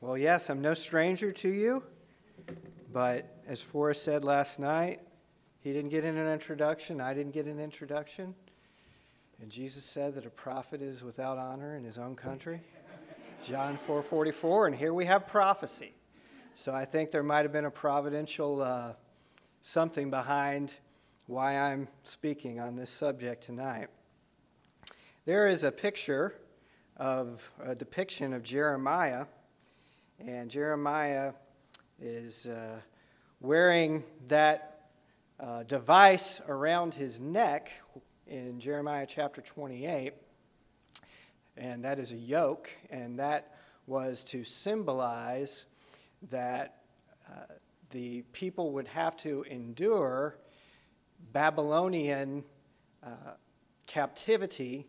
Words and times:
Well, 0.00 0.16
yes, 0.16 0.48
I'm 0.48 0.62
no 0.62 0.74
stranger 0.74 1.32
to 1.32 1.48
you, 1.48 1.82
but 2.92 3.36
as 3.48 3.60
Forrest 3.60 4.04
said 4.04 4.22
last 4.22 4.60
night, 4.60 5.00
he 5.58 5.72
didn't 5.72 5.90
get 5.90 6.04
an 6.04 6.16
introduction, 6.16 7.00
I 7.00 7.14
didn't 7.14 7.32
get 7.34 7.46
an 7.46 7.58
introduction. 7.58 8.36
And 9.42 9.50
Jesus 9.50 9.82
said 9.84 10.14
that 10.14 10.24
a 10.24 10.30
prophet 10.30 10.82
is 10.82 11.02
without 11.02 11.36
honor 11.36 11.76
in 11.76 11.82
his 11.82 11.98
own 11.98 12.14
country. 12.14 12.60
John 13.42 13.76
4:44, 13.76 14.68
and 14.68 14.76
here 14.76 14.94
we 14.94 15.04
have 15.06 15.26
prophecy. 15.26 15.94
So 16.54 16.72
I 16.72 16.84
think 16.84 17.10
there 17.10 17.24
might 17.24 17.42
have 17.42 17.52
been 17.52 17.64
a 17.64 17.70
providential 17.70 18.62
uh, 18.62 18.92
something 19.62 20.10
behind 20.10 20.76
why 21.26 21.58
I'm 21.58 21.88
speaking 22.04 22.60
on 22.60 22.76
this 22.76 22.90
subject 22.90 23.42
tonight. 23.42 23.88
There 25.24 25.48
is 25.48 25.64
a 25.64 25.72
picture 25.72 26.34
of 26.96 27.50
a 27.60 27.74
depiction 27.74 28.32
of 28.32 28.44
Jeremiah 28.44 29.26
and 30.24 30.50
Jeremiah 30.50 31.32
is 32.00 32.46
uh, 32.46 32.80
wearing 33.40 34.02
that 34.26 34.88
uh, 35.38 35.62
device 35.62 36.40
around 36.48 36.94
his 36.94 37.20
neck 37.20 37.70
in 38.26 38.58
Jeremiah 38.58 39.06
chapter 39.08 39.40
28. 39.40 40.14
And 41.56 41.84
that 41.84 41.98
is 41.98 42.12
a 42.12 42.16
yoke, 42.16 42.70
and 42.90 43.18
that 43.18 43.54
was 43.86 44.24
to 44.24 44.44
symbolize 44.44 45.64
that 46.30 46.82
uh, 47.28 47.54
the 47.90 48.22
people 48.32 48.72
would 48.72 48.88
have 48.88 49.16
to 49.18 49.44
endure 49.48 50.36
Babylonian 51.32 52.44
uh, 53.04 53.08
captivity 53.86 54.86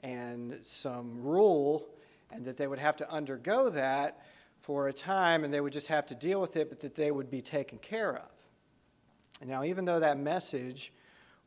and 0.00 0.58
some 0.62 1.22
rule, 1.22 1.88
and 2.30 2.44
that 2.44 2.56
they 2.58 2.66
would 2.66 2.78
have 2.78 2.96
to 2.96 3.10
undergo 3.10 3.70
that 3.70 4.20
for 4.68 4.88
a 4.88 4.92
time 4.92 5.44
and 5.44 5.54
they 5.54 5.62
would 5.62 5.72
just 5.72 5.86
have 5.86 6.04
to 6.04 6.14
deal 6.14 6.42
with 6.42 6.54
it, 6.54 6.68
but 6.68 6.78
that 6.80 6.94
they 6.94 7.10
would 7.10 7.30
be 7.30 7.40
taken 7.40 7.78
care 7.78 8.14
of. 8.14 9.48
Now, 9.48 9.64
even 9.64 9.86
though 9.86 9.98
that 9.98 10.18
message 10.18 10.92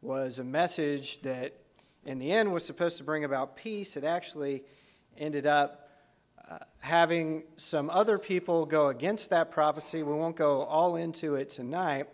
was 0.02 0.40
a 0.40 0.44
message 0.44 1.20
that 1.20 1.54
in 2.04 2.18
the 2.18 2.32
end 2.32 2.52
was 2.52 2.66
supposed 2.66 2.98
to 2.98 3.04
bring 3.04 3.24
about 3.24 3.56
peace, 3.56 3.96
it 3.96 4.04
actually 4.04 4.64
ended 5.20 5.46
up 5.46 5.88
uh, 6.50 6.58
having 6.80 7.44
some 7.58 7.92
other 7.92 8.18
people 8.18 8.66
go 8.66 8.88
against 8.88 9.30
that 9.30 9.52
prophecy. 9.52 10.02
We 10.02 10.14
won't 10.14 10.36
go 10.36 10.64
all 10.64 10.96
into 10.96 11.36
it 11.36 11.50
tonight, 11.50 12.08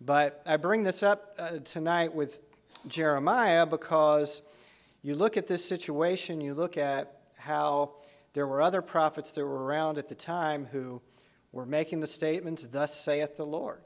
but 0.00 0.40
I 0.46 0.56
bring 0.56 0.84
this 0.84 1.02
up 1.02 1.34
uh, 1.38 1.58
tonight 1.58 2.14
with 2.14 2.40
Jeremiah 2.88 3.66
because 3.66 4.40
you 5.02 5.16
look 5.16 5.36
at 5.36 5.46
this 5.46 5.62
situation, 5.62 6.40
you 6.40 6.54
look 6.54 6.78
at 6.78 7.18
how 7.36 7.96
there 8.34 8.46
were 8.48 8.60
other 8.60 8.82
prophets 8.82 9.32
that 9.32 9.46
were 9.46 9.64
around 9.64 9.96
at 9.96 10.08
the 10.08 10.14
time 10.14 10.66
who 10.66 11.00
were 11.52 11.64
making 11.64 12.00
the 12.00 12.06
statements, 12.06 12.64
Thus 12.64 12.92
saith 12.92 13.36
the 13.36 13.46
Lord. 13.46 13.80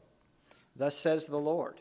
Thus 0.75 0.97
says 0.97 1.27
the 1.27 1.39
Lord. 1.39 1.81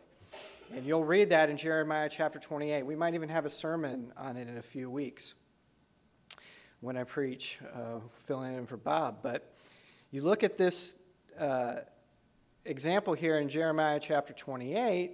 And 0.76 0.86
you'll 0.86 1.06
read 1.06 1.30
that 1.30 1.50
in 1.50 1.56
Jeremiah 1.56 2.10
chapter 2.12 2.40
28. 2.40 2.86
We 2.86 2.96
might 2.96 3.14
even 3.14 3.30
have 3.30 3.46
a 3.46 3.50
sermon 3.50 4.12
on 4.18 4.36
it 4.36 4.50
in 4.50 4.58
a 4.58 4.62
few 4.62 4.90
weeks 4.90 5.34
when 6.82 6.98
I 6.98 7.06
preach, 7.06 7.58
uh, 7.74 8.00
filling 8.26 8.56
in 8.56 8.66
for 8.66 8.76
Bob. 8.76 9.20
But 9.24 9.50
you 10.12 10.22
look 10.22 10.44
at 10.44 10.58
this 10.58 10.96
uh, 11.40 11.76
example 12.66 13.14
here 13.14 13.40
in 13.40 13.48
Jeremiah 13.48 14.00
chapter 14.02 14.34
28, 14.34 15.14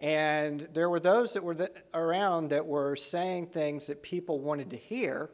and 0.00 0.60
there 0.72 0.88
were 0.88 1.00
those 1.00 1.32
that 1.32 1.42
were 1.42 1.56
th- 1.56 1.70
around 1.92 2.50
that 2.50 2.66
were 2.66 2.94
saying 2.94 3.48
things 3.48 3.88
that 3.88 4.04
people 4.04 4.38
wanted 4.38 4.70
to 4.70 4.76
hear 4.76 5.28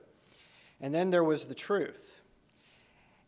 and 0.85 0.95
then 0.95 1.09
there 1.09 1.25
was 1.25 1.47
the 1.47 1.55
truth. 1.55 2.21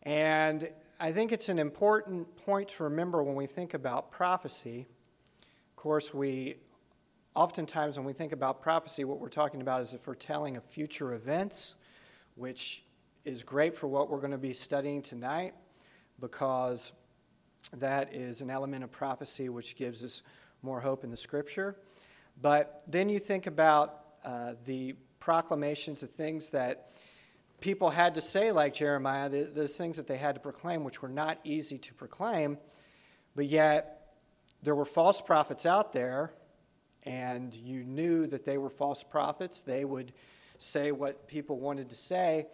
And 0.03 0.69
I 0.99 1.11
think 1.11 1.31
it's 1.31 1.49
an 1.49 1.57
important 1.57 2.35
point 2.45 2.69
to 2.69 2.83
remember 2.83 3.23
when 3.23 3.33
we 3.33 3.47
think 3.47 3.73
about 3.73 4.11
prophecy. 4.11 4.85
Of 5.71 5.75
course, 5.75 6.13
we 6.13 6.57
oftentimes 7.33 7.97
when 7.97 8.05
we 8.05 8.13
think 8.13 8.31
about 8.31 8.61
prophecy, 8.61 9.05
what 9.05 9.19
we're 9.19 9.29
talking 9.29 9.61
about 9.61 9.81
is 9.81 9.89
the 9.89 9.97
foretelling 9.97 10.55
of 10.55 10.63
future 10.65 11.15
events, 11.15 11.73
which 12.35 12.83
is 13.25 13.41
great 13.41 13.73
for 13.73 13.87
what 13.87 14.07
we're 14.07 14.19
going 14.19 14.29
to 14.29 14.37
be 14.37 14.53
studying 14.53 15.01
tonight 15.01 15.55
because 16.19 16.91
that 17.75 18.13
is 18.13 18.41
an 18.41 18.51
element 18.51 18.83
of 18.83 18.91
prophecy 18.91 19.49
which 19.49 19.75
gives 19.75 20.03
us 20.03 20.21
more 20.61 20.79
hope 20.79 21.03
in 21.03 21.09
the 21.09 21.17
scripture. 21.17 21.75
But 22.39 22.83
then 22.85 23.09
you 23.09 23.17
think 23.17 23.47
about 23.47 23.99
uh, 24.23 24.53
the 24.65 24.93
proclamations, 25.19 26.01
the 26.01 26.07
things 26.07 26.51
that 26.51 26.91
people 27.61 27.89
had 27.89 28.15
to 28.15 28.21
say, 28.21 28.51
like 28.51 28.73
Jeremiah, 28.73 29.29
those 29.29 29.77
things 29.77 29.97
that 29.97 30.07
they 30.07 30.17
had 30.17 30.35
to 30.35 30.41
proclaim, 30.41 30.83
which 30.83 31.01
were 31.01 31.09
not 31.09 31.39
easy 31.43 31.77
to 31.79 31.93
proclaim, 31.93 32.57
but 33.35 33.45
yet 33.45 34.15
there 34.63 34.75
were 34.75 34.85
false 34.85 35.21
prophets 35.21 35.65
out 35.65 35.91
there, 35.91 36.33
and 37.03 37.53
you 37.53 37.83
knew 37.83 38.27
that 38.27 38.45
they 38.45 38.57
were 38.57 38.69
false 38.69 39.03
prophets. 39.03 39.61
They 39.61 39.85
would 39.85 40.11
say 40.57 40.91
what 40.91 41.27
people 41.27 41.59
wanted 41.59 41.89
to 41.89 41.95
say, 41.95 42.47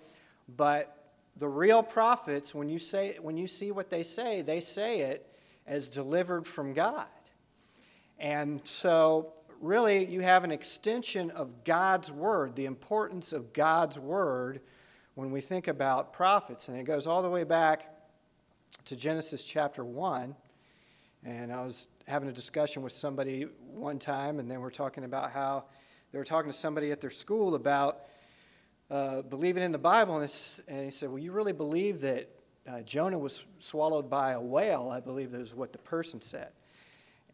but 0.48 0.98
the 1.36 1.48
real 1.48 1.82
prophets, 1.82 2.54
when 2.54 2.70
you, 2.70 2.78
say, 2.78 3.18
when 3.22 3.38
you 3.38 3.48
see 3.48 3.72
what 3.72 3.90
they 3.90 4.04
say, 4.04 4.42
they 4.42 4.60
say 4.60 5.02
it 5.02 5.28
as 5.66 5.90
delivered 5.90 6.46
from 6.46 6.74
God. 6.74 7.08
And 8.20 8.66
so, 8.66 9.34
really, 9.60 10.06
you 10.06 10.22
have 10.22 10.44
an 10.44 10.52
extension 10.52 11.32
of 11.32 11.64
God's 11.64 12.12
word, 12.12 12.56
the 12.56 12.66
importance 12.66 13.34
of 13.34 13.54
God's 13.54 13.98
word 13.98 14.62
when 15.16 15.32
we 15.32 15.42
think 15.42 15.68
about 15.68 16.14
prophets. 16.14 16.70
And 16.70 16.78
it 16.78 16.84
goes 16.84 17.06
all 17.06 17.22
the 17.22 17.30
way 17.30 17.44
back 17.44 17.90
to 18.86 18.96
Genesis 18.96 19.44
chapter 19.44 19.84
1. 19.84 20.36
And 21.26 21.54
I 21.54 21.62
was 21.62 21.88
having 22.08 22.28
a 22.28 22.34
discussion 22.34 22.82
with 22.82 22.92
somebody 22.92 23.44
one 23.72 24.00
time, 24.00 24.40
and 24.40 24.50
they 24.50 24.58
were 24.58 24.72
talking 24.72 25.04
about 25.04 25.32
how 25.32 25.66
they 26.12 26.18
were 26.18 26.26
talking 26.26 26.52
to 26.52 26.58
somebody 26.58 26.92
at 26.92 27.00
their 27.00 27.10
school 27.10 27.56
about 27.56 28.02
uh, 28.92 29.22
believing 29.22 29.64
in 29.64 29.72
the 29.72 29.78
Bible. 29.78 30.20
And, 30.20 30.52
and, 30.68 30.86
he 30.86 30.92
said, 30.92 31.10
Well, 31.10 31.20
you 31.20 31.32
really 31.32 31.54
believe 31.54 32.02
that 32.02 32.30
uh, 32.68 32.82
Jonah 32.82 33.18
was 33.18 33.46
swallowed 33.60 34.10
by 34.10 34.34
a 34.34 34.42
whale? 34.42 34.90
I 34.92 35.00
believe 35.00 35.32
that 35.32 35.40
was 35.40 35.56
what 35.56 35.72
the 35.72 35.80
person 35.80 36.22
said. 36.22 36.50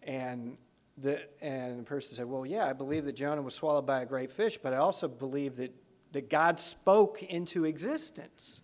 And 0.04 0.58
the, 0.98 1.22
and 1.42 1.80
the 1.80 1.84
person 1.84 2.16
said, 2.16 2.26
Well, 2.28 2.46
yeah, 2.46 2.66
I 2.66 2.74
believe 2.74 3.06
that 3.06 3.16
Jonah 3.16 3.42
was 3.42 3.56
swallowed 3.56 3.88
by 3.88 4.02
a 4.02 4.06
great 4.06 4.30
fish, 4.30 4.60
but 4.62 4.74
I 4.74 4.78
also 4.78 5.08
believe 5.08 5.56
that 5.56 5.74
that 6.12 6.30
God 6.30 6.60
spoke 6.60 7.22
into 7.24 7.66
existence 7.66 8.62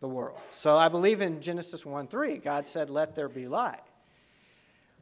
the 0.00 0.08
world. 0.08 0.38
So 0.50 0.76
I 0.76 0.88
believe 0.88 1.20
in 1.20 1.40
Genesis 1.40 1.84
1 1.84 2.08
3, 2.08 2.38
God 2.38 2.66
said, 2.66 2.90
Let 2.90 3.14
there 3.14 3.28
be 3.28 3.48
light. 3.48 3.80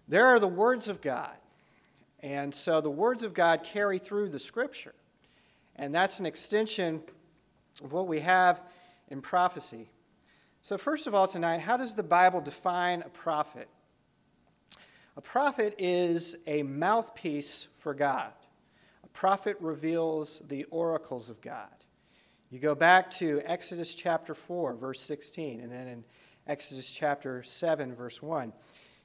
There 0.09 0.27
are 0.27 0.39
the 0.39 0.49
words 0.49 0.89
of 0.89 1.01
God. 1.01 1.37
And 2.21 2.55
so 2.55 2.81
the 2.81 2.91
words 2.91 3.23
of 3.23 3.35
God 3.35 3.65
carry 3.65 3.99
through 3.99 4.31
the 4.31 4.39
scripture. 4.39 4.95
And 5.77 5.93
that's 5.93 6.21
an 6.21 6.27
extension 6.27 7.03
of 7.83 7.93
what 7.93 8.07
we 8.07 8.21
have 8.21 8.63
in 9.09 9.21
prophecy. 9.21 9.91
So, 10.63 10.79
first 10.79 11.07
of 11.07 11.15
all, 11.15 11.27
tonight, 11.27 11.61
how 11.61 11.77
does 11.77 11.95
the 11.95 12.03
Bible 12.03 12.41
define 12.41 13.03
a 13.03 13.09
prophet? 13.11 13.69
A 15.17 15.21
prophet 15.21 15.75
is 15.79 16.37
a 16.47 16.63
mouthpiece 16.63 17.67
for 17.79 17.93
God 17.93 18.33
prophet 19.15 19.57
reveals 19.61 20.41
the 20.49 20.65
oracles 20.65 21.31
of 21.31 21.41
God. 21.41 21.73
You 22.51 22.59
go 22.59 22.75
back 22.75 23.11
to 23.13 23.41
Exodus 23.47 23.95
chapter 23.95 24.35
4, 24.35 24.75
verse 24.75 25.01
16, 25.01 25.61
and 25.61 25.73
then 25.73 25.87
in 25.87 26.05
Exodus 26.47 26.91
chapter 26.91 27.43
7, 27.43 27.95
verse 27.95 28.21
1. 28.21 28.53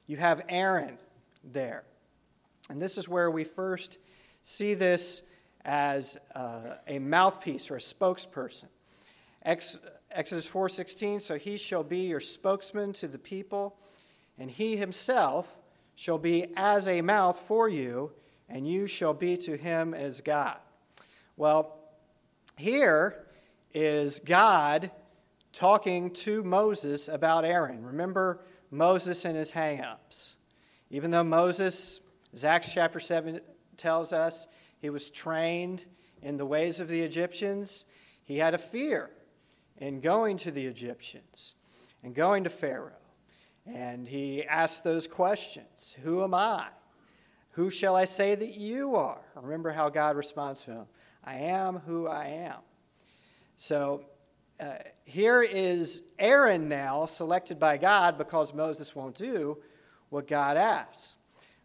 You 0.06 0.18
have 0.18 0.44
Aaron 0.50 0.98
there. 1.42 1.84
And 2.68 2.78
this 2.78 2.98
is 2.98 3.08
where 3.08 3.30
we 3.30 3.44
first 3.44 3.96
see 4.42 4.74
this 4.74 5.22
as 5.64 6.18
uh, 6.34 6.76
a 6.86 6.98
mouthpiece 6.98 7.70
or 7.70 7.76
a 7.76 7.80
spokesperson. 7.80 8.66
Ex- 9.42 9.78
Exodus 10.10 10.48
4:16 10.48 11.22
so 11.22 11.38
he 11.38 11.56
shall 11.56 11.84
be 11.84 12.00
your 12.00 12.20
spokesman 12.20 12.92
to 12.94 13.06
the 13.06 13.18
people 13.18 13.78
and 14.38 14.50
he 14.50 14.76
himself 14.76 15.56
shall 15.94 16.18
be 16.18 16.46
as 16.56 16.88
a 16.88 17.00
mouth 17.00 17.38
for 17.38 17.68
you 17.68 18.12
and 18.50 18.66
you 18.68 18.86
shall 18.86 19.14
be 19.14 19.36
to 19.38 19.56
him 19.56 19.94
as 19.94 20.20
God. 20.20 20.58
Well, 21.36 21.78
here 22.56 23.24
is 23.72 24.20
God 24.20 24.90
talking 25.52 26.10
to 26.10 26.42
Moses 26.42 27.08
about 27.08 27.44
Aaron. 27.44 27.84
Remember 27.84 28.40
Moses 28.70 29.24
and 29.24 29.36
his 29.36 29.52
hangups. 29.52 30.34
Even 30.90 31.12
though 31.12 31.24
Moses, 31.24 32.00
as 32.34 32.44
Acts 32.44 32.74
chapter 32.74 33.00
7 33.00 33.40
tells 33.76 34.12
us, 34.12 34.48
he 34.80 34.90
was 34.90 35.10
trained 35.10 35.84
in 36.20 36.36
the 36.36 36.46
ways 36.46 36.80
of 36.80 36.88
the 36.88 37.00
Egyptians, 37.00 37.86
he 38.24 38.38
had 38.38 38.54
a 38.54 38.58
fear 38.58 39.10
in 39.78 40.00
going 40.00 40.36
to 40.38 40.50
the 40.50 40.66
Egyptians 40.66 41.54
and 42.02 42.14
going 42.14 42.44
to 42.44 42.50
Pharaoh. 42.50 42.92
And 43.66 44.08
he 44.08 44.44
asked 44.44 44.84
those 44.84 45.06
questions 45.06 45.96
Who 46.02 46.22
am 46.24 46.34
I? 46.34 46.66
Who 47.60 47.68
shall 47.68 47.94
I 47.94 48.06
say 48.06 48.34
that 48.34 48.54
you 48.54 48.96
are? 48.96 49.20
Remember 49.34 49.68
how 49.68 49.90
God 49.90 50.16
responds 50.16 50.64
to 50.64 50.70
him 50.70 50.86
I 51.22 51.34
am 51.34 51.76
who 51.80 52.08
I 52.08 52.24
am. 52.24 52.56
So, 53.58 54.06
uh, 54.58 54.76
here 55.04 55.42
is 55.42 56.08
Aaron 56.18 56.70
now 56.70 57.04
selected 57.04 57.58
by 57.58 57.76
God 57.76 58.16
because 58.16 58.54
Moses 58.54 58.96
won't 58.96 59.14
do 59.14 59.58
what 60.08 60.26
God 60.26 60.56
asks. 60.56 61.16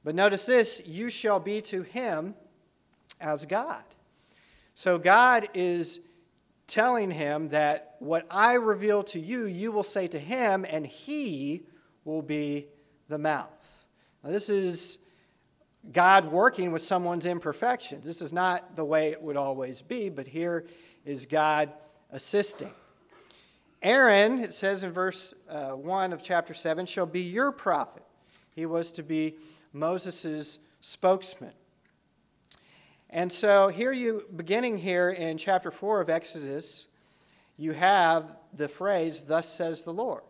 But 0.03 0.15
notice 0.15 0.45
this 0.45 0.85
you 0.85 1.09
shall 1.09 1.39
be 1.39 1.61
to 1.61 1.83
him 1.83 2.35
as 3.21 3.45
God. 3.45 3.85
So 4.73 4.97
God 4.97 5.47
is 5.53 6.01
telling 6.67 7.09
him 7.09 7.47
that 7.49 7.95
what 7.99 8.27
I 8.29 8.55
reveal 8.55 9.01
to 9.05 9.19
you, 9.21 9.45
you 9.45 9.71
will 9.71 9.81
say 9.81 10.07
to 10.07 10.19
him, 10.19 10.65
and 10.69 10.85
he 10.85 11.67
will 12.03 12.21
be 12.21 12.67
the 13.07 13.17
mouth. 13.17 13.85
Now, 14.21 14.31
this 14.31 14.49
is 14.49 14.97
God 15.91 16.25
working 16.25 16.71
with 16.71 16.81
someone's 16.81 17.25
imperfections. 17.25 18.05
This 18.05 18.21
is 18.21 18.33
not 18.33 18.75
the 18.75 18.85
way 18.85 19.11
it 19.11 19.21
would 19.21 19.37
always 19.37 19.81
be, 19.81 20.09
but 20.09 20.27
here 20.27 20.65
is 21.05 21.25
God 21.25 21.71
assisting. 22.11 22.71
Aaron, 23.81 24.39
it 24.39 24.53
says 24.53 24.83
in 24.83 24.91
verse 24.91 25.33
uh, 25.49 25.71
1 25.71 26.11
of 26.11 26.23
chapter 26.23 26.53
7, 26.53 26.85
shall 26.85 27.05
be 27.05 27.21
your 27.21 27.51
prophet. 27.51 28.03
He 28.55 28.65
was 28.65 28.91
to 28.93 29.03
be 29.03 29.35
Moses' 29.73 30.59
spokesman. 30.81 31.53
And 33.09 33.31
so 33.31 33.67
here 33.67 33.91
you, 33.91 34.25
beginning 34.35 34.77
here 34.77 35.09
in 35.09 35.37
chapter 35.37 35.69
4 35.69 36.01
of 36.01 36.09
Exodus, 36.09 36.87
you 37.57 37.73
have 37.73 38.35
the 38.53 38.67
phrase, 38.67 39.21
Thus 39.21 39.47
says 39.47 39.83
the 39.83 39.93
Lord. 39.93 40.23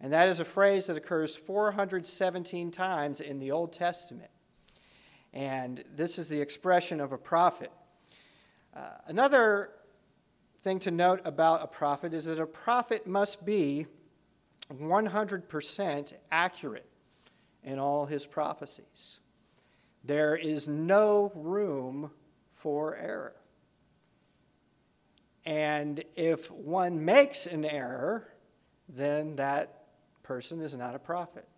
And 0.00 0.12
that 0.12 0.28
is 0.28 0.40
a 0.40 0.44
phrase 0.44 0.86
that 0.86 0.96
occurs 0.96 1.36
417 1.36 2.70
times 2.72 3.20
in 3.20 3.38
the 3.38 3.52
Old 3.52 3.72
Testament. 3.72 4.31
And 5.32 5.82
this 5.94 6.18
is 6.18 6.28
the 6.28 6.40
expression 6.40 7.00
of 7.00 7.12
a 7.12 7.18
prophet. 7.18 7.72
Uh, 8.74 8.88
another 9.06 9.70
thing 10.62 10.78
to 10.80 10.90
note 10.90 11.20
about 11.24 11.62
a 11.62 11.66
prophet 11.66 12.14
is 12.14 12.26
that 12.26 12.38
a 12.38 12.46
prophet 12.46 13.06
must 13.06 13.44
be 13.44 13.86
100% 14.72 16.12
accurate 16.30 16.88
in 17.62 17.78
all 17.78 18.06
his 18.06 18.26
prophecies. 18.26 19.18
There 20.04 20.36
is 20.36 20.66
no 20.68 21.32
room 21.34 22.10
for 22.52 22.96
error. 22.96 23.36
And 25.44 26.04
if 26.16 26.50
one 26.50 27.04
makes 27.04 27.46
an 27.46 27.64
error, 27.64 28.28
then 28.88 29.36
that 29.36 29.84
person 30.22 30.60
is 30.60 30.76
not 30.76 30.94
a 30.94 30.98
prophet. 30.98 31.48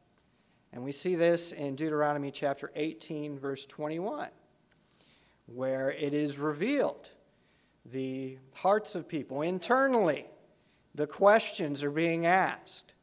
And 0.74 0.82
we 0.82 0.90
see 0.90 1.14
this 1.14 1.52
in 1.52 1.76
Deuteronomy 1.76 2.32
chapter 2.32 2.72
18, 2.74 3.38
verse 3.38 3.64
21, 3.64 4.28
where 5.46 5.92
it 5.92 6.12
is 6.12 6.36
revealed 6.36 7.10
the 7.86 8.38
hearts 8.54 8.96
of 8.96 9.08
people 9.08 9.42
internally. 9.42 10.26
The 10.96 11.06
questions 11.06 11.84
are 11.84 11.92
being 11.92 12.26
asked. 12.26 12.94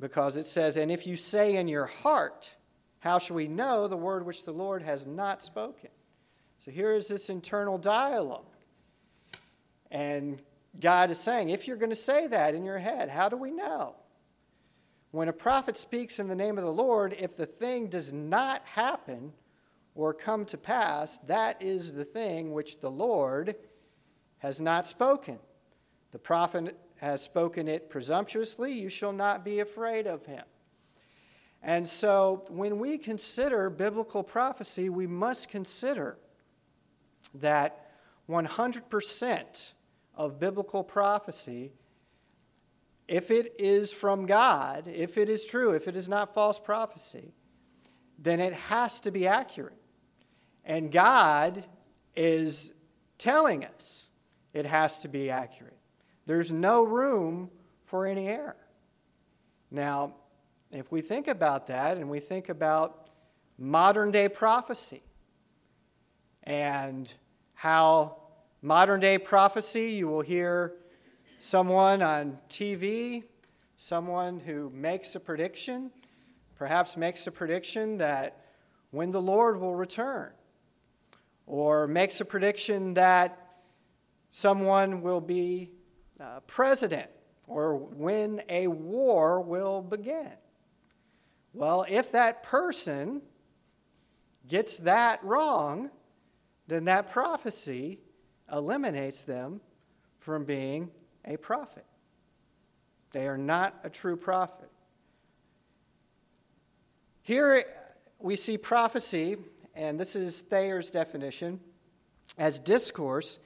Because 0.00 0.36
it 0.36 0.48
says, 0.48 0.76
And 0.76 0.90
if 0.90 1.06
you 1.06 1.14
say 1.14 1.54
in 1.54 1.68
your 1.68 1.86
heart, 1.86 2.56
how 2.98 3.20
shall 3.20 3.36
we 3.36 3.46
know 3.46 3.86
the 3.86 3.96
word 3.96 4.26
which 4.26 4.44
the 4.44 4.52
Lord 4.52 4.82
has 4.82 5.06
not 5.06 5.44
spoken? 5.44 5.90
So 6.58 6.72
here 6.72 6.90
is 6.90 7.06
this 7.06 7.30
internal 7.30 7.78
dialogue. 7.78 8.56
And 9.92 10.42
God 10.80 11.12
is 11.12 11.20
saying, 11.20 11.50
if 11.50 11.68
you're 11.68 11.76
going 11.76 11.90
to 11.90 11.94
say 11.94 12.26
that 12.26 12.56
in 12.56 12.64
your 12.64 12.78
head, 12.78 13.10
how 13.10 13.28
do 13.28 13.36
we 13.36 13.52
know? 13.52 13.94
When 15.14 15.28
a 15.28 15.32
prophet 15.32 15.76
speaks 15.76 16.18
in 16.18 16.26
the 16.26 16.34
name 16.34 16.58
of 16.58 16.64
the 16.64 16.72
Lord, 16.72 17.14
if 17.16 17.36
the 17.36 17.46
thing 17.46 17.86
does 17.86 18.12
not 18.12 18.62
happen 18.64 19.32
or 19.94 20.12
come 20.12 20.44
to 20.46 20.58
pass, 20.58 21.18
that 21.18 21.62
is 21.62 21.92
the 21.92 22.04
thing 22.04 22.52
which 22.52 22.80
the 22.80 22.90
Lord 22.90 23.54
has 24.38 24.60
not 24.60 24.88
spoken. 24.88 25.38
The 26.10 26.18
prophet 26.18 26.76
has 27.00 27.22
spoken 27.22 27.68
it 27.68 27.90
presumptuously, 27.90 28.72
you 28.72 28.88
shall 28.88 29.12
not 29.12 29.44
be 29.44 29.60
afraid 29.60 30.08
of 30.08 30.26
him. 30.26 30.42
And 31.62 31.86
so, 31.86 32.44
when 32.48 32.80
we 32.80 32.98
consider 32.98 33.70
biblical 33.70 34.24
prophecy, 34.24 34.88
we 34.88 35.06
must 35.06 35.48
consider 35.48 36.18
that 37.34 37.92
100% 38.28 39.72
of 40.16 40.40
biblical 40.40 40.82
prophecy, 40.82 41.70
if 43.06 43.30
it 43.30 43.54
is 43.58 43.92
from 43.92 44.26
God, 44.26 44.88
if 44.88 45.18
it 45.18 45.28
is 45.28 45.44
true, 45.44 45.72
if 45.72 45.88
it 45.88 45.96
is 45.96 46.08
not 46.08 46.32
false 46.32 46.58
prophecy, 46.58 47.34
then 48.18 48.40
it 48.40 48.52
has 48.52 49.00
to 49.00 49.10
be 49.10 49.26
accurate. 49.26 49.80
And 50.64 50.90
God 50.90 51.64
is 52.16 52.72
telling 53.18 53.64
us 53.64 54.08
it 54.52 54.66
has 54.66 54.98
to 54.98 55.08
be 55.08 55.30
accurate. 55.30 55.76
There's 56.26 56.50
no 56.50 56.82
room 56.82 57.50
for 57.82 58.06
any 58.06 58.28
error. 58.28 58.56
Now, 59.70 60.14
if 60.70 60.90
we 60.90 61.02
think 61.02 61.28
about 61.28 61.66
that 61.66 61.98
and 61.98 62.08
we 62.08 62.20
think 62.20 62.48
about 62.48 63.10
modern 63.58 64.10
day 64.10 64.28
prophecy 64.28 65.02
and 66.42 67.12
how 67.54 68.16
modern 68.62 69.00
day 69.00 69.18
prophecy, 69.18 69.90
you 69.90 70.08
will 70.08 70.22
hear 70.22 70.74
someone 71.44 72.00
on 72.00 72.38
TV, 72.48 73.22
someone 73.76 74.40
who 74.40 74.70
makes 74.70 75.14
a 75.14 75.20
prediction, 75.20 75.90
perhaps 76.56 76.96
makes 76.96 77.26
a 77.26 77.30
prediction 77.30 77.98
that 77.98 78.46
when 78.92 79.10
the 79.10 79.20
Lord 79.20 79.60
will 79.60 79.74
return, 79.74 80.32
or 81.46 81.86
makes 81.86 82.18
a 82.22 82.24
prediction 82.24 82.94
that 82.94 83.58
someone 84.30 85.02
will 85.02 85.20
be 85.20 85.70
uh, 86.18 86.40
president 86.46 87.10
or 87.46 87.76
when 87.76 88.40
a 88.48 88.66
war 88.68 89.42
will 89.42 89.82
begin. 89.82 90.32
Well, 91.52 91.84
if 91.90 92.10
that 92.12 92.42
person 92.42 93.20
gets 94.48 94.78
that 94.78 95.22
wrong, 95.22 95.90
then 96.68 96.86
that 96.86 97.10
prophecy 97.10 98.00
eliminates 98.50 99.20
them 99.20 99.60
from 100.18 100.46
being 100.46 100.90
a 101.24 101.36
prophet. 101.36 101.84
They 103.12 103.28
are 103.28 103.38
not 103.38 103.74
a 103.84 103.90
true 103.90 104.16
prophet. 104.16 104.70
Here 107.22 107.64
we 108.18 108.36
see 108.36 108.58
prophecy, 108.58 109.38
and 109.74 109.98
this 109.98 110.16
is 110.16 110.42
Thayer's 110.42 110.90
definition, 110.90 111.60
as 112.36 112.58
discourse 112.58 113.38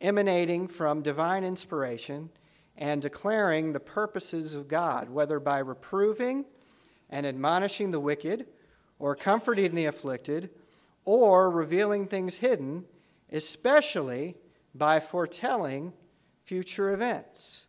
emanating 0.00 0.68
from 0.68 1.02
divine 1.02 1.44
inspiration 1.44 2.30
and 2.76 3.00
declaring 3.00 3.72
the 3.72 3.80
purposes 3.80 4.54
of 4.54 4.68
God, 4.68 5.10
whether 5.10 5.40
by 5.40 5.58
reproving 5.58 6.44
and 7.10 7.26
admonishing 7.26 7.90
the 7.90 8.00
wicked, 8.00 8.46
or 8.98 9.14
comforting 9.14 9.74
the 9.74 9.86
afflicted, 9.86 10.50
or 11.04 11.50
revealing 11.50 12.06
things 12.06 12.36
hidden, 12.36 12.84
especially 13.30 14.34
by 14.74 15.00
foretelling 15.00 15.92
future 16.46 16.92
events. 16.92 17.66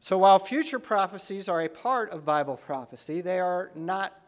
So, 0.00 0.18
while 0.18 0.38
future 0.38 0.78
prophecies 0.78 1.48
are 1.48 1.60
a 1.60 1.68
part 1.68 2.10
of 2.10 2.24
Bible 2.24 2.56
prophecy, 2.56 3.20
they 3.20 3.38
are 3.38 3.70
not 3.76 4.18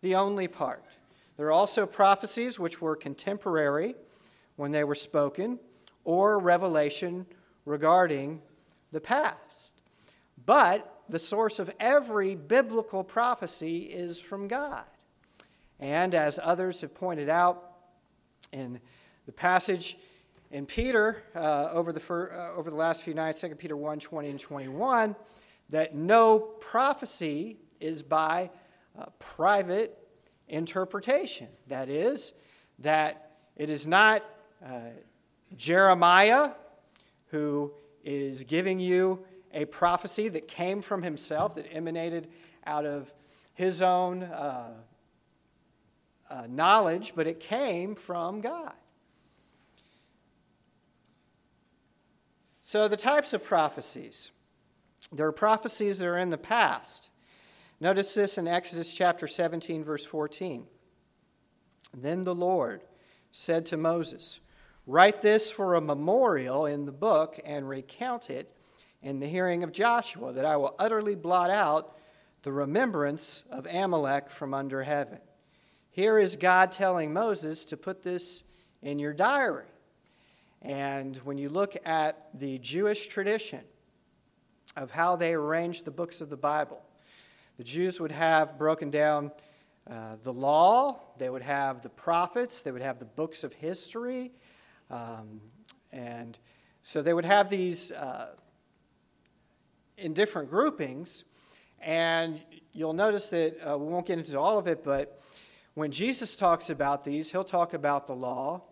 the 0.00 0.14
only 0.14 0.48
part. 0.48 0.82
There 1.36 1.46
are 1.46 1.52
also 1.52 1.86
prophecies 1.86 2.58
which 2.58 2.80
were 2.80 2.96
contemporary 2.96 3.94
when 4.56 4.72
they 4.72 4.84
were 4.84 4.94
spoken, 4.94 5.58
or 6.04 6.38
revelation 6.38 7.26
regarding 7.66 8.40
the 8.90 9.00
past. 9.00 9.74
But 10.44 11.02
the 11.08 11.18
source 11.18 11.58
of 11.58 11.72
every 11.78 12.34
biblical 12.34 13.04
prophecy 13.04 13.82
is 13.82 14.18
from 14.18 14.48
God. 14.48 14.84
And 15.78 16.14
as 16.14 16.38
others 16.42 16.80
have 16.80 16.94
pointed 16.94 17.28
out 17.28 17.70
in 18.52 18.80
the 19.26 19.32
passage 19.32 19.96
in 20.50 20.66
Peter 20.66 21.22
uh, 21.34 21.68
over, 21.72 21.92
the 21.92 22.00
fir- 22.00 22.32
uh, 22.32 22.58
over 22.58 22.70
the 22.70 22.76
last 22.76 23.02
few 23.02 23.14
nights, 23.14 23.40
2 23.40 23.54
Peter 23.54 23.76
1 23.76 24.00
20 24.00 24.28
and 24.28 24.40
21, 24.40 25.16
that 25.68 25.94
no 25.94 26.38
prophecy 26.38 27.58
is 27.78 28.02
by 28.02 28.50
uh, 28.98 29.06
private 29.18 29.96
interpretation. 30.48 31.48
That 31.68 31.88
is, 31.88 32.32
that 32.80 33.32
it 33.56 33.70
is 33.70 33.86
not 33.86 34.24
uh, 34.64 34.80
Jeremiah, 35.56 36.52
who 37.26 37.72
is 38.04 38.44
giving 38.44 38.80
you 38.80 39.24
a 39.52 39.64
prophecy 39.66 40.28
that 40.28 40.48
came 40.48 40.82
from 40.82 41.02
himself, 41.02 41.54
that 41.54 41.66
emanated 41.72 42.28
out 42.66 42.86
of 42.86 43.12
his 43.54 43.82
own 43.82 44.22
uh, 44.22 44.74
uh, 46.28 46.46
knowledge, 46.48 47.12
but 47.14 47.26
it 47.26 47.40
came 47.40 47.94
from 47.94 48.40
God. 48.40 48.74
So, 52.70 52.86
the 52.86 52.96
types 52.96 53.32
of 53.32 53.42
prophecies 53.42 54.30
there 55.10 55.26
are 55.26 55.32
prophecies 55.32 55.98
that 55.98 56.06
are 56.06 56.16
in 56.16 56.30
the 56.30 56.38
past. 56.38 57.10
Notice 57.80 58.14
this 58.14 58.38
in 58.38 58.46
Exodus 58.46 58.94
chapter 58.94 59.26
17, 59.26 59.82
verse 59.82 60.06
14. 60.06 60.68
Then 61.92 62.22
the 62.22 62.32
Lord 62.32 62.84
said 63.32 63.66
to 63.66 63.76
Moses, 63.76 64.38
Write 64.86 65.20
this 65.20 65.50
for 65.50 65.74
a 65.74 65.80
memorial 65.80 66.64
in 66.64 66.84
the 66.84 66.92
book 66.92 67.40
and 67.44 67.68
recount 67.68 68.30
it 68.30 68.54
in 69.02 69.18
the 69.18 69.26
hearing 69.26 69.64
of 69.64 69.72
Joshua, 69.72 70.32
that 70.32 70.44
I 70.44 70.56
will 70.56 70.76
utterly 70.78 71.16
blot 71.16 71.50
out 71.50 71.98
the 72.42 72.52
remembrance 72.52 73.42
of 73.50 73.66
Amalek 73.66 74.30
from 74.30 74.54
under 74.54 74.84
heaven. 74.84 75.18
Here 75.90 76.20
is 76.20 76.36
God 76.36 76.70
telling 76.70 77.12
Moses 77.12 77.64
to 77.64 77.76
put 77.76 78.02
this 78.02 78.44
in 78.80 79.00
your 79.00 79.12
diary. 79.12 79.66
And 80.62 81.16
when 81.18 81.38
you 81.38 81.48
look 81.48 81.76
at 81.84 82.28
the 82.34 82.58
Jewish 82.58 83.06
tradition 83.06 83.60
of 84.76 84.90
how 84.90 85.16
they 85.16 85.34
arranged 85.34 85.84
the 85.84 85.90
books 85.90 86.20
of 86.20 86.30
the 86.30 86.36
Bible, 86.36 86.82
the 87.56 87.64
Jews 87.64 88.00
would 88.00 88.12
have 88.12 88.58
broken 88.58 88.90
down 88.90 89.32
uh, 89.90 90.16
the 90.22 90.32
law, 90.32 91.00
they 91.18 91.30
would 91.30 91.42
have 91.42 91.82
the 91.82 91.88
prophets, 91.88 92.62
they 92.62 92.72
would 92.72 92.82
have 92.82 92.98
the 92.98 93.04
books 93.04 93.42
of 93.42 93.52
history. 93.54 94.32
Um, 94.90 95.40
and 95.92 96.38
so 96.82 97.02
they 97.02 97.14
would 97.14 97.24
have 97.24 97.50
these 97.50 97.90
uh, 97.92 98.34
in 99.96 100.14
different 100.14 100.50
groupings. 100.50 101.24
And 101.80 102.40
you'll 102.72 102.92
notice 102.92 103.30
that 103.30 103.56
uh, 103.66 103.78
we 103.78 103.86
won't 103.86 104.06
get 104.06 104.18
into 104.18 104.38
all 104.38 104.58
of 104.58 104.68
it, 104.68 104.84
but 104.84 105.20
when 105.74 105.90
Jesus 105.90 106.36
talks 106.36 106.68
about 106.68 107.04
these, 107.04 107.30
he'll 107.30 107.44
talk 107.44 107.74
about 107.74 108.06
the 108.06 108.14
law, 108.14 108.62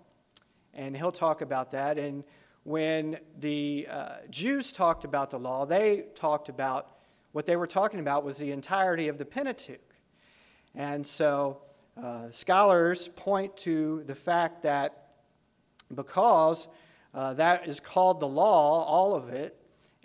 and 0.75 0.97
he'll 0.97 1.13
talk 1.13 1.41
about 1.41 1.71
that. 1.73 1.99
And 1.99 2.25
when 2.65 3.19
the 3.39 3.87
uh, 3.91 4.09
Jews 4.31 4.73
talked 4.73 5.05
about 5.05 5.31
the 5.31 5.39
law, 5.39 5.65
they 5.65 6.07
talked 6.15 6.49
about 6.49 6.97
what 7.33 7.47
they 7.47 7.57
were 7.57 7.67
talking 7.67 8.01
about 8.01 8.25
was 8.25 8.39
the 8.39 8.53
entirety 8.53 9.09
of 9.09 9.19
the 9.19 9.25
Pentateuch. 9.25 9.95
And 10.75 11.07
so 11.07 11.63
uh, 12.03 12.31
scholars 12.31 13.09
point 13.09 13.57
to 13.59 14.03
the 14.05 14.15
fact 14.15 14.63
that 14.63 15.09
because 15.95 16.69
uh, 17.15 17.35
that 17.35 17.67
is 17.67 17.81
called 17.81 18.21
the 18.21 18.29
law, 18.29 18.85
all 18.85 19.15
of 19.15 19.31
it, 19.31 19.57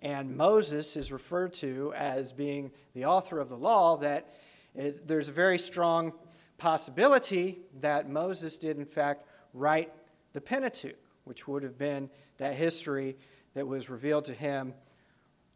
and 0.01 0.36
Moses 0.36 0.98
is 0.98 1.12
referred 1.12 1.53
to 1.55 1.93
as 1.96 2.34
being 2.34 2.72
the 2.93 3.05
author 3.05 3.39
of 3.39 3.50
the 3.50 3.55
law, 3.55 3.98
that 3.98 4.34
it, 4.75 5.08
there's 5.08 5.29
a 5.29 5.34
very 5.34 5.58
strong 5.58 6.13
possibility 6.58 7.60
that 7.79 8.10
Moses 8.10 8.58
did, 8.58 8.77
in 8.77 8.86
fact, 8.86 9.25
write 9.53 9.91
the 10.34 10.42
Pentateuch, 10.42 10.98
which 11.24 11.48
would 11.48 11.63
have 11.63 11.78
been 11.78 12.10
that 12.38 12.56
history 12.56 13.16
that 13.54 13.68
was 13.68 13.90
revealed 13.90 14.25
to 14.25 14.34
him. 14.34 14.74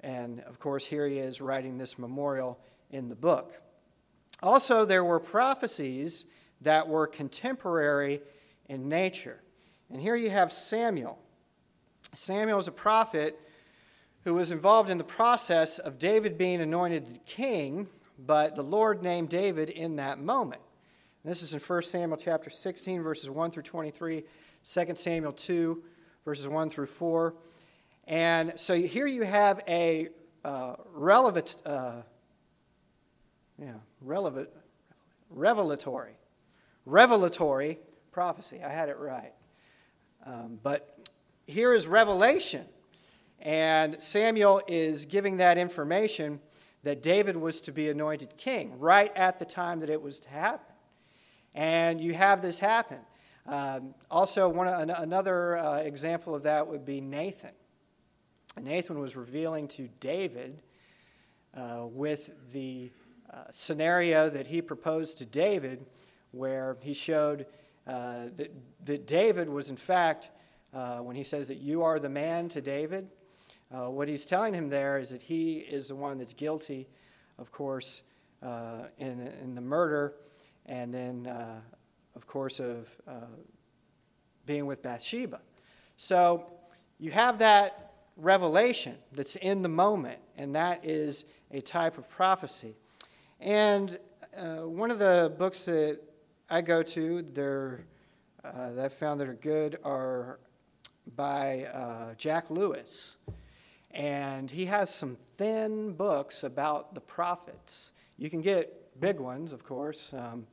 And 0.02 0.40
of 0.42 0.60
course, 0.60 0.86
here 0.86 1.08
he 1.08 1.18
is 1.18 1.42
writing 1.42 1.78
this 1.78 1.98
memorial 1.98 2.60
in 2.92 3.10
the 3.10 3.16
book. 3.16 3.54
Also, 4.42 4.86
there 4.86 5.04
were 5.04 5.20
prophecies 5.20 6.28
that 6.62 6.88
were 6.88 7.08
contemporary 7.08 8.22
in 8.70 8.88
nature. 8.88 9.42
And 9.90 10.02
here 10.02 10.16
you 10.16 10.30
have 10.30 10.52
Samuel. 10.52 11.18
Samuel 12.14 12.60
is 12.60 12.68
a 12.68 12.72
prophet 12.72 13.40
who 14.24 14.34
was 14.34 14.52
involved 14.52 14.90
in 14.90 14.98
the 14.98 15.04
process 15.04 15.80
of 15.80 16.00
David 16.00 16.38
being 16.38 16.62
anointed 16.62 17.22
king, 17.26 17.88
but 18.20 18.56
the 18.56 18.64
Lord 18.64 19.02
named 19.02 19.30
David 19.30 19.70
in 19.70 19.96
that 19.96 20.20
moment. 20.20 20.62
And 21.24 21.32
this 21.32 21.42
is 21.42 21.54
in 21.54 21.60
1 21.60 21.82
Samuel 21.84 22.18
chapter 22.18 22.50
16, 22.50 23.02
verses 23.02 23.30
1 23.30 23.52
through 23.52 23.64
23, 23.64 24.24
2 24.68 24.96
Samuel 24.96 25.32
2, 25.32 25.82
verses 26.26 26.46
1 26.46 26.70
through 26.70 26.88
4. 26.88 27.34
And 28.06 28.54
so 28.60 28.76
here 28.76 29.08
you 29.08 29.24
have 29.24 29.64
a 29.66 30.10
uh, 30.44 30.76
relevant, 30.94 31.56
uh, 31.66 32.02
yeah, 33.58 33.74
relevant, 34.02 34.50
revelatory, 35.30 36.18
revelatory 36.86 37.80
prophecy. 38.12 38.62
I 38.62 38.70
had 38.70 38.90
it 38.90 38.98
right. 38.98 39.34
Um, 40.26 40.60
but 40.62 41.08
here 41.46 41.74
is 41.74 41.88
revelation. 41.88 42.66
And 43.40 44.02
Samuel 44.02 44.62
is 44.68 45.06
giving 45.06 45.38
that 45.38 45.58
information 45.58 46.42
that 46.84 47.02
David 47.02 47.38
was 47.38 47.62
to 47.62 47.72
be 47.72 47.90
anointed 47.90 48.36
king 48.36 48.78
right 48.80 49.16
at 49.16 49.40
the 49.40 49.46
time 49.46 49.80
that 49.80 49.90
it 49.90 50.02
was 50.02 50.20
to 50.22 50.30
happen. 50.30 50.76
And 51.56 52.02
you 52.02 52.14
have 52.14 52.42
this 52.42 52.60
happen. 52.60 53.00
Um, 53.48 53.96
also, 54.12 54.50
one, 54.50 54.68
another 54.68 55.56
uh, 55.56 55.78
example 55.78 56.36
of 56.36 56.44
that 56.44 56.68
would 56.68 56.86
be 56.86 57.00
Nathan. 57.00 57.52
Nathan 58.62 59.00
was 59.00 59.16
revealing 59.16 59.70
to 59.70 59.88
David 60.00 60.62
uh, 61.56 61.86
with 61.86 62.52
the 62.52 62.92
uh, 63.32 63.44
scenario 63.52 64.30
that 64.30 64.48
he 64.48 64.62
proposed 64.62 65.20
to 65.20 65.26
David, 65.26 65.86
where 66.32 66.76
he 66.82 66.94
showed 66.94 67.46
uh, 67.88 68.26
that, 68.36 68.52
that 68.84 69.08
David 69.08 69.48
was, 69.48 69.70
in 69.70 69.78
fact, 69.78 70.30
uh, 70.74 70.98
when 70.98 71.16
he 71.16 71.24
says 71.24 71.48
that 71.48 71.58
you 71.58 71.84
are 71.84 72.00
the 72.00 72.10
man 72.10 72.50
to 72.50 72.60
David, 72.60 73.08
uh, 73.74 73.90
what 73.90 74.10
he's 74.10 74.26
telling 74.26 74.54
him 74.54 74.70
there 74.70 74.98
is 74.98 75.12
that 75.12 75.22
he 75.22 75.58
is 75.60 75.88
the 75.88 75.96
one 75.96 76.18
that's 76.18 76.34
guilty, 76.34 76.88
of 77.38 77.52
course, 77.52 78.02
in, 78.42 79.32
in 79.42 79.56
the 79.56 79.62
murder, 79.62 80.14
and 80.66 80.94
then, 80.94 81.28
of 82.18 82.26
course, 82.26 82.60
of 82.60 82.90
being 84.48 84.66
with 84.66 84.82
Bathsheba. 84.82 85.40
So 85.98 86.48
you 87.00 87.12
have 87.12 87.38
that 87.38 87.94
revelation 88.16 88.96
that's 89.12 89.36
in 89.36 89.62
the 89.62 89.70
moment, 89.70 90.18
and 90.36 90.56
that 90.56 90.84
is 90.84 91.26
a 91.52 91.62
type 91.62 92.00
of 92.00 92.10
prophecy. 92.10 92.76
And 93.40 94.00
uh, 94.36 94.68
one 94.68 94.90
of 94.90 94.98
the 94.98 95.32
books 95.38 95.66
that 95.66 96.00
I 96.50 96.62
go 96.62 96.82
to 96.82 97.22
they're, 97.22 97.82
uh, 98.44 98.72
that 98.72 98.86
I 98.86 98.90
found 98.90 99.22
that 99.22 99.30
are 99.30 99.34
good 99.36 99.78
are 99.84 100.40
by 101.16 101.66
uh, 101.66 102.16
Jack 102.16 102.50
Lewis. 102.50 103.18
And 103.92 104.50
he 104.50 104.66
has 104.66 104.94
some 104.94 105.18
thin 105.38 105.94
books 105.94 106.44
about 106.44 106.96
the 106.96 107.02
prophets. 107.02 107.92
You 108.18 108.30
can 108.30 108.42
get 108.42 109.00
big 109.00 109.20
ones, 109.20 109.54
of 109.54 109.64
course. 109.64 110.14
Um, 110.14 110.48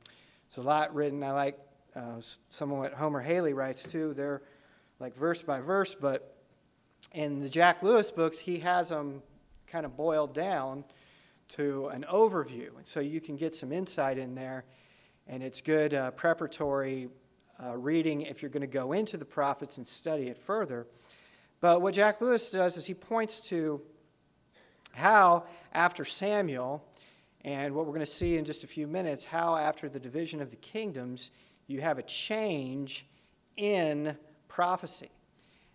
there's 0.55 0.65
a 0.65 0.69
lot 0.69 0.95
written. 0.95 1.21
I 1.21 1.31
like 1.31 1.59
uh, 1.97 2.21
of 2.61 2.69
what 2.69 2.93
Homer 2.93 3.19
Hailey 3.19 3.53
writes 3.53 3.83
too. 3.83 4.13
They're 4.13 4.41
like 4.99 5.13
verse 5.13 5.41
by 5.41 5.59
verse, 5.59 5.93
but 5.93 6.37
in 7.11 7.41
the 7.41 7.49
Jack 7.49 7.83
Lewis 7.83 8.09
books, 8.09 8.39
he 8.39 8.59
has 8.59 8.87
them 8.87 9.21
kind 9.67 9.85
of 9.85 9.97
boiled 9.97 10.33
down 10.33 10.85
to 11.49 11.87
an 11.87 12.05
overview. 12.09 12.69
And 12.77 12.87
so 12.87 13.01
you 13.01 13.19
can 13.19 13.35
get 13.35 13.53
some 13.53 13.73
insight 13.73 14.17
in 14.17 14.33
there, 14.33 14.63
and 15.27 15.43
it's 15.43 15.59
good 15.59 15.93
uh, 15.93 16.11
preparatory 16.11 17.09
uh, 17.61 17.75
reading 17.75 18.21
if 18.21 18.41
you're 18.41 18.51
going 18.51 18.61
to 18.61 18.67
go 18.67 18.93
into 18.93 19.17
the 19.17 19.25
prophets 19.25 19.77
and 19.77 19.85
study 19.85 20.27
it 20.29 20.37
further. 20.37 20.87
But 21.59 21.81
what 21.81 21.93
Jack 21.93 22.21
Lewis 22.21 22.49
does 22.49 22.77
is 22.77 22.85
he 22.85 22.93
points 22.93 23.41
to 23.49 23.81
how, 24.93 25.47
after 25.73 26.05
Samuel, 26.05 26.81
and 27.45 27.75
what 27.75 27.85
we're 27.85 27.91
going 27.91 27.99
to 27.99 28.07
see 28.07 28.37
in 28.37 28.43
just 28.43 28.63
a 28.63 28.67
few 28.67 28.87
minutes, 28.87 29.23
how 29.23 29.55
after 29.55 29.87
the 29.87 29.99
division 29.99 30.41
of 30.41 30.49
the 30.49 30.57
kingdoms, 30.57 31.29
you 31.67 31.79
have 31.79 31.99
a 31.99 32.01
change 32.01 33.05
in 33.55 34.17
prophecy. 34.47 35.11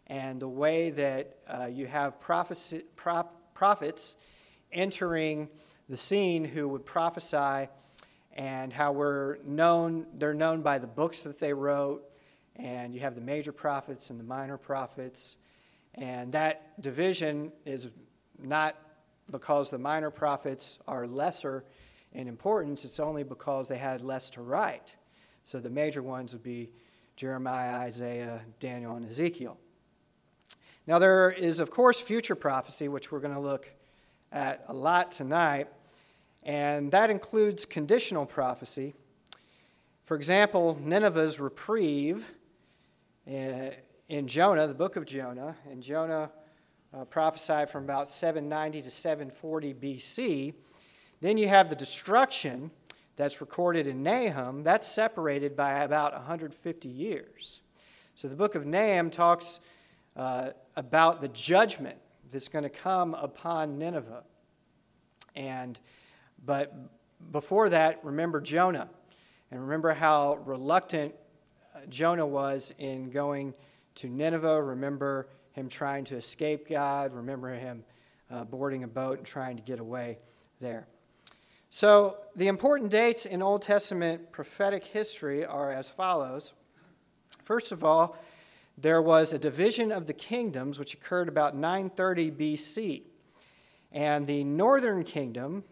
And 0.08 0.40
the 0.42 0.48
way 0.48 0.90
that 0.90 1.36
uh, 1.46 1.68
you 1.70 1.86
have 1.86 2.18
prophecy, 2.18 2.82
prop, 2.96 3.54
prophets 3.54 4.16
entering 4.72 5.48
the 5.88 5.96
scene 5.96 6.44
who 6.44 6.66
would 6.66 6.84
prophesy 6.84 7.68
and 8.32 8.72
how 8.72 8.90
we're 8.90 9.36
known 9.44 10.06
they're 10.14 10.34
known 10.34 10.62
by 10.62 10.78
the 10.78 10.86
books 10.86 11.22
that 11.24 11.38
they 11.40 11.52
wrote 11.52 12.02
and 12.56 12.94
you 12.94 13.00
have 13.00 13.16
the 13.16 13.20
major 13.20 13.50
prophets 13.50 14.10
and 14.10 14.20
the 14.20 14.24
minor 14.24 14.56
prophets 14.56 15.36
and 15.96 16.30
that 16.30 16.80
division 16.80 17.50
is 17.66 17.90
not 18.40 18.76
because 19.30 19.70
the 19.70 19.78
minor 19.78 20.10
prophets 20.10 20.78
are 20.86 21.06
lesser 21.06 21.64
in 22.12 22.28
importance 22.28 22.84
it's 22.84 23.00
only 23.00 23.22
because 23.22 23.68
they 23.68 23.78
had 23.78 24.02
less 24.02 24.30
to 24.30 24.42
write 24.42 24.94
so 25.42 25.60
the 25.60 25.70
major 25.70 26.02
ones 26.02 26.32
would 26.32 26.42
be 26.42 26.70
jeremiah 27.16 27.74
isaiah 27.74 28.40
daniel 28.58 28.96
and 28.96 29.08
ezekiel 29.08 29.56
now 30.86 30.98
there 30.98 31.30
is 31.30 31.60
of 31.60 31.70
course 31.70 32.00
future 32.00 32.34
prophecy 32.34 32.88
which 32.88 33.12
we're 33.12 33.20
going 33.20 33.34
to 33.34 33.40
look 33.40 33.72
at 34.32 34.64
a 34.68 34.74
lot 34.74 35.10
tonight, 35.10 35.68
and 36.42 36.90
that 36.92 37.10
includes 37.10 37.66
conditional 37.66 38.26
prophecy. 38.26 38.94
For 40.04 40.16
example, 40.16 40.78
Nineveh's 40.80 41.40
reprieve 41.40 42.26
uh, 43.28 43.70
in 44.08 44.26
Jonah, 44.26 44.66
the 44.66 44.74
book 44.74 44.96
of 44.96 45.04
Jonah, 45.06 45.56
and 45.70 45.82
Jonah 45.82 46.30
uh, 46.92 47.04
prophesied 47.04 47.70
from 47.70 47.84
about 47.84 48.08
790 48.08 48.82
to 48.82 48.90
740 48.90 49.74
BC. 49.74 50.54
Then 51.20 51.36
you 51.36 51.48
have 51.48 51.68
the 51.68 51.76
destruction 51.76 52.70
that's 53.16 53.40
recorded 53.40 53.86
in 53.86 54.02
Nahum, 54.02 54.62
that's 54.62 54.86
separated 54.86 55.54
by 55.54 55.82
about 55.82 56.12
150 56.12 56.88
years. 56.88 57.60
So 58.14 58.28
the 58.28 58.36
book 58.36 58.54
of 58.54 58.66
Nahum 58.66 59.10
talks 59.10 59.60
uh, 60.16 60.50
about 60.76 61.20
the 61.20 61.28
judgment 61.28 61.98
that's 62.30 62.48
going 62.48 62.64
to 62.64 62.70
come 62.70 63.14
upon 63.14 63.78
Nineveh. 63.78 64.24
And 65.36 65.78
but 66.44 66.74
before 67.32 67.68
that, 67.68 68.02
remember 68.02 68.40
Jonah, 68.40 68.88
and 69.50 69.60
remember 69.60 69.92
how 69.92 70.38
reluctant 70.46 71.14
uh, 71.74 71.80
Jonah 71.88 72.26
was 72.26 72.72
in 72.78 73.10
going 73.10 73.54
to 73.96 74.08
Nineveh. 74.08 74.62
Remember 74.62 75.28
him 75.60 75.68
trying 75.68 76.04
to 76.06 76.16
escape 76.16 76.68
God. 76.68 77.12
Remember 77.14 77.54
him 77.54 77.84
uh, 78.30 78.44
boarding 78.44 78.82
a 78.82 78.88
boat 78.88 79.18
and 79.18 79.26
trying 79.26 79.56
to 79.56 79.62
get 79.62 79.78
away 79.78 80.18
there. 80.60 80.86
So, 81.68 82.16
the 82.34 82.48
important 82.48 82.90
dates 82.90 83.26
in 83.26 83.42
Old 83.42 83.62
Testament 83.62 84.32
prophetic 84.32 84.82
history 84.82 85.44
are 85.44 85.70
as 85.70 85.88
follows. 85.88 86.52
First 87.44 87.70
of 87.70 87.84
all, 87.84 88.16
there 88.76 89.02
was 89.02 89.32
a 89.32 89.38
division 89.38 89.92
of 89.92 90.06
the 90.06 90.12
kingdoms 90.12 90.78
which 90.78 90.94
occurred 90.94 91.28
about 91.28 91.54
930 91.54 92.30
BC. 92.32 93.02
And 93.92 94.26
the 94.26 94.42
northern 94.44 95.04
kingdom, 95.04 95.64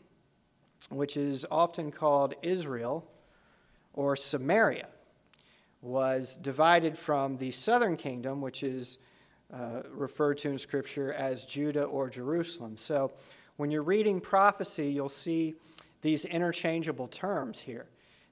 which 0.90 1.16
is 1.16 1.46
often 1.50 1.90
called 1.90 2.34
Israel 2.42 3.10
or 3.92 4.14
Samaria, 4.14 4.88
was 5.80 6.36
divided 6.36 6.98
from 6.98 7.36
the 7.38 7.50
southern 7.50 7.96
kingdom, 7.96 8.40
which 8.40 8.62
is 8.62 8.98
uh, 9.52 9.82
referred 9.90 10.38
to 10.38 10.50
in 10.50 10.58
Scripture 10.58 11.12
as 11.12 11.44
Judah 11.44 11.84
or 11.84 12.10
Jerusalem. 12.10 12.76
So 12.76 13.12
when 13.56 13.70
you're 13.70 13.82
reading 13.82 14.20
prophecy, 14.20 14.88
you'll 14.90 15.08
see 15.08 15.54
these 16.02 16.24
interchangeable 16.24 17.08
terms 17.08 17.60
here 17.60 17.86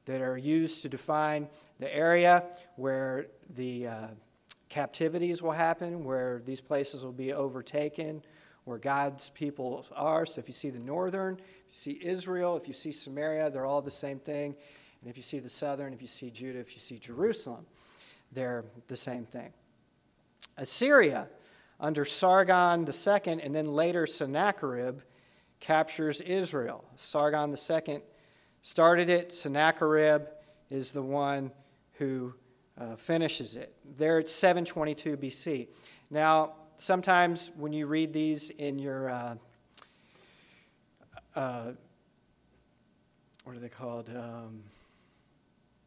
that 0.05 0.21
are 0.21 0.37
used 0.39 0.83
to 0.83 0.89
define 0.89 1.49
the 1.81 1.95
area 1.95 2.45
where 2.77 3.27
the 3.55 3.89
uh, 3.89 4.07
captivities 4.69 5.43
will 5.43 5.53
happen, 5.53 6.05
where 6.05 6.41
these 6.45 6.61
places 6.61 7.05
will 7.05 7.13
be 7.13 7.33
overtaken, 7.33 8.23
where 8.65 8.79
God's 8.79 9.31
people 9.31 9.85
are. 9.95 10.27
So 10.27 10.41
if 10.41 10.49
you 10.49 10.53
see 10.53 10.71
the 10.71 10.79
northern, 10.79 11.35
if 11.35 11.41
you 11.69 11.73
see 11.73 12.01
Israel, 12.03 12.57
if 12.57 12.69
you 12.69 12.75
see 12.75 12.93
Samaria, 12.93 13.51
they're 13.51 13.67
all 13.67 13.83
the 13.83 13.91
same 13.91 14.19
thing. 14.19 14.55
And 15.01 15.11
if 15.11 15.17
you 15.17 15.23
see 15.23 15.39
the 15.39 15.49
southern, 15.49 15.93
if 15.93 16.03
you 16.03 16.09
see 16.09 16.31
Judah, 16.31 16.59
if 16.59 16.75
you 16.75 16.81
see 16.81 16.99
Jerusalem, 16.99 17.67
they're 18.33 18.65
the 18.87 18.97
same 18.97 19.25
thing. 19.25 19.53
Assyria, 20.57 21.29
under 21.79 22.05
Sargon 22.05 22.87
II 22.87 23.43
and 23.43 23.55
then 23.55 23.67
later 23.67 24.07
Sennacherib, 24.07 25.01
captures 25.61 26.21
Israel. 26.21 26.85
Sargon 26.97 27.55
II 27.55 28.01
started 28.63 29.09
it, 29.09 29.33
Sennacherib 29.33 30.27
is 30.71 30.93
the 30.93 31.03
one 31.03 31.53
who 31.99 32.35
uh, 32.79 32.97
finishes 32.97 33.57
it. 33.57 33.75
There 33.97 34.19
it's 34.19 34.33
722 34.33 35.17
BC. 35.17 35.69
Now, 36.11 36.53
sometimes 36.77 37.51
when 37.57 37.73
you 37.73 37.87
read 37.87 38.13
these 38.13 38.51
in 38.51 38.79
your, 38.79 39.11
uh, 39.11 39.35
uh, 41.35 41.73
what 43.45 43.57
are 43.57 43.61
they 43.61 43.69
called? 43.69 44.11
Um, 44.15 44.63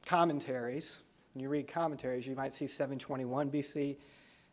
commentaries. 0.05 0.99
When 1.33 1.43
you 1.43 1.49
read 1.49 1.67
commentaries, 1.67 2.25
you 2.25 2.35
might 2.35 2.53
see 2.53 2.65
721 2.65 3.51
BC. 3.51 3.97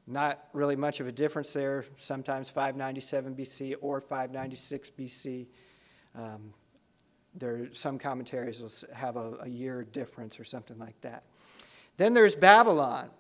Not 0.07 0.45
really 0.53 0.77
much 0.77 1.01
of 1.01 1.09
a 1.09 1.13
difference 1.13 1.53
there. 1.53 1.85
Sometimes 1.97 2.49
597 2.49 3.35
BC 3.35 3.75
or 3.81 4.01
596 4.01 4.91
BC. 4.91 5.47
Um, 6.15 6.53
there 7.35 7.69
some 7.73 7.99
commentaries 7.99 8.61
will 8.61 8.73
have 8.95 9.17
a, 9.17 9.39
a 9.43 9.49
year 9.49 9.85
difference 9.85 10.41
or 10.41 10.45
something 10.45 10.79
like 10.79 11.01
that. 11.03 11.25
Then 11.97 12.15
there's 12.15 12.35
Babylon 12.35 13.11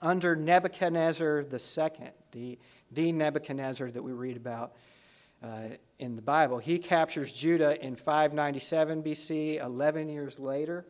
under 0.00 0.34
Nebuchadnezzar 0.34 1.46
II, 1.50 2.10
the, 2.32 2.58
the 2.90 3.12
Nebuchadnezzar 3.12 3.90
that 3.90 4.02
we 4.02 4.12
read 4.12 4.36
about 4.36 4.74
uh, 5.42 5.68
in 5.98 6.16
the 6.16 6.22
Bible. 6.22 6.58
He 6.58 6.78
captures 6.78 7.32
Judah 7.32 7.82
in 7.84 7.94
597 7.94 9.02
BC, 9.02 9.62
11 9.62 10.08
years 10.08 10.38
later. 10.38 10.84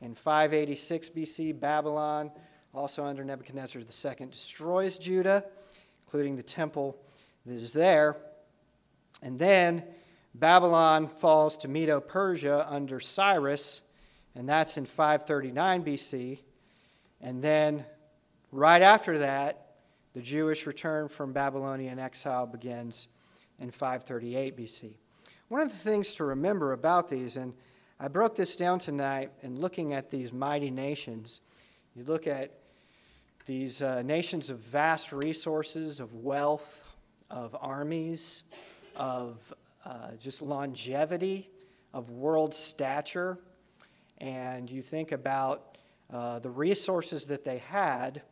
In 0.00 0.14
586 0.14 1.10
BC, 1.10 1.58
Babylon, 1.58 2.30
also 2.74 3.04
under 3.04 3.24
Nebuchadnezzar 3.24 3.80
II, 3.80 4.26
destroys 4.26 4.98
Judah, 4.98 5.44
including 6.06 6.36
the 6.36 6.42
temple 6.42 6.96
that 7.46 7.54
is 7.54 7.72
there. 7.72 8.16
And 9.22 9.38
then 9.38 9.84
Babylon 10.34 11.08
falls 11.08 11.56
to 11.58 11.68
Medo 11.68 12.00
Persia 12.00 12.66
under 12.70 13.00
Cyrus, 13.00 13.82
and 14.34 14.48
that's 14.48 14.76
in 14.76 14.84
539 14.84 15.84
BC. 15.84 16.38
And 17.20 17.42
then, 17.42 17.84
right 18.52 18.82
after 18.82 19.18
that, 19.18 19.76
the 20.14 20.20
Jewish 20.20 20.66
return 20.66 21.08
from 21.08 21.32
Babylonian 21.32 21.98
exile 21.98 22.46
begins 22.46 23.08
in 23.58 23.70
538 23.70 24.56
BC. 24.56 24.94
One 25.48 25.60
of 25.60 25.68
the 25.68 25.76
things 25.76 26.12
to 26.14 26.24
remember 26.24 26.72
about 26.72 27.08
these, 27.08 27.36
and 27.36 27.54
I 27.98 28.08
broke 28.08 28.36
this 28.36 28.54
down 28.54 28.78
tonight 28.78 29.32
in 29.42 29.58
looking 29.58 29.92
at 29.94 30.10
these 30.10 30.32
mighty 30.32 30.70
nations, 30.70 31.40
you 31.98 32.04
look 32.04 32.28
at 32.28 32.52
these 33.44 33.82
uh, 33.82 34.02
nations 34.02 34.50
of 34.50 34.58
vast 34.58 35.12
resources, 35.12 35.98
of 35.98 36.14
wealth, 36.14 36.88
of 37.28 37.56
armies, 37.60 38.44
of 38.94 39.52
uh, 39.84 40.12
just 40.16 40.40
longevity, 40.40 41.50
of 41.92 42.08
world 42.10 42.54
stature, 42.54 43.36
and 44.18 44.70
you 44.70 44.80
think 44.80 45.10
about 45.10 45.76
uh, 46.12 46.38
the 46.38 46.50
resources 46.50 47.26
that 47.26 47.42
they 47.42 47.58
had, 47.58 48.22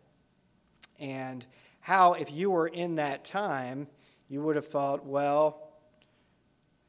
and 1.00 1.44
how, 1.80 2.12
if 2.12 2.30
you 2.30 2.50
were 2.50 2.68
in 2.68 2.94
that 2.94 3.24
time, 3.24 3.88
you 4.28 4.42
would 4.42 4.54
have 4.54 4.66
thought, 4.66 5.04
well, 5.04 5.72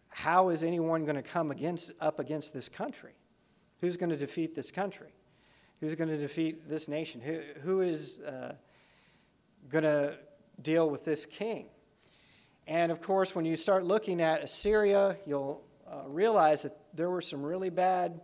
how 0.10 0.50
is 0.50 0.62
anyone 0.62 1.06
going 1.06 1.16
to 1.16 1.24
come 1.24 1.50
against, 1.50 1.92
up 2.00 2.20
against 2.20 2.54
this 2.54 2.70
country? 2.70 3.14
Who's 3.82 3.98
going 3.98 4.12
to 4.12 4.18
defeat 4.18 4.54
this 4.54 4.70
country? 4.70 5.17
Who's 5.80 5.94
going 5.94 6.10
to 6.10 6.18
defeat 6.18 6.68
this 6.68 6.88
nation? 6.88 7.22
Who, 7.22 7.40
who 7.62 7.82
is 7.82 8.20
uh, 8.20 8.56
going 9.70 9.84
to 9.84 10.18
deal 10.60 10.90
with 10.90 11.06
this 11.06 11.26
king? 11.28 11.68
And 12.66 12.92
of 12.92 13.00
course, 13.00 13.36
when 13.36 13.46
you 13.46 13.56
start 13.56 13.86
looking 13.86 14.20
at 14.20 14.44
Assyria, 14.44 15.18
you'll 15.26 15.64
uh, 15.90 16.02
realize 16.08 16.64
that 16.64 16.76
there 16.94 17.10
were 17.10 17.22
some 17.22 17.44
really 17.44 17.70
bad 17.70 18.20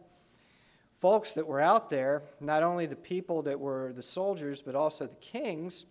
folks 0.96 1.34
that 1.34 1.46
were 1.46 1.62
out 1.62 1.89
there, 1.89 2.24
not 2.39 2.63
only 2.63 2.88
the 2.88 2.96
people 2.96 3.44
that 3.44 3.60
were 3.60 3.94
the 3.94 4.02
soldiers, 4.02 4.62
but 4.62 4.74
also 4.74 5.06
the 5.06 5.16
kings 5.18 5.86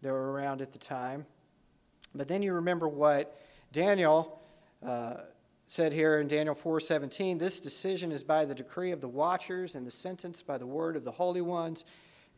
that 0.00 0.10
were 0.10 0.32
around 0.32 0.62
at 0.62 0.72
the 0.72 0.78
time. 0.78 1.26
But 2.14 2.26
then 2.26 2.42
you 2.42 2.54
remember 2.54 2.88
what 2.88 3.38
Daniel 3.70 4.40
uh, 4.84 5.16
said 5.72 5.94
here 5.94 6.20
in 6.20 6.28
Daniel 6.28 6.54
4:17, 6.54 7.38
"This 7.38 7.58
decision 7.58 8.12
is 8.12 8.22
by 8.22 8.44
the 8.44 8.54
decree 8.54 8.90
of 8.90 9.00
the 9.00 9.08
watchers 9.08 9.74
and 9.74 9.86
the 9.86 9.90
sentence 9.90 10.42
by 10.42 10.58
the 10.58 10.66
word 10.66 10.96
of 10.96 11.04
the 11.04 11.12
holy 11.12 11.40
ones, 11.40 11.86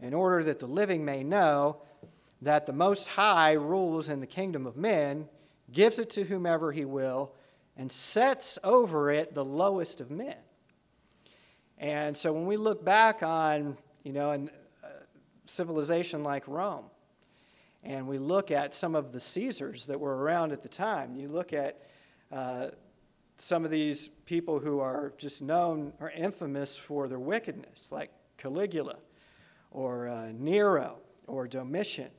in 0.01 0.15
order 0.15 0.45
that 0.45 0.61
the 0.61 0.69
living 0.69 1.05
may 1.05 1.25
know 1.25 1.83
that 2.41 2.65
the 2.65 2.73
Most 2.73 3.09
High 3.09 3.55
rules 3.55 4.09
in 4.09 4.21
the 4.21 4.27
kingdom 4.29 4.69
of 4.69 4.77
men, 4.77 5.29
gives 5.73 5.99
it 5.99 6.11
to 6.11 6.23
whomever 6.23 6.71
he 6.71 6.85
will, 6.85 7.35
and 7.77 7.91
sets 7.91 8.57
over 8.63 9.11
it 9.11 9.35
the 9.35 9.45
lowest 9.45 10.01
of 10.01 10.13
men." 10.13 10.39
And 11.77 12.17
so 12.17 12.33
when 12.33 12.47
we 12.47 12.57
look 12.57 12.85
back 12.85 13.25
on, 13.25 13.79
you 14.05 14.13
know, 14.13 14.31
uh, 14.31 14.89
civilization 15.45 16.23
like 16.23 16.47
Rome, 16.47 16.89
and 17.83 18.07
we 18.07 18.19
look 18.19 18.53
at 18.53 18.73
some 18.73 18.95
of 18.95 19.11
the 19.11 19.19
Caesars 19.19 19.87
that 19.87 19.99
were 19.99 20.19
around 20.19 20.53
at 20.53 20.63
the 20.63 20.69
time, 20.69 21.17
you 21.17 21.27
look 21.27 21.53
at 21.53 21.81
uh, 22.31 22.69
some 23.37 23.65
of 23.65 23.71
these 23.71 24.09
people 24.27 24.61
who 24.61 24.81
are 24.81 25.13
just 25.19 25.43
known 25.43 25.93
or 26.01 26.11
infamous 26.11 26.77
for 26.77 27.09
their 27.09 27.19
wickedness, 27.19 27.91
like 27.91 28.11
Caligula 28.37 28.97
or 29.71 30.09
uh, 30.09 30.31
Nero 30.33 30.99
or 31.27 31.49
Domitian, 31.49 32.11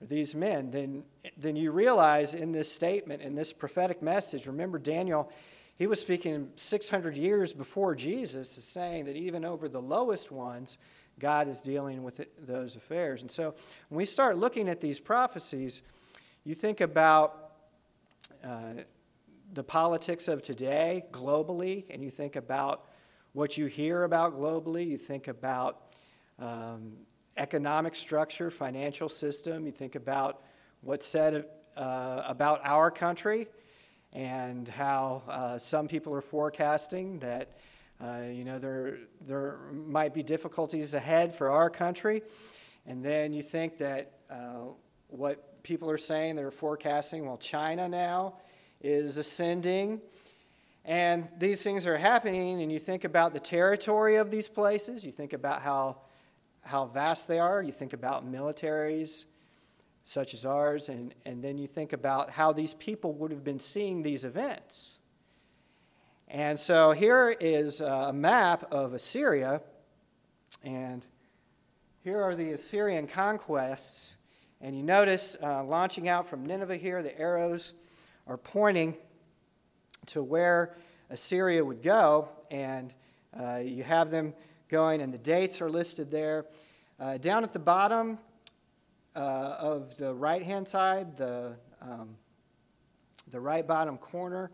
or 0.00 0.06
these 0.06 0.34
men, 0.34 0.70
then, 0.70 1.02
then 1.36 1.56
you 1.56 1.70
realize 1.70 2.34
in 2.34 2.52
this 2.52 2.70
statement, 2.70 3.22
in 3.22 3.34
this 3.34 3.52
prophetic 3.52 4.02
message, 4.02 4.46
remember 4.46 4.78
Daniel 4.78 5.32
he 5.76 5.86
was 5.86 6.00
speaking 6.00 6.50
600 6.54 7.16
years 7.16 7.52
before 7.52 7.94
Jesus, 7.94 8.56
is 8.56 8.64
saying 8.64 9.06
that 9.06 9.16
even 9.16 9.44
over 9.44 9.68
the 9.68 9.82
lowest 9.82 10.30
ones, 10.30 10.78
God 11.18 11.48
is 11.48 11.60
dealing 11.62 12.04
with 12.04 12.26
those 12.38 12.76
affairs. 12.76 13.22
And 13.22 13.30
so 13.30 13.54
when 13.88 13.98
we 13.98 14.04
start 14.04 14.36
looking 14.36 14.68
at 14.68 14.80
these 14.80 15.00
prophecies, 15.00 15.82
you 16.44 16.54
think 16.54 16.80
about 16.80 17.50
uh, 18.44 18.82
the 19.54 19.62
politics 19.62 20.26
of 20.26 20.42
today 20.42 21.04
globally, 21.12 21.84
and 21.88 22.02
you 22.02 22.10
think 22.10 22.34
about 22.34 22.88
what 23.32 23.56
you 23.56 23.66
hear 23.66 24.02
about 24.02 24.34
globally, 24.34 24.84
you 24.84 24.98
think 24.98 25.28
about 25.28 25.80
um, 26.40 26.94
economic 27.36 27.94
structure, 27.94 28.50
financial 28.50 29.08
system, 29.08 29.64
you 29.64 29.70
think 29.70 29.94
about 29.94 30.42
what's 30.80 31.06
said 31.06 31.46
uh, 31.76 32.22
about 32.26 32.60
our 32.64 32.90
country 32.90 33.46
and 34.12 34.68
how 34.68 35.22
uh, 35.28 35.58
some 35.58 35.86
people 35.86 36.12
are 36.14 36.20
forecasting 36.20 37.20
that 37.20 37.56
uh, 38.00 38.22
you 38.32 38.44
know 38.44 38.58
there 38.58 38.98
there 39.20 39.58
might 39.72 40.12
be 40.12 40.22
difficulties 40.22 40.94
ahead 40.94 41.32
for 41.32 41.50
our 41.50 41.70
country, 41.70 42.22
and 42.86 43.04
then 43.04 43.32
you 43.32 43.42
think 43.42 43.78
that 43.78 44.12
uh, 44.28 44.66
what 45.08 45.62
people 45.62 45.88
are 45.88 45.98
saying 45.98 46.34
they're 46.34 46.50
forecasting. 46.50 47.24
Well, 47.24 47.38
China 47.38 47.88
now 47.88 48.34
is 48.84 49.18
ascending, 49.18 50.00
and 50.84 51.26
these 51.38 51.62
things 51.62 51.86
are 51.86 51.96
happening, 51.96 52.62
and 52.62 52.70
you 52.70 52.78
think 52.78 53.04
about 53.04 53.32
the 53.32 53.40
territory 53.40 54.16
of 54.16 54.30
these 54.30 54.46
places. 54.46 55.04
You 55.04 55.10
think 55.10 55.32
about 55.32 55.62
how 55.62 55.96
how 56.62 56.86
vast 56.86 57.26
they 57.26 57.38
are. 57.38 57.62
You 57.62 57.72
think 57.72 57.92
about 57.92 58.30
militaries 58.30 59.24
such 60.02 60.34
as 60.34 60.44
ours, 60.44 60.90
and, 60.90 61.14
and 61.24 61.42
then 61.42 61.56
you 61.56 61.66
think 61.66 61.94
about 61.94 62.30
how 62.30 62.52
these 62.52 62.74
people 62.74 63.14
would 63.14 63.30
have 63.30 63.42
been 63.42 63.58
seeing 63.58 64.02
these 64.02 64.26
events. 64.26 64.98
And 66.28 66.60
so 66.60 66.92
here 66.92 67.34
is 67.40 67.80
a 67.80 68.12
map 68.12 68.70
of 68.70 68.92
Assyria, 68.92 69.62
and 70.62 71.04
here 72.02 72.20
are 72.20 72.34
the 72.34 72.52
Assyrian 72.52 73.06
conquests. 73.06 74.16
And 74.60 74.76
you 74.76 74.82
notice 74.82 75.38
uh, 75.42 75.64
launching 75.64 76.08
out 76.08 76.26
from 76.26 76.44
Nineveh 76.44 76.76
here, 76.76 77.02
the 77.02 77.18
arrows 77.18 77.72
are 78.26 78.36
pointing 78.36 78.96
to 80.06 80.22
where 80.22 80.76
Assyria 81.10 81.64
would 81.64 81.82
go, 81.82 82.28
and 82.50 82.92
uh, 83.38 83.56
you 83.56 83.82
have 83.82 84.10
them 84.10 84.34
going, 84.68 85.00
and 85.00 85.12
the 85.12 85.18
dates 85.18 85.60
are 85.60 85.70
listed 85.70 86.10
there. 86.10 86.46
Uh, 86.98 87.18
down 87.18 87.44
at 87.44 87.52
the 87.52 87.58
bottom 87.58 88.18
uh, 89.14 89.18
of 89.18 89.96
the 89.96 90.12
right 90.14 90.42
hand 90.42 90.66
side, 90.66 91.16
the, 91.16 91.54
um, 91.80 92.16
the 93.30 93.40
right 93.40 93.66
bottom 93.66 93.98
corner, 93.98 94.50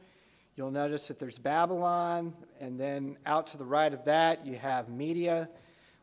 you'll 0.56 0.70
notice 0.70 1.08
that 1.08 1.18
there's 1.18 1.38
Babylon, 1.38 2.34
and 2.60 2.78
then 2.78 3.16
out 3.26 3.46
to 3.48 3.56
the 3.56 3.64
right 3.64 3.92
of 3.92 4.04
that, 4.04 4.46
you 4.46 4.56
have 4.56 4.88
Media. 4.88 5.48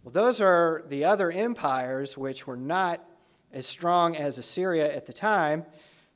Well, 0.03 0.11
those 0.11 0.39
are 0.39 0.83
the 0.87 1.03
other 1.03 1.31
empires 1.31 2.17
which 2.17 2.47
were 2.47 2.57
not 2.57 3.03
as 3.51 3.65
strong 3.65 4.15
as 4.15 4.37
Assyria 4.37 4.95
at 4.95 5.05
the 5.05 5.13
time. 5.13 5.65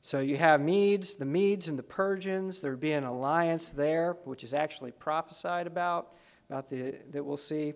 So 0.04 0.18
you 0.18 0.36
have 0.36 0.60
Medes, 0.60 1.14
the 1.14 1.24
Medes 1.24 1.68
and 1.68 1.78
the 1.78 1.84
Persians. 1.84 2.60
There'd 2.60 2.80
be 2.80 2.90
an 2.90 3.04
alliance 3.04 3.70
there, 3.70 4.16
which 4.24 4.42
is 4.42 4.52
actually 4.52 4.90
prophesied 4.90 5.68
about, 5.68 6.14
about 6.50 6.68
the, 6.68 6.96
that 7.12 7.24
we'll 7.24 7.36
see. 7.36 7.74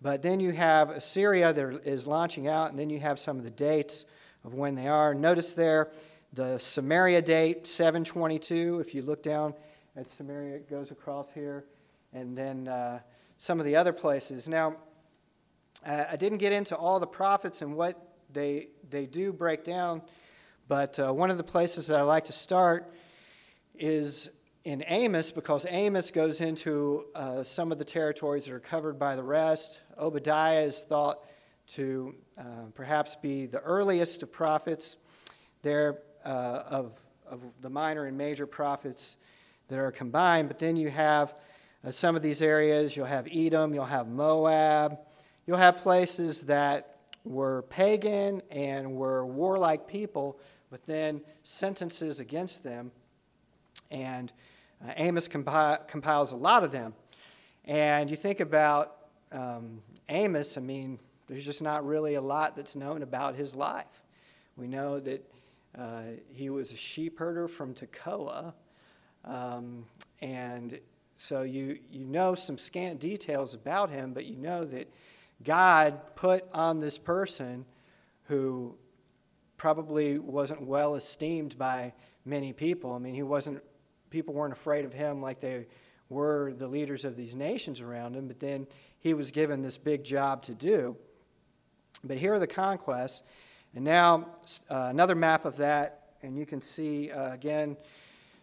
But 0.00 0.22
then 0.22 0.40
you 0.40 0.52
have 0.52 0.88
Assyria 0.88 1.52
that 1.52 1.86
is 1.86 2.06
launching 2.06 2.48
out, 2.48 2.70
and 2.70 2.78
then 2.78 2.88
you 2.88 2.98
have 3.00 3.18
some 3.18 3.36
of 3.36 3.44
the 3.44 3.50
dates 3.50 4.06
of 4.44 4.54
when 4.54 4.76
they 4.76 4.88
are. 4.88 5.12
Notice 5.12 5.52
there 5.52 5.90
the 6.32 6.56
Samaria 6.58 7.20
date, 7.20 7.66
722. 7.66 8.80
If 8.80 8.94
you 8.94 9.02
look 9.02 9.22
down 9.22 9.52
at 9.94 10.08
Samaria, 10.08 10.56
it 10.56 10.70
goes 10.70 10.90
across 10.90 11.30
here. 11.32 11.66
And 12.14 12.34
then 12.34 12.66
uh, 12.66 13.00
some 13.36 13.60
of 13.60 13.66
the 13.66 13.76
other 13.76 13.92
places. 13.92 14.48
Now, 14.48 14.76
I 15.84 16.16
didn't 16.16 16.38
get 16.38 16.52
into 16.52 16.74
all 16.74 16.98
the 16.98 17.06
prophets 17.06 17.60
and 17.60 17.76
what 17.76 18.14
they, 18.32 18.68
they 18.88 19.04
do 19.04 19.34
break 19.34 19.64
down 19.64 20.00
but 20.68 20.98
uh, 20.98 21.12
one 21.12 21.30
of 21.30 21.38
the 21.38 21.44
places 21.44 21.86
that 21.86 21.98
I 21.98 22.02
like 22.02 22.24
to 22.24 22.32
start 22.32 22.92
is 23.78 24.28
in 24.64 24.84
Amos 24.86 25.30
because 25.30 25.66
Amos 25.68 26.10
goes 26.10 26.42
into 26.42 27.06
uh, 27.14 27.42
some 27.42 27.72
of 27.72 27.78
the 27.78 27.86
territories 27.86 28.44
that 28.44 28.52
are 28.52 28.60
covered 28.60 28.98
by 28.98 29.16
the 29.16 29.22
rest. 29.22 29.80
Obadiah 29.96 30.60
is 30.60 30.82
thought 30.82 31.24
to 31.68 32.14
uh, 32.36 32.42
perhaps 32.74 33.16
be 33.16 33.46
the 33.46 33.60
earliest 33.60 34.22
of 34.22 34.30
prophets 34.30 34.96
there 35.62 36.00
uh, 36.24 36.62
of, 36.66 36.98
of 37.26 37.42
the 37.62 37.70
minor 37.70 38.04
and 38.04 38.18
major 38.18 38.46
prophets 38.46 39.16
that 39.68 39.78
are 39.78 39.90
combined. 39.90 40.48
But 40.48 40.58
then 40.58 40.76
you 40.76 40.90
have 40.90 41.34
uh, 41.82 41.90
some 41.90 42.14
of 42.14 42.20
these 42.20 42.42
areas. 42.42 42.94
You'll 42.94 43.06
have 43.06 43.26
Edom, 43.32 43.72
you'll 43.72 43.86
have 43.86 44.06
Moab, 44.06 44.98
you'll 45.46 45.56
have 45.56 45.78
places 45.78 46.42
that 46.42 46.96
were 47.24 47.62
pagan 47.62 48.42
and 48.50 48.92
were 48.92 49.24
warlike 49.24 49.88
people 49.88 50.38
but 50.70 50.86
then 50.86 51.20
sentences 51.42 52.20
against 52.20 52.62
them. 52.62 52.90
And 53.90 54.32
uh, 54.86 54.92
Amos 54.96 55.28
compi- 55.28 55.86
compiles 55.88 56.32
a 56.32 56.36
lot 56.36 56.64
of 56.64 56.72
them. 56.72 56.94
And 57.64 58.10
you 58.10 58.16
think 58.16 58.40
about 58.40 58.96
um, 59.32 59.82
Amos, 60.08 60.56
I 60.56 60.60
mean, 60.60 60.98
there's 61.26 61.44
just 61.44 61.62
not 61.62 61.86
really 61.86 62.14
a 62.14 62.20
lot 62.20 62.56
that's 62.56 62.74
known 62.76 63.02
about 63.02 63.34
his 63.34 63.54
life. 63.54 64.02
We 64.56 64.66
know 64.66 64.98
that 65.00 65.30
uh, 65.78 66.02
he 66.32 66.50
was 66.50 66.72
a 66.72 66.76
sheep 66.76 67.18
herder 67.18 67.46
from 67.46 67.74
Tekoa. 67.74 68.54
Um, 69.24 69.84
and 70.20 70.80
so 71.16 71.42
you, 71.42 71.78
you 71.90 72.04
know 72.04 72.34
some 72.34 72.56
scant 72.56 73.00
details 73.00 73.54
about 73.54 73.90
him, 73.90 74.12
but 74.12 74.24
you 74.24 74.36
know 74.36 74.64
that 74.64 74.90
God 75.44 76.16
put 76.16 76.44
on 76.52 76.80
this 76.80 76.98
person 76.98 77.66
who 78.24 78.76
probably 79.58 80.18
wasn't 80.18 80.62
well 80.62 80.94
esteemed 80.94 81.58
by 81.58 81.92
many 82.24 82.52
people. 82.52 82.94
I 82.94 82.98
mean, 82.98 83.14
he 83.14 83.22
wasn't, 83.22 83.62
people 84.08 84.32
weren't 84.32 84.52
afraid 84.52 84.84
of 84.84 84.94
him 84.94 85.20
like 85.20 85.40
they 85.40 85.66
were 86.08 86.54
the 86.56 86.66
leaders 86.66 87.04
of 87.04 87.16
these 87.16 87.34
nations 87.34 87.80
around 87.80 88.16
him, 88.16 88.28
but 88.28 88.40
then 88.40 88.66
he 89.00 89.12
was 89.12 89.30
given 89.30 89.60
this 89.60 89.76
big 89.76 90.04
job 90.04 90.42
to 90.44 90.54
do. 90.54 90.96
But 92.04 92.16
here 92.16 92.32
are 92.32 92.38
the 92.38 92.46
conquests. 92.46 93.24
And 93.74 93.84
now, 93.84 94.28
uh, 94.70 94.86
another 94.90 95.14
map 95.14 95.44
of 95.44 95.58
that, 95.58 96.14
and 96.22 96.38
you 96.38 96.46
can 96.46 96.60
see 96.60 97.10
uh, 97.10 97.32
again 97.32 97.76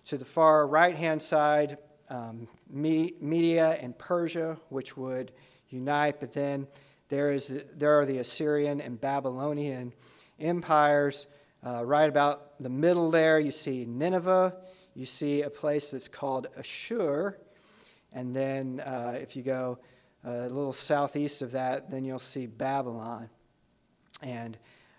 to 0.06 0.18
the 0.18 0.26
far 0.26 0.68
right 0.68 0.96
hand 0.96 1.22
side 1.22 1.78
um, 2.10 2.48
Media 2.70 3.78
and 3.82 3.98
Persia, 3.98 4.58
which 4.70 4.96
would 4.96 5.32
unite, 5.70 6.20
but 6.20 6.34
then 6.34 6.68
there, 7.10 7.32
is, 7.32 7.64
there 7.76 8.00
are 8.00 8.06
the 8.06 8.20
Assyrian 8.20 8.80
and 8.82 9.02
Babylonian 9.02 9.94
empires. 10.40 11.28
Uh, 11.66 11.84
right 11.84 12.10
about 12.10 12.62
the 12.62 12.70
middle 12.70 13.10
there, 13.12 13.40
you 13.40 13.52
see 13.52 13.86
Nineveh. 13.86 14.56
You 14.94 15.06
see 15.06 15.42
a 15.42 15.50
place 15.50 15.92
that's 15.92 16.08
called 16.08 16.48
Ashur. 16.58 17.38
And 18.14 18.36
then 18.36 18.80
uh, 18.80 19.18
if 19.20 19.36
you 19.36 19.44
go 19.44 19.80
uh, 20.26 20.32
a 20.32 20.50
little 20.50 20.74
southeast 20.74 21.42
of 21.42 21.52
that, 21.52 21.92
then 21.92 22.06
you'll 22.06 22.20
see 22.20 22.46
Babylon. 22.46 23.30
And 24.22 24.58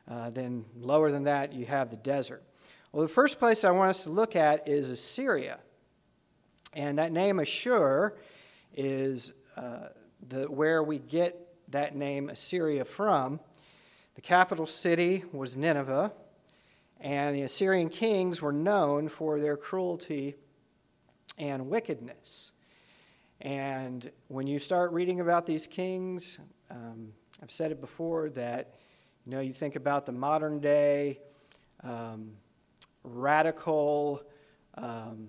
uh, 0.09 0.31
then 0.31 0.65
lower 0.79 1.11
than 1.11 1.25
that, 1.25 1.53
you 1.53 1.67
have 1.67 1.91
the 1.91 1.97
desert. 1.97 2.43
Well, 2.93 3.03
the 3.03 3.13
first 3.13 3.39
place 3.39 3.65
I 3.65 3.71
want 3.71 3.91
us 3.91 4.05
to 4.05 4.11
look 4.11 4.37
at 4.37 4.69
is 4.69 4.91
Assyria. 4.91 5.59
And 6.75 6.99
that 6.99 7.11
name 7.13 7.41
Ashur 7.41 8.17
is 8.75 9.33
uh, 9.57 9.89
the, 10.29 10.45
where 10.45 10.83
we 10.83 10.99
get 10.99 11.37
that 11.69 11.97
name 11.97 12.29
Assyria 12.29 12.85
from. 12.85 13.41
The 14.17 14.23
capital 14.23 14.65
city 14.65 15.25
was 15.31 15.59
Nineveh, 15.59 16.11
and 17.03 17.37
the 17.37 17.43
Assyrian 17.43 17.91
kings 17.91 18.41
were 18.41 18.51
known 18.51 19.11
for 19.11 19.39
their 19.39 19.59
cruelty 19.59 20.37
and 21.37 21.69
wickedness. 21.69 22.53
And 23.43 24.11
when 24.29 24.47
you 24.47 24.59
start 24.59 24.91
reading 24.93 25.21
about 25.21 25.45
these 25.45 25.67
kings, 25.67 26.39
um, 26.71 27.13
I've 27.43 27.51
said 27.51 27.71
it 27.71 27.79
before 27.79 28.31
that 28.31 28.77
you 29.27 29.33
know 29.33 29.41
you 29.41 29.53
think 29.53 29.77
about 29.77 30.07
the 30.07 30.13
modern 30.13 30.61
day 30.61 31.19
um, 31.83 32.33
radical 33.05 34.23
um, 34.77 35.29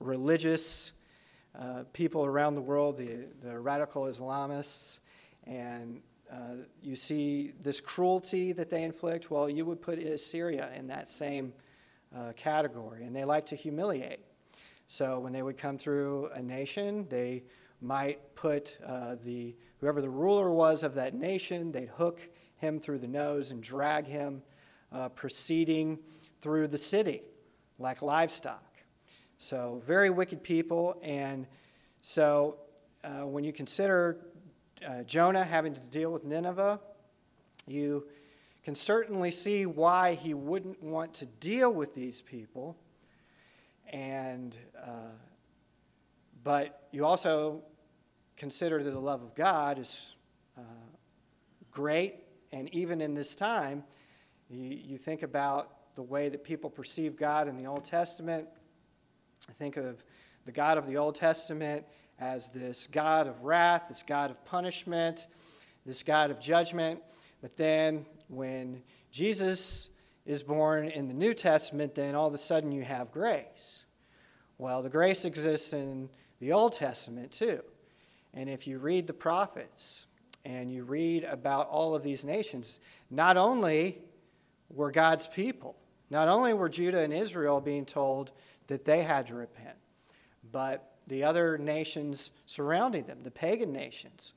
religious 0.00 0.92
uh, 1.58 1.84
people 1.94 2.26
around 2.26 2.56
the 2.56 2.60
world, 2.60 2.98
the, 2.98 3.24
the 3.42 3.58
radical 3.58 4.02
Islamists, 4.02 4.98
and 5.46 6.02
uh, 6.32 6.64
you 6.82 6.96
see 6.96 7.52
this 7.62 7.80
cruelty 7.80 8.52
that 8.52 8.70
they 8.70 8.82
inflict. 8.82 9.30
Well, 9.30 9.48
you 9.48 9.64
would 9.64 9.80
put 9.80 9.98
Assyria 9.98 10.70
in 10.76 10.88
that 10.88 11.08
same 11.08 11.52
uh, 12.14 12.32
category, 12.34 13.04
and 13.04 13.14
they 13.14 13.24
like 13.24 13.46
to 13.46 13.56
humiliate. 13.56 14.20
So 14.86 15.20
when 15.20 15.32
they 15.32 15.42
would 15.42 15.58
come 15.58 15.78
through 15.78 16.30
a 16.34 16.42
nation, 16.42 17.06
they 17.08 17.44
might 17.80 18.34
put 18.34 18.78
uh, 18.84 19.16
the 19.24 19.54
whoever 19.80 20.00
the 20.00 20.08
ruler 20.08 20.50
was 20.50 20.82
of 20.82 20.94
that 20.94 21.14
nation, 21.14 21.72
they'd 21.72 21.88
hook 21.88 22.28
him 22.56 22.80
through 22.80 22.98
the 22.98 23.08
nose 23.08 23.50
and 23.50 23.62
drag 23.62 24.06
him 24.06 24.42
uh, 24.92 25.08
proceeding 25.10 25.98
through 26.40 26.68
the 26.68 26.78
city 26.78 27.22
like 27.78 28.02
livestock. 28.02 28.62
So 29.38 29.82
very 29.84 30.08
wicked 30.08 30.42
people, 30.42 30.98
and 31.02 31.46
so 32.00 32.58
uh, 33.04 33.26
when 33.26 33.44
you 33.44 33.52
consider 33.52 34.18
uh, 34.86 35.02
Jonah 35.02 35.44
having 35.44 35.74
to 35.74 35.80
deal 35.80 36.12
with 36.12 36.24
Nineveh, 36.24 36.80
you 37.66 38.06
can 38.62 38.74
certainly 38.74 39.30
see 39.30 39.66
why 39.66 40.14
he 40.14 40.32
wouldn't 40.32 40.82
want 40.82 41.14
to 41.14 41.26
deal 41.26 41.72
with 41.72 41.94
these 41.94 42.20
people. 42.20 42.76
And, 43.92 44.56
uh, 44.80 45.14
but 46.42 46.88
you 46.92 47.04
also 47.04 47.62
consider 48.36 48.82
that 48.82 48.90
the 48.90 49.00
love 49.00 49.22
of 49.22 49.34
God 49.34 49.78
is 49.78 50.14
uh, 50.56 50.62
great, 51.70 52.14
and 52.52 52.72
even 52.74 53.00
in 53.00 53.14
this 53.14 53.34
time, 53.34 53.84
you, 54.48 54.60
you 54.60 54.98
think 54.98 55.22
about 55.22 55.94
the 55.94 56.02
way 56.02 56.28
that 56.28 56.44
people 56.44 56.70
perceive 56.70 57.16
God 57.16 57.48
in 57.48 57.56
the 57.56 57.66
Old 57.66 57.84
Testament. 57.84 58.46
I 59.48 59.52
Think 59.52 59.76
of 59.76 60.04
the 60.44 60.52
God 60.52 60.78
of 60.78 60.86
the 60.86 60.96
Old 60.96 61.14
Testament 61.14 61.84
as 62.18 62.48
this 62.48 62.86
God 62.86 63.26
of 63.26 63.44
wrath, 63.44 63.84
this 63.88 64.02
God 64.02 64.30
of 64.30 64.44
punishment, 64.44 65.26
this 65.84 66.02
God 66.02 66.30
of 66.30 66.40
judgment. 66.40 67.00
But 67.40 67.56
then 67.56 68.06
when 68.28 68.82
Jesus 69.10 69.90
is 70.24 70.42
born 70.42 70.88
in 70.88 71.08
the 71.08 71.14
New 71.14 71.34
Testament, 71.34 71.94
then 71.94 72.14
all 72.14 72.26
of 72.26 72.34
a 72.34 72.38
sudden 72.38 72.72
you 72.72 72.82
have 72.82 73.12
grace. 73.12 73.84
Well, 74.58 74.82
the 74.82 74.90
grace 74.90 75.24
exists 75.24 75.72
in 75.72 76.08
the 76.40 76.52
Old 76.52 76.72
Testament 76.72 77.32
too. 77.32 77.62
And 78.34 78.48
if 78.50 78.66
you 78.66 78.78
read 78.78 79.06
the 79.06 79.12
prophets 79.12 80.06
and 80.44 80.72
you 80.72 80.84
read 80.84 81.24
about 81.24 81.68
all 81.68 81.94
of 81.94 82.02
these 82.02 82.24
nations, 82.24 82.80
not 83.10 83.36
only 83.36 83.98
were 84.70 84.90
God's 84.90 85.26
people, 85.26 85.76
not 86.10 86.28
only 86.28 86.54
were 86.54 86.68
Judah 86.68 87.00
and 87.00 87.12
Israel 87.12 87.60
being 87.60 87.84
told 87.84 88.32
that 88.66 88.84
they 88.84 89.02
had 89.02 89.26
to 89.28 89.34
repent, 89.34 89.76
but 90.50 90.95
the 91.06 91.24
other 91.24 91.56
nations 91.58 92.30
surrounding 92.46 93.04
them, 93.04 93.22
the 93.22 93.30
pagan 93.30 93.72
nations, 93.72 94.32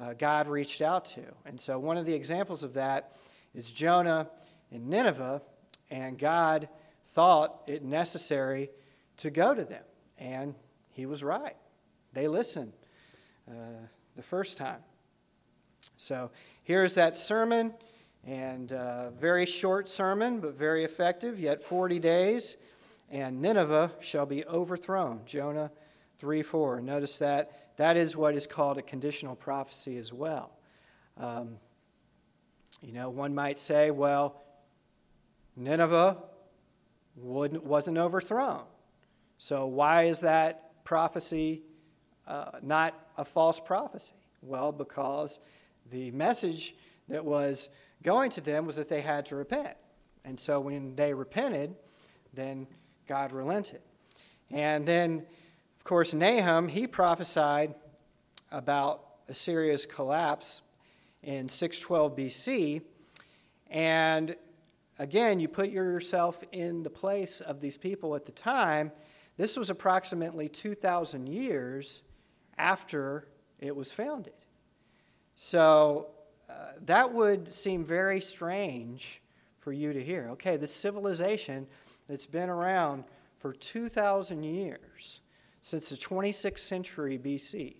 uh, 0.00 0.14
God 0.14 0.48
reached 0.48 0.80
out 0.80 1.04
to. 1.06 1.22
And 1.44 1.60
so 1.60 1.78
one 1.78 1.96
of 1.96 2.06
the 2.06 2.14
examples 2.14 2.62
of 2.62 2.74
that 2.74 3.16
is 3.54 3.70
Jonah 3.72 4.28
in 4.70 4.88
Nineveh, 4.88 5.42
and 5.90 6.18
God 6.18 6.68
thought 7.06 7.62
it 7.66 7.82
necessary 7.82 8.70
to 9.18 9.30
go 9.30 9.54
to 9.54 9.64
them. 9.64 9.82
And 10.18 10.54
he 10.90 11.06
was 11.06 11.22
right. 11.22 11.56
They 12.12 12.28
listened 12.28 12.72
uh, 13.48 13.54
the 14.16 14.22
first 14.22 14.56
time. 14.56 14.80
So 15.96 16.30
here's 16.62 16.94
that 16.94 17.16
sermon, 17.16 17.74
and 18.24 18.72
uh, 18.72 19.10
very 19.10 19.46
short 19.46 19.88
sermon, 19.88 20.40
but 20.40 20.54
very 20.54 20.84
effective. 20.84 21.40
Yet 21.40 21.62
40 21.62 21.98
days, 21.98 22.56
and 23.10 23.40
Nineveh 23.40 23.92
shall 24.00 24.26
be 24.26 24.44
overthrown. 24.46 25.22
Jonah 25.26 25.72
3 26.18 26.42
4. 26.42 26.80
Notice 26.80 27.18
that 27.18 27.76
that 27.76 27.96
is 27.96 28.16
what 28.16 28.34
is 28.34 28.46
called 28.46 28.78
a 28.78 28.82
conditional 28.82 29.36
prophecy 29.36 29.96
as 29.96 30.12
well. 30.12 30.52
Um, 31.16 31.58
you 32.82 32.92
know, 32.92 33.08
one 33.10 33.34
might 33.34 33.58
say, 33.58 33.90
well, 33.90 34.42
Nineveh 35.56 36.18
wasn't 37.16 37.98
overthrown. 37.98 38.62
So 39.38 39.66
why 39.66 40.04
is 40.04 40.20
that 40.20 40.84
prophecy 40.84 41.62
uh, 42.26 42.50
not 42.62 42.94
a 43.16 43.24
false 43.24 43.58
prophecy? 43.58 44.12
Well, 44.42 44.70
because 44.72 45.38
the 45.90 46.10
message 46.12 46.74
that 47.08 47.24
was 47.24 47.68
going 48.02 48.30
to 48.32 48.40
them 48.40 48.66
was 48.66 48.76
that 48.76 48.88
they 48.88 49.00
had 49.00 49.26
to 49.26 49.36
repent. 49.36 49.76
And 50.24 50.38
so 50.38 50.60
when 50.60 50.94
they 50.94 51.14
repented, 51.14 51.74
then 52.34 52.66
God 53.06 53.32
relented. 53.32 53.80
And 54.50 54.86
then, 54.86 55.26
course, 55.88 56.12
Nahum, 56.12 56.68
he 56.68 56.86
prophesied 56.86 57.74
about 58.52 59.06
Assyria's 59.26 59.86
collapse 59.86 60.60
in 61.22 61.48
612 61.48 62.14
BC. 62.14 62.82
And 63.70 64.36
again, 64.98 65.40
you 65.40 65.48
put 65.48 65.70
yourself 65.70 66.44
in 66.52 66.82
the 66.82 66.90
place 66.90 67.40
of 67.40 67.60
these 67.60 67.78
people 67.78 68.14
at 68.14 68.26
the 68.26 68.32
time. 68.32 68.92
This 69.38 69.56
was 69.56 69.70
approximately 69.70 70.46
2,000 70.46 71.26
years 71.26 72.02
after 72.58 73.26
it 73.58 73.74
was 73.74 73.90
founded. 73.90 74.34
So 75.36 76.08
uh, 76.50 76.72
that 76.84 77.14
would 77.14 77.48
seem 77.48 77.82
very 77.82 78.20
strange 78.20 79.22
for 79.58 79.72
you 79.72 79.94
to 79.94 80.04
hear. 80.04 80.28
Okay, 80.32 80.58
this 80.58 80.74
civilization 80.74 81.66
that's 82.08 82.26
been 82.26 82.50
around 82.50 83.04
for 83.36 83.54
2,000 83.54 84.42
years, 84.42 85.20
since 85.60 85.90
the 85.90 85.96
26th 85.96 86.58
century 86.58 87.18
BC, 87.18 87.76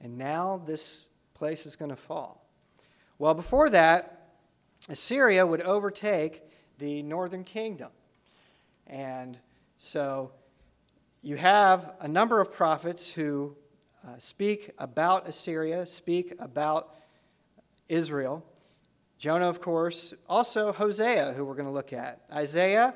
and 0.00 0.16
now 0.18 0.60
this 0.64 1.10
place 1.34 1.66
is 1.66 1.76
going 1.76 1.90
to 1.90 1.96
fall. 1.96 2.46
Well, 3.18 3.34
before 3.34 3.70
that, 3.70 4.28
Assyria 4.88 5.46
would 5.46 5.62
overtake 5.62 6.42
the 6.78 7.02
northern 7.02 7.44
kingdom. 7.44 7.90
And 8.86 9.38
so 9.76 10.32
you 11.22 11.36
have 11.36 11.94
a 12.00 12.08
number 12.08 12.40
of 12.40 12.52
prophets 12.52 13.10
who 13.10 13.56
uh, 14.06 14.12
speak 14.18 14.70
about 14.78 15.28
Assyria, 15.28 15.86
speak 15.86 16.34
about 16.38 16.96
Israel. 17.88 18.44
Jonah, 19.18 19.48
of 19.48 19.60
course, 19.60 20.14
also 20.28 20.72
Hosea, 20.72 21.32
who 21.32 21.44
we're 21.44 21.54
going 21.54 21.68
to 21.68 21.72
look 21.72 21.92
at, 21.92 22.22
Isaiah, 22.32 22.94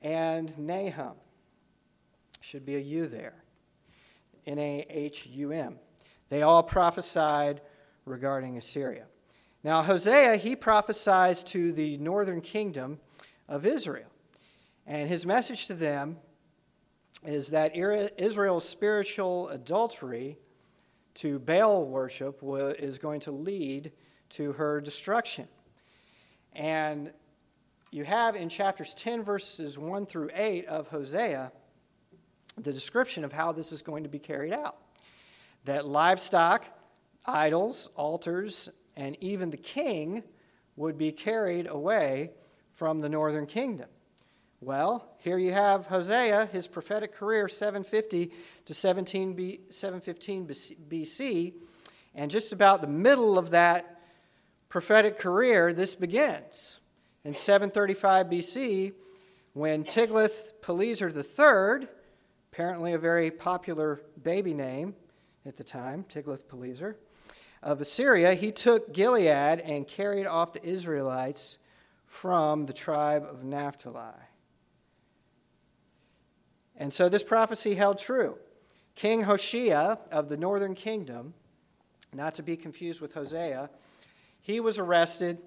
and 0.00 0.56
Nahum. 0.56 1.14
Should 2.42 2.66
be 2.66 2.74
a 2.74 2.80
U 2.80 3.06
there. 3.06 3.34
N 4.46 4.58
A 4.58 4.84
H 4.90 5.26
U 5.26 5.52
M. 5.52 5.78
They 6.28 6.42
all 6.42 6.62
prophesied 6.64 7.60
regarding 8.04 8.58
Assyria. 8.58 9.06
Now, 9.62 9.82
Hosea, 9.82 10.36
he 10.36 10.56
prophesies 10.56 11.44
to 11.44 11.72
the 11.72 11.96
northern 11.98 12.40
kingdom 12.40 12.98
of 13.48 13.64
Israel. 13.64 14.08
And 14.88 15.08
his 15.08 15.24
message 15.24 15.68
to 15.68 15.74
them 15.74 16.16
is 17.24 17.50
that 17.50 17.76
Israel's 17.76 18.68
spiritual 18.68 19.48
adultery 19.50 20.36
to 21.14 21.38
Baal 21.38 21.86
worship 21.86 22.40
is 22.42 22.98
going 22.98 23.20
to 23.20 23.30
lead 23.30 23.92
to 24.30 24.52
her 24.54 24.80
destruction. 24.80 25.46
And 26.52 27.12
you 27.92 28.02
have 28.02 28.34
in 28.34 28.48
chapters 28.48 28.94
10, 28.94 29.22
verses 29.22 29.78
1 29.78 30.06
through 30.06 30.30
8 30.34 30.66
of 30.66 30.88
Hosea, 30.88 31.52
the 32.56 32.72
description 32.72 33.24
of 33.24 33.32
how 33.32 33.52
this 33.52 33.72
is 33.72 33.82
going 33.82 34.02
to 34.02 34.08
be 34.08 34.18
carried 34.18 34.52
out. 34.52 34.76
That 35.64 35.86
livestock, 35.86 36.66
idols, 37.24 37.88
altars, 37.96 38.68
and 38.96 39.16
even 39.20 39.50
the 39.50 39.56
king 39.56 40.22
would 40.76 40.98
be 40.98 41.12
carried 41.12 41.68
away 41.68 42.30
from 42.72 43.00
the 43.00 43.08
northern 43.08 43.46
kingdom. 43.46 43.88
Well, 44.60 45.16
here 45.18 45.38
you 45.38 45.52
have 45.52 45.86
Hosea, 45.86 46.46
his 46.52 46.68
prophetic 46.68 47.12
career, 47.12 47.48
750 47.48 48.32
to 48.64 48.74
17 48.74 49.34
B, 49.34 49.60
715 49.70 50.46
BC, 50.46 51.54
and 52.14 52.30
just 52.30 52.52
about 52.52 52.80
the 52.80 52.86
middle 52.86 53.38
of 53.38 53.50
that 53.50 54.00
prophetic 54.68 55.18
career, 55.18 55.72
this 55.72 55.94
begins. 55.94 56.78
In 57.24 57.34
735 57.34 58.26
BC, 58.26 58.92
when 59.52 59.84
Tiglath-Pileser 59.84 61.08
III, 61.08 61.88
apparently 62.52 62.92
a 62.92 62.98
very 62.98 63.30
popular 63.30 64.02
baby 64.22 64.52
name 64.52 64.94
at 65.46 65.56
the 65.56 65.64
time, 65.64 66.04
Tiglath-Pileser, 66.04 66.96
of 67.62 67.80
Assyria, 67.80 68.34
he 68.34 68.52
took 68.52 68.92
Gilead 68.92 69.60
and 69.60 69.88
carried 69.88 70.26
off 70.26 70.52
the 70.52 70.62
Israelites 70.62 71.58
from 72.04 72.66
the 72.66 72.72
tribe 72.74 73.24
of 73.24 73.42
Naphtali. 73.42 74.12
And 76.76 76.92
so 76.92 77.08
this 77.08 77.22
prophecy 77.22 77.74
held 77.74 77.98
true. 77.98 78.36
King 78.96 79.22
Hoshea 79.22 79.96
of 80.10 80.28
the 80.28 80.36
northern 80.36 80.74
kingdom, 80.74 81.32
not 82.12 82.34
to 82.34 82.42
be 82.42 82.56
confused 82.56 83.00
with 83.00 83.14
Hosea, 83.14 83.70
he 84.42 84.60
was 84.60 84.78
arrested 84.78 85.38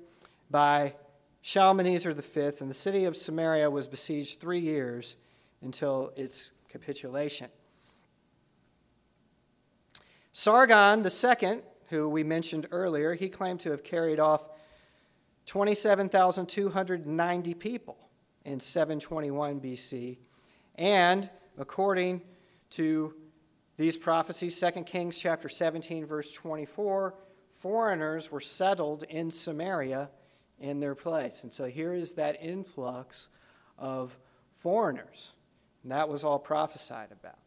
by 0.50 0.96
Shalmaneser 1.42 2.14
V, 2.14 2.42
and 2.62 2.70
the 2.70 2.74
city 2.74 3.06
of 3.06 3.16
Samaria 3.16 3.70
was 3.70 3.88
besieged 3.88 4.40
three 4.40 4.60
years 4.60 5.16
until 5.62 6.12
its 6.16 6.52
capitulation. 6.76 7.48
Sargon 10.34 11.06
II, 11.06 11.62
who 11.88 12.10
we 12.10 12.22
mentioned 12.22 12.68
earlier, 12.70 13.14
he 13.14 13.30
claimed 13.30 13.62
to 13.62 13.72
have 13.72 13.82
carried 13.82 14.20
off 14.20 14.50
27,290 15.46 17.54
people 17.54 17.98
in 18.44 18.60
721 18.60 19.62
BC 19.62 20.18
and 20.78 21.30
according 21.58 22.22
to 22.72 23.14
these 23.78 23.96
prophecies, 23.96 24.60
2 24.60 24.84
Kings 24.84 25.18
chapter 25.18 25.48
17 25.48 26.06
verse 26.06 26.34
24, 26.34 27.16
foreigners 27.52 28.30
were 28.30 28.42
settled 28.42 29.04
in 29.04 29.32
Samaria 29.32 30.10
in 30.60 30.82
their 30.82 30.96
place. 30.96 31.44
And 31.44 31.54
so 31.54 31.68
here 31.68 31.94
is 31.94 32.16
that 32.16 32.36
influx 32.42 33.30
of 33.78 34.18
foreigners. 34.52 35.36
And 35.86 35.92
that 35.92 36.10
was 36.10 36.24
all 36.24 36.40
prophesied 36.40 37.12
about. 37.12 37.38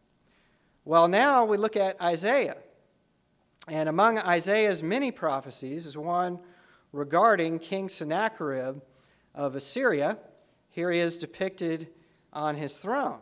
Well, 0.85 1.09
now 1.09 1.45
we 1.45 1.57
look 1.57 1.75
at 1.75 2.01
Isaiah. 2.01 2.59
And 3.67 3.89
among 3.89 4.17
Isaiah's 4.17 4.81
many 4.81 5.11
prophecies 5.11 5.87
is 5.87 5.97
one 5.97 6.39
regarding 6.93 7.59
King 7.59 7.89
Sennacherib 7.89 8.81
of 9.35 9.57
Assyria. 9.57 10.19
Here 10.69 10.93
he 10.93 11.01
is 11.01 11.19
depicted 11.19 11.89
on 12.33 12.55
his 12.55 12.77
throne. 12.77 13.19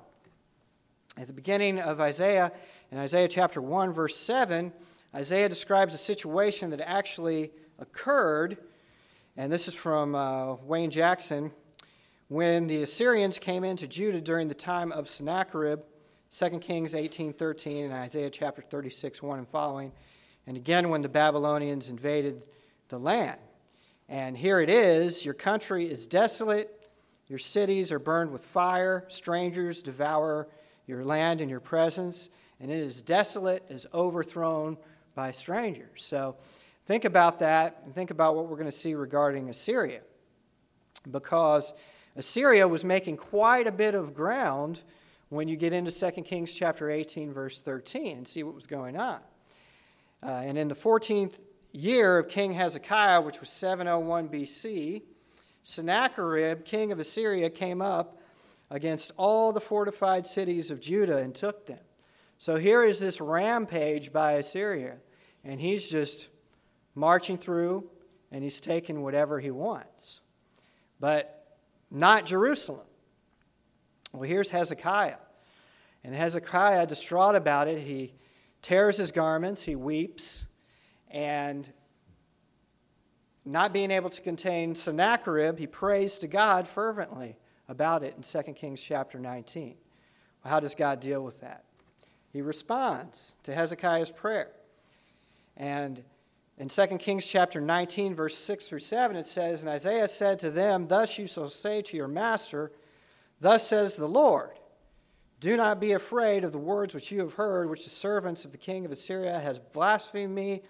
At 1.16 1.28
the 1.28 1.32
beginning 1.32 1.80
of 1.80 1.98
Isaiah, 1.98 2.52
in 2.90 2.98
Isaiah 2.98 3.26
chapter 3.26 3.62
1, 3.62 3.94
verse 3.94 4.18
7, 4.18 4.70
Isaiah 5.14 5.48
describes 5.48 5.94
a 5.94 5.98
situation 5.98 6.68
that 6.68 6.82
actually 6.82 7.52
occurred, 7.78 8.58
and 9.34 9.50
this 9.50 9.66
is 9.66 9.74
from 9.74 10.14
uh, 10.14 10.56
Wayne 10.56 10.90
Jackson, 10.90 11.52
when 12.28 12.66
the 12.66 12.82
Assyrians 12.82 13.38
came 13.38 13.62
into 13.62 13.86
Judah 13.86 14.20
during 14.20 14.48
the 14.48 14.54
time 14.54 14.90
of 14.92 15.08
Sennacherib, 15.08 15.80
2 16.30 16.60
Kings 16.60 16.94
18:13 16.94 17.84
and 17.84 17.92
Isaiah 17.92 18.30
chapter 18.30 18.62
36, 18.62 19.22
1 19.22 19.38
and 19.38 19.48
following, 19.48 19.92
and 20.46 20.56
again 20.56 20.90
when 20.90 21.02
the 21.02 21.08
Babylonians 21.08 21.88
invaded 21.88 22.46
the 22.88 22.98
land. 22.98 23.38
And 24.08 24.36
here 24.36 24.60
it 24.60 24.70
is, 24.70 25.24
your 25.24 25.34
country 25.34 25.88
is 25.88 26.06
desolate, 26.06 26.90
your 27.28 27.38
cities 27.38 27.90
are 27.92 27.98
burned 27.98 28.32
with 28.32 28.44
fire, 28.44 29.04
strangers 29.08 29.82
devour 29.82 30.48
your 30.86 31.04
land 31.04 31.40
and 31.40 31.50
your 31.50 31.60
presence, 31.60 32.30
and 32.60 32.70
it 32.70 32.78
is 32.78 33.02
desolate, 33.02 33.64
is 33.68 33.86
overthrown 33.92 34.78
by 35.14 35.32
strangers. 35.32 36.04
So 36.04 36.36
think 36.86 37.04
about 37.04 37.38
that 37.40 37.82
and 37.84 37.94
think 37.94 38.10
about 38.10 38.36
what 38.36 38.46
we're 38.46 38.56
going 38.56 38.66
to 38.66 38.72
see 38.72 38.94
regarding 38.94 39.48
Assyria. 39.48 40.02
Because 41.10 41.72
Assyria 42.16 42.66
was 42.66 42.82
making 42.82 43.18
quite 43.18 43.66
a 43.66 43.72
bit 43.72 43.94
of 43.94 44.14
ground 44.14 44.82
when 45.28 45.48
you 45.48 45.56
get 45.56 45.72
into 45.72 45.90
2 45.90 46.22
Kings 46.22 46.54
chapter 46.54 46.90
18, 46.90 47.32
verse 47.32 47.60
13, 47.60 48.18
and 48.18 48.26
see 48.28 48.42
what 48.42 48.54
was 48.54 48.66
going 48.66 48.96
on. 48.96 49.20
Uh, 50.22 50.28
and 50.30 50.56
in 50.56 50.68
the 50.68 50.74
14th 50.74 51.40
year 51.72 52.18
of 52.18 52.28
King 52.28 52.52
Hezekiah, 52.52 53.20
which 53.20 53.40
was 53.40 53.50
701 53.50 54.28
BC, 54.28 55.02
Sennacherib, 55.62 56.64
king 56.64 56.90
of 56.90 56.98
Assyria, 56.98 57.50
came 57.50 57.82
up 57.82 58.18
against 58.70 59.12
all 59.16 59.52
the 59.52 59.60
fortified 59.60 60.24
cities 60.24 60.70
of 60.70 60.80
Judah 60.80 61.18
and 61.18 61.34
took 61.34 61.66
them. 61.66 61.80
So 62.38 62.56
here 62.56 62.82
is 62.82 62.98
this 62.98 63.20
rampage 63.20 64.12
by 64.12 64.32
Assyria, 64.32 64.96
and 65.44 65.60
he's 65.60 65.90
just 65.90 66.28
marching 66.94 67.36
through 67.36 67.90
and 68.32 68.42
he's 68.42 68.60
taking 68.60 69.02
whatever 69.02 69.38
he 69.38 69.50
wants. 69.50 70.20
But 70.98 71.35
not 71.90 72.26
Jerusalem. 72.26 72.86
Well, 74.12 74.22
here's 74.22 74.50
Hezekiah. 74.50 75.16
And 76.04 76.14
Hezekiah, 76.14 76.86
distraught 76.86 77.34
about 77.34 77.68
it, 77.68 77.80
he 77.80 78.14
tears 78.62 78.96
his 78.96 79.10
garments, 79.10 79.62
he 79.62 79.76
weeps, 79.76 80.44
and 81.10 81.72
not 83.44 83.72
being 83.72 83.90
able 83.90 84.10
to 84.10 84.20
contain 84.20 84.74
Sennacherib, 84.74 85.58
he 85.58 85.66
prays 85.66 86.18
to 86.18 86.26
God 86.26 86.66
fervently 86.66 87.36
about 87.68 88.02
it 88.02 88.14
in 88.16 88.22
2 88.22 88.52
Kings 88.52 88.80
chapter 88.80 89.18
19. 89.18 89.76
Well, 90.42 90.52
how 90.52 90.60
does 90.60 90.74
God 90.74 91.00
deal 91.00 91.22
with 91.22 91.40
that? 91.40 91.64
He 92.32 92.42
responds 92.42 93.36
to 93.44 93.54
Hezekiah's 93.54 94.10
prayer. 94.10 94.50
And 95.56 96.02
in 96.58 96.68
2 96.68 96.86
Kings 96.98 97.26
chapter 97.26 97.60
19, 97.60 98.14
verse 98.14 98.36
6 98.38 98.68
through 98.68 98.78
7, 98.78 99.16
it 99.16 99.26
says, 99.26 99.62
And 99.62 99.70
Isaiah 99.70 100.08
said 100.08 100.38
to 100.38 100.50
them, 100.50 100.88
Thus 100.88 101.18
you 101.18 101.26
shall 101.26 101.50
say 101.50 101.82
to 101.82 101.96
your 101.96 102.08
master, 102.08 102.72
Thus 103.40 103.66
says 103.66 103.96
the 103.96 104.08
Lord, 104.08 104.58
Do 105.38 105.56
not 105.56 105.80
be 105.80 105.92
afraid 105.92 106.44
of 106.44 106.52
the 106.52 106.58
words 106.58 106.94
which 106.94 107.12
you 107.12 107.20
have 107.20 107.34
heard, 107.34 107.68
which 107.68 107.84
the 107.84 107.90
servants 107.90 108.46
of 108.46 108.52
the 108.52 108.58
king 108.58 108.86
of 108.86 108.90
Assyria 108.90 109.38
has 109.38 109.58
blasphemed 109.58 110.34
me. 110.34 110.62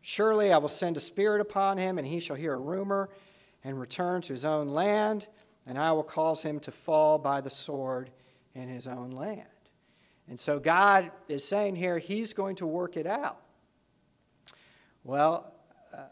Surely 0.00 0.52
I 0.52 0.58
will 0.58 0.68
send 0.68 0.96
a 0.96 1.00
spirit 1.00 1.40
upon 1.40 1.76
him, 1.76 1.98
and 1.98 2.06
he 2.06 2.20
shall 2.20 2.36
hear 2.36 2.54
a 2.54 2.58
rumor 2.58 3.08
and 3.64 3.80
return 3.80 4.22
to 4.22 4.32
his 4.32 4.44
own 4.44 4.68
land, 4.68 5.26
and 5.66 5.76
I 5.76 5.90
will 5.90 6.02
cause 6.04 6.42
him 6.42 6.60
to 6.60 6.70
fall 6.70 7.18
by 7.18 7.40
the 7.40 7.50
sword 7.50 8.10
in 8.54 8.68
his 8.68 8.86
own 8.86 9.10
land. 9.10 9.42
And 10.28 10.38
so 10.38 10.60
God 10.60 11.10
is 11.28 11.44
saying 11.44 11.76
here, 11.76 11.98
he's 11.98 12.32
going 12.32 12.56
to 12.56 12.66
work 12.66 12.96
it 12.96 13.06
out. 13.08 13.40
Well, 15.04 15.52
uh, 15.92 16.02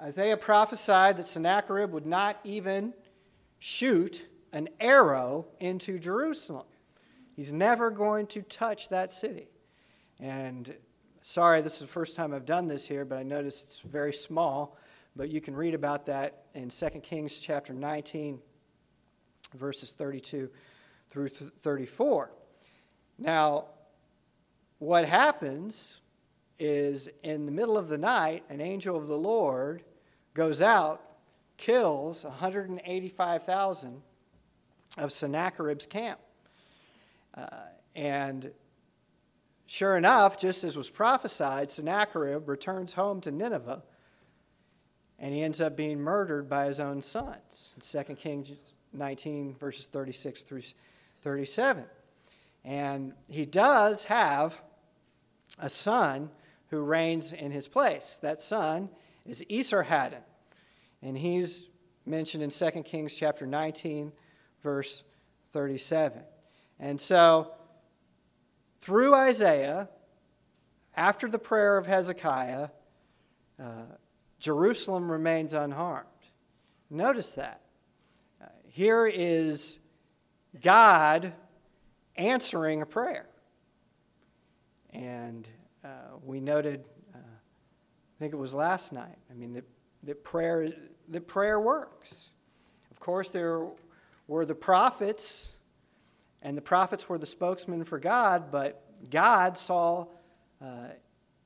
Isaiah 0.00 0.36
prophesied 0.36 1.16
that 1.16 1.26
Sennacherib 1.26 1.92
would 1.92 2.04
not 2.04 2.38
even 2.44 2.92
shoot 3.58 4.26
an 4.52 4.68
arrow 4.78 5.46
into 5.58 5.98
Jerusalem. 5.98 6.66
He's 7.34 7.52
never 7.52 7.90
going 7.90 8.26
to 8.28 8.42
touch 8.42 8.90
that 8.90 9.12
city. 9.12 9.48
And 10.20 10.74
sorry, 11.22 11.62
this 11.62 11.74
is 11.74 11.80
the 11.80 11.86
first 11.86 12.14
time 12.14 12.34
I've 12.34 12.44
done 12.44 12.68
this 12.68 12.86
here, 12.86 13.04
but 13.04 13.18
I 13.18 13.22
noticed 13.22 13.64
it's 13.64 13.80
very 13.80 14.12
small. 14.12 14.76
But 15.14 15.30
you 15.30 15.40
can 15.40 15.56
read 15.56 15.72
about 15.72 16.06
that 16.06 16.44
in 16.54 16.68
2 16.68 16.88
Kings 17.02 17.40
chapter 17.40 17.72
19, 17.72 18.38
verses 19.54 19.92
32 19.92 20.50
through 21.08 21.28
34. 21.28 22.30
Now, 23.18 23.64
what 24.78 25.06
happens 25.06 26.00
is 26.58 27.08
in 27.22 27.46
the 27.46 27.52
middle 27.52 27.76
of 27.76 27.88
the 27.88 27.98
night, 27.98 28.44
an 28.48 28.60
angel 28.60 28.96
of 28.96 29.06
the 29.06 29.16
Lord 29.16 29.82
goes 30.34 30.62
out, 30.62 31.02
kills 31.56 32.24
185,000 32.24 34.02
of 34.98 35.12
Sennacherib's 35.12 35.86
camp. 35.86 36.20
Uh, 37.34 37.46
and 37.94 38.52
sure 39.66 39.96
enough, 39.96 40.38
just 40.38 40.64
as 40.64 40.76
was 40.76 40.88
prophesied, 40.88 41.70
Sennacherib 41.70 42.48
returns 42.48 42.94
home 42.94 43.20
to 43.22 43.30
Nineveh 43.30 43.82
and 45.18 45.32
he 45.34 45.42
ends 45.42 45.60
up 45.60 45.76
being 45.76 46.00
murdered 46.00 46.48
by 46.48 46.66
his 46.66 46.80
own 46.80 47.00
sons. 47.00 47.74
In 47.76 48.04
2 48.04 48.14
Kings 48.14 48.52
19, 48.92 49.54
verses 49.54 49.86
36 49.86 50.42
through 50.42 50.62
37. 51.22 51.84
And 52.64 53.12
he 53.28 53.44
does 53.44 54.04
have 54.04 54.60
a 55.58 55.70
son 55.70 56.30
who 56.70 56.80
reigns 56.80 57.32
in 57.32 57.50
his 57.50 57.68
place. 57.68 58.18
That 58.22 58.40
son 58.40 58.90
is 59.24 59.44
Esarhaddon, 59.50 60.22
and 61.02 61.16
he's 61.16 61.68
mentioned 62.04 62.42
in 62.42 62.50
2 62.50 62.82
Kings 62.82 63.16
chapter 63.16 63.46
19, 63.46 64.12
verse 64.62 65.04
37. 65.50 66.22
And 66.78 67.00
so, 67.00 67.52
through 68.80 69.14
Isaiah, 69.14 69.88
after 70.96 71.28
the 71.28 71.38
prayer 71.38 71.76
of 71.76 71.86
Hezekiah, 71.86 72.68
uh, 73.60 73.64
Jerusalem 74.38 75.10
remains 75.10 75.52
unharmed. 75.52 76.06
Notice 76.90 77.34
that. 77.34 77.60
Uh, 78.40 78.46
here 78.68 79.06
is 79.06 79.80
God 80.62 81.32
answering 82.16 82.82
a 82.82 82.86
prayer. 82.86 83.26
And 84.90 85.48
we 86.26 86.40
noted, 86.40 86.84
uh, 87.14 87.18
I 87.18 88.18
think 88.18 88.32
it 88.32 88.36
was 88.36 88.54
last 88.54 88.92
night, 88.92 89.18
I 89.30 89.34
mean, 89.34 89.54
that, 89.54 89.64
that, 90.02 90.24
prayer, 90.24 90.68
that 91.08 91.26
prayer 91.28 91.60
works. 91.60 92.32
Of 92.90 92.98
course, 92.98 93.28
there 93.28 93.66
were 94.26 94.44
the 94.44 94.54
prophets, 94.54 95.56
and 96.42 96.56
the 96.56 96.62
prophets 96.62 97.08
were 97.08 97.18
the 97.18 97.26
spokesmen 97.26 97.84
for 97.84 98.00
God, 98.00 98.50
but 98.50 98.82
God 99.08 99.56
saw 99.56 100.06
uh, 100.60 100.88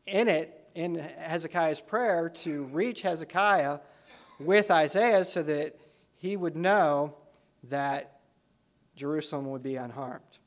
in 0.06 0.28
it, 0.28 0.56
in 0.74 0.94
Hezekiah's 0.94 1.80
prayer, 1.80 2.30
to 2.30 2.64
reach 2.64 3.02
Hezekiah 3.02 3.80
with 4.38 4.70
Isaiah 4.70 5.24
so 5.24 5.42
that 5.42 5.78
he 6.16 6.36
would 6.36 6.56
know 6.56 7.16
that 7.64 8.20
Jerusalem 8.96 9.50
would 9.50 9.62
be 9.62 9.76
unharmed. 9.76 10.39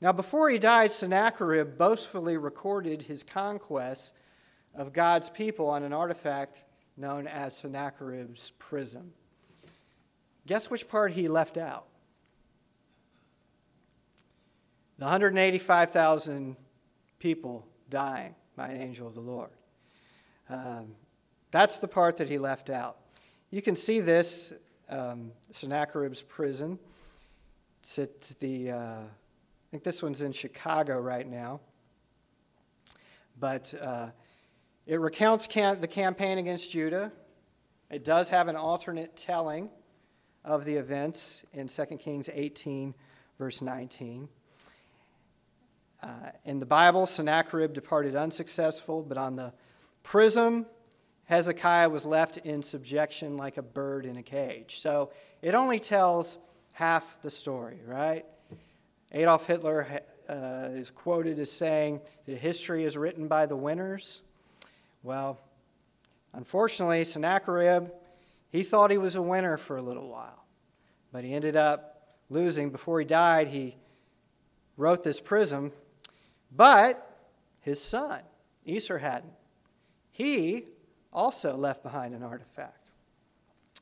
Now, 0.00 0.12
before 0.12 0.50
he 0.50 0.58
died, 0.58 0.92
Sennacherib 0.92 1.78
boastfully 1.78 2.36
recorded 2.36 3.02
his 3.02 3.22
conquests 3.22 4.12
of 4.74 4.92
God's 4.92 5.30
people 5.30 5.68
on 5.68 5.82
an 5.82 5.92
artifact 5.92 6.64
known 6.96 7.26
as 7.26 7.56
Sennacherib's 7.56 8.50
prism. 8.58 9.12
Guess 10.46 10.70
which 10.70 10.88
part 10.88 11.12
he 11.12 11.28
left 11.28 11.56
out? 11.56 11.86
The 14.98 15.04
185,000 15.04 16.56
people 17.18 17.66
dying 17.88 18.34
by 18.56 18.68
an 18.68 18.80
angel 18.80 19.08
of 19.08 19.14
the 19.14 19.20
Lord. 19.20 19.50
Um, 20.48 20.94
that's 21.50 21.78
the 21.78 21.88
part 21.88 22.18
that 22.18 22.28
he 22.28 22.38
left 22.38 22.68
out. 22.68 22.98
You 23.50 23.62
can 23.62 23.76
see 23.76 24.00
this, 24.00 24.52
um, 24.88 25.32
Sennacherib's 25.50 26.22
prism. 26.22 26.78
It's 27.80 27.98
at 27.98 28.20
the. 28.40 28.70
Uh, 28.70 29.02
think 29.74 29.82
this 29.82 30.04
one's 30.04 30.22
in 30.22 30.30
Chicago 30.30 31.00
right 31.00 31.28
now. 31.28 31.58
But 33.40 33.74
uh, 33.82 34.10
it 34.86 35.00
recounts 35.00 35.48
can- 35.48 35.80
the 35.80 35.88
campaign 35.88 36.38
against 36.38 36.70
Judah. 36.70 37.10
It 37.90 38.04
does 38.04 38.28
have 38.28 38.46
an 38.46 38.54
alternate 38.54 39.16
telling 39.16 39.70
of 40.44 40.64
the 40.64 40.76
events 40.76 41.44
in 41.52 41.66
2 41.66 41.86
Kings 41.98 42.30
18, 42.32 42.94
verse 43.36 43.60
19. 43.60 44.28
Uh, 46.00 46.08
in 46.44 46.60
the 46.60 46.66
Bible, 46.66 47.04
Sennacherib 47.04 47.72
departed 47.72 48.14
unsuccessful, 48.14 49.02
but 49.02 49.18
on 49.18 49.34
the 49.34 49.52
prism, 50.04 50.66
Hezekiah 51.24 51.88
was 51.88 52.04
left 52.04 52.36
in 52.36 52.62
subjection 52.62 53.36
like 53.36 53.56
a 53.56 53.62
bird 53.62 54.06
in 54.06 54.18
a 54.18 54.22
cage. 54.22 54.78
So 54.78 55.10
it 55.42 55.56
only 55.56 55.80
tells 55.80 56.38
half 56.74 57.20
the 57.22 57.30
story, 57.30 57.80
right? 57.84 58.24
Adolf 59.12 59.46
Hitler 59.46 59.86
uh, 60.28 60.68
is 60.72 60.90
quoted 60.90 61.38
as 61.38 61.50
saying 61.50 62.00
that 62.26 62.38
history 62.38 62.84
is 62.84 62.96
written 62.96 63.28
by 63.28 63.46
the 63.46 63.56
winners. 63.56 64.22
Well, 65.02 65.38
unfortunately, 66.32 67.04
Sennacherib, 67.04 67.88
he 68.50 68.62
thought 68.62 68.90
he 68.90 68.98
was 68.98 69.16
a 69.16 69.22
winner 69.22 69.56
for 69.56 69.76
a 69.76 69.82
little 69.82 70.08
while, 70.08 70.44
but 71.12 71.24
he 71.24 71.34
ended 71.34 71.56
up 71.56 72.16
losing. 72.30 72.70
Before 72.70 72.98
he 72.98 73.04
died, 73.04 73.48
he 73.48 73.76
wrote 74.76 75.04
this 75.04 75.20
prism, 75.20 75.72
but 76.50 77.18
his 77.60 77.80
son, 77.80 78.20
Esarhaddon, 78.66 79.30
he 80.10 80.64
also 81.12 81.56
left 81.56 81.82
behind 81.82 82.14
an 82.14 82.22
artifact. 82.22 82.88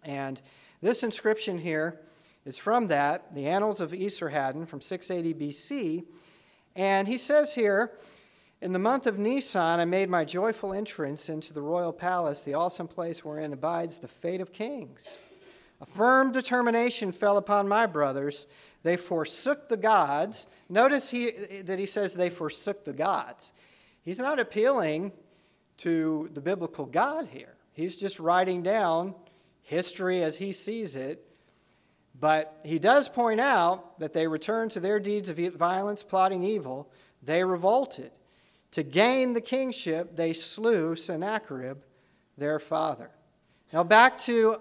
And 0.05 0.41
this 0.81 1.03
inscription 1.03 1.59
here 1.59 2.01
is 2.45 2.59
from 2.59 2.89
that, 2.89 3.35
the 3.35 3.47
Annals 3.47 3.81
of 3.81 3.93
Esarhaddon 3.93 4.67
from 4.67 4.81
680 4.81 5.47
BC. 5.47 6.05
And 6.75 7.07
he 7.07 7.17
says 7.17 7.55
here 7.55 7.93
In 8.61 8.73
the 8.73 8.79
month 8.79 9.07
of 9.07 9.19
Nisan, 9.19 9.81
I 9.81 9.85
made 9.85 10.09
my 10.09 10.25
joyful 10.25 10.73
entrance 10.73 11.29
into 11.29 11.53
the 11.53 11.63
royal 11.63 11.93
palace, 11.93 12.43
the 12.43 12.55
awesome 12.55 12.89
place 12.89 13.25
wherein 13.25 13.53
abides 13.53 13.99
the 13.99 14.09
fate 14.09 14.41
of 14.41 14.53
kings. 14.53 15.19
A 15.81 15.87
firm 15.87 16.31
determination 16.31 17.11
fell 17.11 17.37
upon 17.37 17.69
my 17.69 17.87
brothers. 17.87 18.47
They 18.85 18.97
forsook 18.97 19.69
the 19.69 19.77
gods. 19.77 20.47
Notice 20.69 21.11
he, 21.11 21.31
that 21.65 21.79
he 21.79 21.87
says 21.87 22.15
they 22.15 22.31
forsook 22.31 22.85
the 22.85 22.93
gods. 22.93 23.53
He's 24.03 24.21
not 24.21 24.39
appealing 24.39 25.13
to 25.79 26.31
the 26.33 26.41
biblical 26.41 26.87
God 26.87 27.29
here. 27.33 27.55
He's 27.73 27.97
just 27.99 28.21
writing 28.21 28.63
down 28.63 29.15
history 29.63 30.23
as 30.23 30.37
he 30.37 30.53
sees 30.53 30.95
it. 30.95 31.27
But 32.23 32.61
he 32.63 32.79
does 32.79 33.09
point 33.09 33.41
out 33.41 33.99
that 33.99 34.13
they 34.13 34.29
returned 34.29 34.71
to 34.71 34.81
their 34.81 35.01
deeds 35.01 35.29
of 35.29 35.39
violence, 35.39 36.05
plotting 36.05 36.45
evil. 36.45 36.89
They 37.21 37.43
revolted. 37.43 38.13
To 38.71 38.85
gain 38.85 39.33
the 39.33 39.41
kingship, 39.41 40.15
they 40.15 40.33
slew 40.33 40.95
Sennacherib, 40.95 41.79
their 42.39 42.61
father. 42.61 43.11
Now, 43.73 43.83
back 43.83 44.19
to 44.19 44.59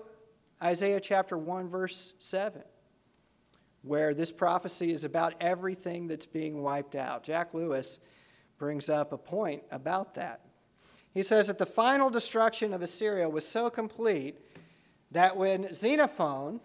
Isaiah 0.64 1.00
chapter 1.00 1.38
1, 1.38 1.70
verse 1.70 2.16
7, 2.18 2.64
where 3.84 4.16
this 4.16 4.32
prophecy 4.32 4.92
is 4.92 5.04
about 5.04 5.36
everything 5.40 6.08
that's 6.08 6.26
being 6.26 6.64
wiped 6.64 6.96
out. 6.96 7.24
Jack 7.24 7.54
Lewis 7.54 8.00
brings 8.58 8.90
up 8.90 9.14
a 9.14 9.20
point 9.20 9.62
about 9.70 10.16
that. 10.16 10.42
He 11.14 11.22
says 11.22 11.46
that 11.46 11.60
the 11.60 11.68
final 11.68 12.10
destruction 12.10 12.74
of 12.74 12.82
Assyria 12.82 13.30
was 13.30 13.48
so 13.48 13.70
complete 13.70 14.40
that 15.12 15.38
when 15.38 15.72
Xenophon 15.72 16.60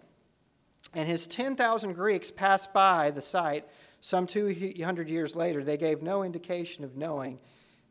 and 0.93 1.07
his 1.07 1.27
10,000 1.27 1.93
Greeks 1.93 2.31
passed 2.31 2.73
by 2.73 3.11
the 3.11 3.21
site, 3.21 3.65
some 4.01 4.27
200 4.27 5.09
years 5.09 5.35
later, 5.35 5.63
they 5.63 5.77
gave 5.77 6.01
no 6.01 6.23
indication 6.23 6.83
of 6.83 6.95
knowing 6.95 7.39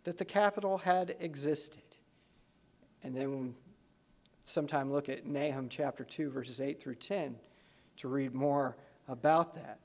that 0.05 0.19
the 0.19 0.25
capital 0.25 0.79
had 0.79 1.17
existed. 1.21 1.83
And 3.03 3.15
then 3.15 3.55
sometime 4.45 4.91
look 4.91 5.09
at 5.09 5.27
Nahum 5.27 5.69
chapter 5.69 6.05
2, 6.05 6.31
verses 6.31 6.61
8 6.61 6.81
through 6.81 6.95
10 6.95 7.37
to 7.99 8.09
read 8.09 8.35
more 8.35 8.77
about 9.09 9.55
that. 9.55 9.79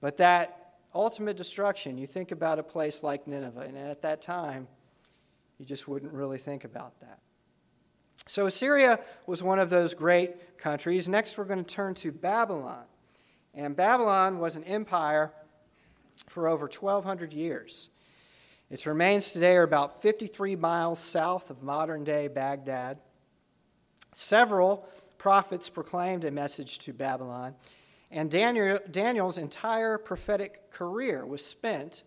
But 0.00 0.16
that 0.18 0.74
ultimate 0.94 1.36
destruction, 1.36 1.98
you 1.98 2.06
think 2.06 2.32
about 2.32 2.58
a 2.58 2.62
place 2.62 3.02
like 3.02 3.26
Nineveh, 3.26 3.60
and 3.60 3.76
at 3.76 4.02
that 4.02 4.20
time, 4.20 4.66
you 5.58 5.64
just 5.64 5.86
wouldn't 5.86 6.12
really 6.12 6.38
think 6.38 6.64
about 6.64 6.98
that. 7.00 7.20
So 8.30 8.46
Assyria 8.46 9.00
was 9.26 9.42
one 9.42 9.58
of 9.58 9.70
those 9.70 9.92
great 9.92 10.56
countries. 10.56 11.08
Next, 11.08 11.36
we're 11.36 11.46
going 11.46 11.64
to 11.64 11.74
turn 11.74 11.94
to 11.94 12.12
Babylon. 12.12 12.84
And 13.54 13.74
Babylon 13.74 14.38
was 14.38 14.54
an 14.54 14.62
empire 14.62 15.32
for 16.28 16.46
over 16.46 16.66
1,200 16.66 17.32
years. 17.32 17.88
Its 18.70 18.86
remains 18.86 19.32
today 19.32 19.56
are 19.56 19.64
about 19.64 20.00
53 20.00 20.54
miles 20.54 21.00
south 21.00 21.50
of 21.50 21.64
modern 21.64 22.04
day 22.04 22.28
Baghdad. 22.28 22.98
Several 24.12 24.86
prophets 25.18 25.68
proclaimed 25.68 26.22
a 26.22 26.30
message 26.30 26.78
to 26.78 26.92
Babylon, 26.92 27.56
and 28.12 28.30
Daniel, 28.30 28.78
Daniel's 28.88 29.38
entire 29.38 29.98
prophetic 29.98 30.70
career 30.70 31.26
was 31.26 31.44
spent 31.44 32.04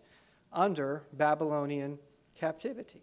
under 0.54 1.02
Babylonian 1.12 1.98
captivity 2.34 3.02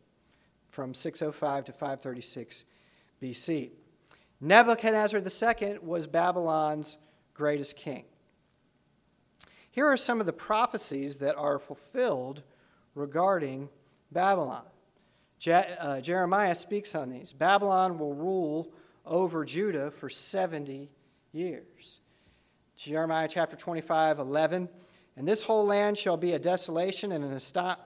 from 0.70 0.96
605 0.96 1.66
to 1.66 1.72
536 1.72 2.64
BC. 3.22 3.72
Nebuchadnezzar 4.40 5.20
II 5.20 5.78
was 5.82 6.08
Babylon's 6.08 6.98
greatest 7.34 7.76
king. 7.76 8.06
Here 9.70 9.88
are 9.88 9.98
some 9.98 10.20
of 10.20 10.26
the 10.26 10.34
prophecies 10.34 11.20
that 11.20 11.36
are 11.36 11.60
fulfilled 11.60 12.44
regarding 12.96 13.70
Babylon. 14.12 14.64
Je- 15.40 15.76
uh, 15.80 16.02
Jeremiah 16.02 16.56
speaks 16.56 16.94
on 16.94 17.10
these. 17.10 17.32
Babylon 17.34 17.98
will 17.98 18.14
rule 18.14 18.74
over 19.06 19.46
Judah 19.46 19.90
for 19.90 20.10
70 20.10 20.90
years. 21.32 22.02
Jeremiah 22.76 23.28
chapter 23.30 23.56
25, 23.56 24.20
11. 24.20 24.68
And 25.16 25.28
this 25.28 25.44
whole 25.44 25.66
land 25.66 25.98
shall 25.98 26.18
be 26.18 26.34
a 26.34 26.40
desolation 26.40 27.12
and 27.12 27.24
an, 27.24 27.36
asto- 27.36 27.78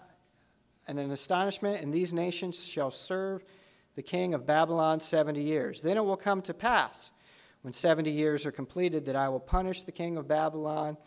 and 0.88 1.00
an 1.00 1.12
astonishment, 1.12 1.82
and 1.82 1.94
these 1.94 2.14
nations 2.14 2.66
shall 2.66 2.92
serve 2.92 3.44
the 3.96 4.04
king 4.04 4.34
of 4.34 4.46
Babylon 4.46 5.00
70 5.00 5.42
years. 5.42 5.82
Then 5.82 5.98
it 5.98 6.06
will 6.06 6.18
come 6.18 6.42
to 6.44 6.54
pass, 6.54 7.12
when 7.62 7.74
70 7.74 8.12
years 8.12 8.46
are 8.46 8.52
completed, 8.52 9.06
that 9.06 9.16
I 9.16 9.30
will 9.30 9.40
punish 9.40 9.84
the 9.84 9.92
king 9.92 10.18
of 10.18 10.28
Babylon 10.28 10.98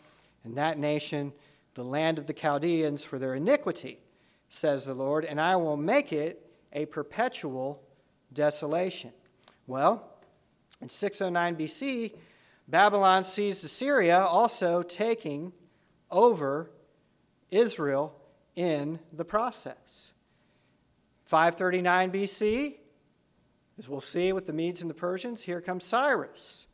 and 0.43 0.55
that 0.57 0.77
nation, 0.77 1.33
the 1.75 1.83
land 1.83 2.17
of 2.17 2.25
the 2.25 2.33
Chaldeans, 2.33 3.03
for 3.03 3.19
their 3.19 3.35
iniquity, 3.35 3.99
says 4.49 4.85
the 4.85 4.93
Lord, 4.93 5.25
and 5.25 5.39
I 5.39 5.55
will 5.55 5.77
make 5.77 6.11
it 6.11 6.45
a 6.73 6.85
perpetual 6.87 7.81
desolation. 8.33 9.11
Well, 9.67 10.09
in 10.81 10.89
609 10.89 11.55
BC, 11.55 12.13
Babylon 12.67 13.23
seized 13.23 13.63
Assyria, 13.63 14.19
also 14.19 14.81
taking 14.81 15.53
over 16.11 16.71
Israel 17.51 18.15
in 18.55 18.99
the 19.11 19.25
process. 19.25 20.13
539 21.25 22.11
BC, 22.11 22.75
as 23.79 23.87
we'll 23.87 24.01
see 24.01 24.33
with 24.33 24.45
the 24.45 24.51
Medes 24.51 24.81
and 24.81 24.89
the 24.89 24.95
Persians, 24.95 25.43
here 25.43 25.61
comes 25.61 25.85
Cyrus. 25.85 26.67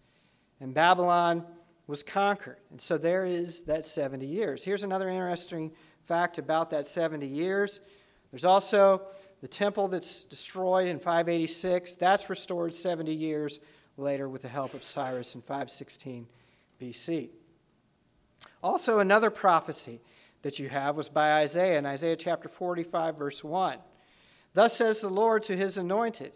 And 0.60 0.74
Babylon 0.74 1.46
was 1.86 2.02
conquered. 2.02 2.58
And 2.72 2.82
so 2.82 2.98
there 2.98 3.26
is 3.26 3.62
that 3.64 3.86
70 3.86 4.26
years. 4.26 4.64
Here's 4.64 4.84
another 4.84 5.08
interesting 5.08 5.72
fact 6.04 6.40
about 6.40 6.70
that 6.72 6.88
70 6.88 7.28
years. 7.28 7.80
There's 8.32 8.44
also 8.44 9.04
the 9.42 9.48
temple 9.48 9.88
that's 9.88 10.24
destroyed 10.24 10.88
in 10.88 10.98
586. 10.98 11.94
That's 11.96 12.28
restored 12.28 12.74
70 12.74 13.14
years 13.14 13.60
later 13.98 14.28
with 14.28 14.42
the 14.42 14.48
help 14.48 14.74
of 14.74 14.84
Cyrus 14.84 15.36
in 15.36 15.42
516 15.42 16.26
BC. 16.82 17.30
Also, 18.64 18.98
another 18.98 19.30
prophecy 19.30 20.02
that 20.42 20.58
you 20.58 20.70
have 20.70 20.98
was 20.98 21.08
by 21.08 21.34
Isaiah 21.34 21.78
in 21.78 21.86
Isaiah 21.86 22.16
chapter 22.16 22.50
45, 22.50 23.16
verse 23.16 23.44
1. 23.44 23.78
Thus 24.54 24.76
says 24.76 25.02
the 25.02 25.10
Lord 25.10 25.44
to 25.44 25.56
his 25.56 25.78
anointed, 25.78 26.32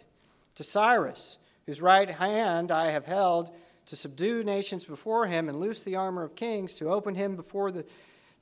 to 0.60 0.64
Cyrus, 0.66 1.38
whose 1.66 1.82
right 1.82 2.10
hand 2.10 2.70
I 2.70 2.92
have 2.92 3.06
held 3.06 3.50
to 3.86 3.96
subdue 3.96 4.44
nations 4.44 4.84
before 4.84 5.26
him 5.26 5.48
and 5.48 5.58
loose 5.58 5.84
the 5.84 5.96
armor 5.96 6.22
of 6.22 6.36
kings, 6.36 6.74
to 6.76 6.90
open 6.90 7.16
him 7.16 7.38
before 7.38 7.72
the 7.72 7.86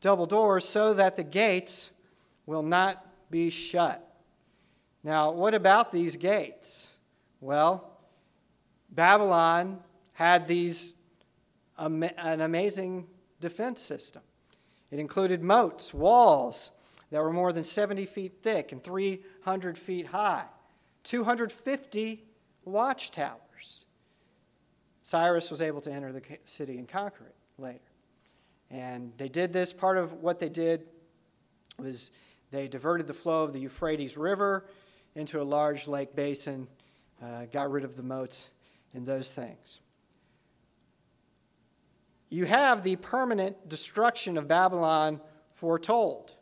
double 0.02 0.26
doors, 0.26 0.66
so 0.66 0.96
that 0.96 1.16
the 1.16 1.24
gates 1.24 1.92
will 2.48 2.64
not 2.64 3.06
be 3.30 3.52
shut. 3.52 4.04
Now, 5.04 5.30
what 5.30 5.54
about 5.54 5.92
these 5.92 6.18
gates? 6.18 6.98
Well, 7.40 7.88
Babylon 8.90 9.80
had 10.14 10.48
these 10.48 10.96
an 11.78 12.42
amazing 12.42 13.06
defense 13.40 13.80
system. 13.80 14.24
It 14.90 14.98
included 14.98 15.44
moats, 15.44 15.94
walls 15.94 16.72
that 17.12 17.22
were 17.22 17.32
more 17.32 17.54
than 17.54 17.64
70 17.64 18.06
feet 18.06 18.40
thick 18.42 18.72
and 18.72 18.84
300 18.84 19.78
feet 19.78 20.08
high, 20.08 20.46
250 21.08 22.22
watchtowers. 22.66 23.86
Cyrus 25.04 25.50
was 25.50 25.62
able 25.62 25.80
to 25.82 25.92
enter 25.92 26.12
the 26.12 26.22
city 26.44 26.78
and 26.78 26.86
conquer 26.86 27.24
it 27.26 27.36
later. 27.58 27.80
And 28.70 29.14
they 29.16 29.30
did 29.30 29.54
this. 29.54 29.72
Part 29.72 29.98
of 29.98 30.16
what 30.16 30.40
they 30.40 30.50
did 30.50 30.84
was 31.80 32.12
they 32.52 32.68
diverted 32.68 33.08
the 33.08 33.14
flow 33.14 33.46
of 33.46 33.54
the 33.54 33.60
Euphrates 33.60 34.18
River 34.18 34.66
into 35.16 35.42
a 35.42 35.44
large 35.44 35.88
lake 35.88 36.14
basin, 36.14 36.68
uh, 37.24 37.46
got 37.46 37.72
rid 37.72 37.86
of 37.86 37.96
the 37.96 38.04
moats 38.04 38.50
and 38.94 39.06
those 39.06 39.32
things. 39.32 39.80
You 42.30 42.44
have 42.46 42.84
the 42.84 42.98
permanent 42.98 43.70
destruction 43.70 44.38
of 44.38 44.50
Babylon 44.50 45.22
foretold. 45.54 46.34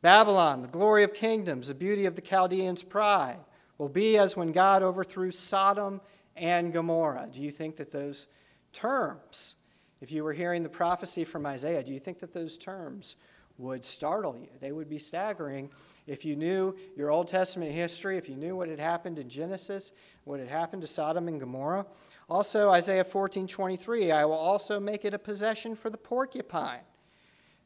Babylon, 0.00 0.62
the 0.62 0.68
glory 0.68 1.02
of 1.02 1.12
kingdoms, 1.12 1.66
the 1.66 1.74
beauty 1.74 2.06
of 2.06 2.14
the 2.14 2.22
Chaldeans' 2.22 2.84
pride, 2.84 3.40
will 3.78 3.88
be 3.88 4.18
as 4.18 4.36
when 4.36 4.52
God 4.52 4.82
overthrew 4.82 5.30
Sodom 5.30 6.00
and 6.36 6.72
Gomorrah. 6.72 7.28
Do 7.30 7.42
you 7.42 7.50
think 7.50 7.76
that 7.76 7.90
those 7.90 8.28
terms, 8.72 9.56
if 10.00 10.12
you 10.12 10.24
were 10.24 10.32
hearing 10.32 10.62
the 10.62 10.68
prophecy 10.68 11.24
from 11.24 11.46
Isaiah, 11.46 11.82
do 11.82 11.92
you 11.92 11.98
think 11.98 12.18
that 12.20 12.32
those 12.32 12.56
terms 12.56 13.16
would 13.58 13.84
startle 13.84 14.36
you? 14.36 14.48
They 14.60 14.72
would 14.72 14.88
be 14.88 14.98
staggering 14.98 15.70
if 16.06 16.24
you 16.24 16.36
knew 16.36 16.74
your 16.96 17.10
Old 17.10 17.28
Testament 17.28 17.72
history, 17.72 18.16
if 18.16 18.28
you 18.28 18.36
knew 18.36 18.56
what 18.56 18.68
had 18.68 18.80
happened 18.80 19.18
in 19.18 19.28
Genesis, 19.28 19.92
what 20.24 20.40
had 20.40 20.48
happened 20.48 20.82
to 20.82 20.88
Sodom 20.88 21.28
and 21.28 21.38
Gomorrah. 21.38 21.86
Also, 22.28 22.70
Isaiah 22.70 23.04
14 23.04 23.46
23, 23.46 24.10
I 24.10 24.24
will 24.24 24.32
also 24.32 24.80
make 24.80 25.04
it 25.04 25.14
a 25.14 25.18
possession 25.18 25.74
for 25.74 25.90
the 25.90 25.98
porcupine. 25.98 26.80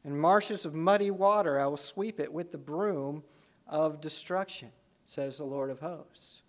And 0.03 0.19
marshes 0.19 0.65
of 0.65 0.73
muddy 0.73 1.11
water, 1.11 1.59
I 1.59 1.65
will 1.65 1.77
sweep 1.77 2.19
it 2.19 2.31
with 2.31 2.51
the 2.51 2.57
broom 2.57 3.23
of 3.67 3.99
destruction, 3.99 4.69
says 5.07 5.37
the 5.37 5.45
Lord 5.45 5.69
of 5.69 5.79
hosts. 5.79 6.41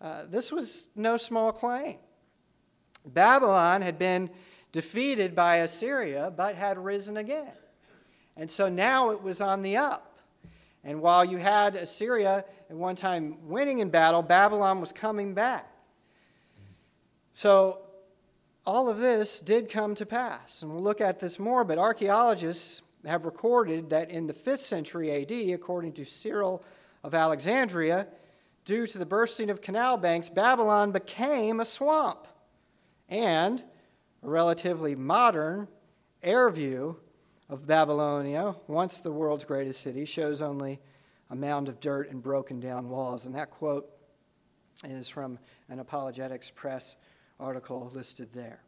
Uh, 0.00 0.24
this 0.28 0.52
was 0.52 0.88
no 0.94 1.16
small 1.16 1.52
claim. 1.52 1.96
Babylon 3.06 3.80
had 3.80 3.98
been 3.98 4.28
defeated 4.72 5.34
by 5.34 5.56
Assyria, 5.56 6.32
but 6.36 6.54
had 6.54 6.76
risen 6.76 7.16
again. 7.16 7.54
And 8.36 8.50
so 8.50 8.68
now 8.68 9.10
it 9.10 9.22
was 9.22 9.40
on 9.40 9.62
the 9.62 9.78
up. 9.78 10.18
And 10.84 11.00
while 11.00 11.24
you 11.24 11.38
had 11.38 11.76
Assyria 11.76 12.44
at 12.68 12.76
one 12.76 12.94
time 12.94 13.48
winning 13.48 13.78
in 13.78 13.88
battle, 13.88 14.22
Babylon 14.22 14.80
was 14.80 14.92
coming 14.92 15.32
back. 15.32 15.66
So 17.32 17.80
all 18.66 18.90
of 18.90 18.98
this 18.98 19.40
did 19.40 19.70
come 19.70 19.94
to 19.94 20.04
pass. 20.04 20.62
And 20.62 20.70
we'll 20.70 20.82
look 20.82 21.00
at 21.00 21.20
this 21.20 21.38
more, 21.38 21.64
but 21.64 21.78
archaeologists 21.78 22.82
have 23.06 23.24
recorded 23.24 23.88
that 23.90 24.10
in 24.10 24.26
the 24.26 24.34
5th 24.34 24.58
century 24.58 25.10
AD, 25.22 25.32
according 25.54 25.94
to 25.94 26.04
Cyril 26.04 26.62
of 27.02 27.14
Alexandria, 27.14 28.08
due 28.64 28.86
to 28.86 28.98
the 28.98 29.06
bursting 29.06 29.50
of 29.50 29.60
canal 29.60 29.96
banks, 29.96 30.28
Babylon 30.30 30.92
became 30.92 31.60
a 31.60 31.64
swamp. 31.64 32.26
And 33.08 33.62
a 34.22 34.28
relatively 34.28 34.94
modern 34.94 35.68
air 36.22 36.50
view 36.50 36.98
of 37.48 37.66
Babylonia, 37.66 38.54
once 38.66 39.00
the 39.00 39.12
world's 39.12 39.44
greatest 39.44 39.80
city, 39.80 40.04
shows 40.04 40.42
only 40.42 40.80
a 41.30 41.36
mound 41.36 41.68
of 41.68 41.80
dirt 41.80 42.10
and 42.10 42.22
broken 42.22 42.60
down 42.60 42.88
walls. 42.88 43.26
And 43.26 43.34
that 43.34 43.50
quote 43.50 43.88
is 44.84 45.08
from 45.08 45.38
an 45.68 45.78
Apologetics 45.78 46.50
Press 46.50 46.96
article 47.40 47.90
listed 47.94 48.32
there. 48.32 48.60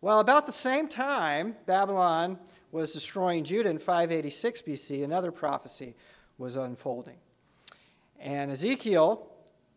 Well, 0.00 0.20
about 0.20 0.46
the 0.46 0.52
same 0.52 0.88
time 0.88 1.56
Babylon 1.66 2.38
was 2.72 2.92
destroying 2.92 3.44
Judah 3.44 3.68
in 3.68 3.78
586 3.78 4.62
BC, 4.62 5.04
another 5.04 5.32
prophecy 5.32 5.94
was 6.38 6.56
unfolding. 6.56 7.16
And 8.20 8.52
Ezekiel 8.52 9.26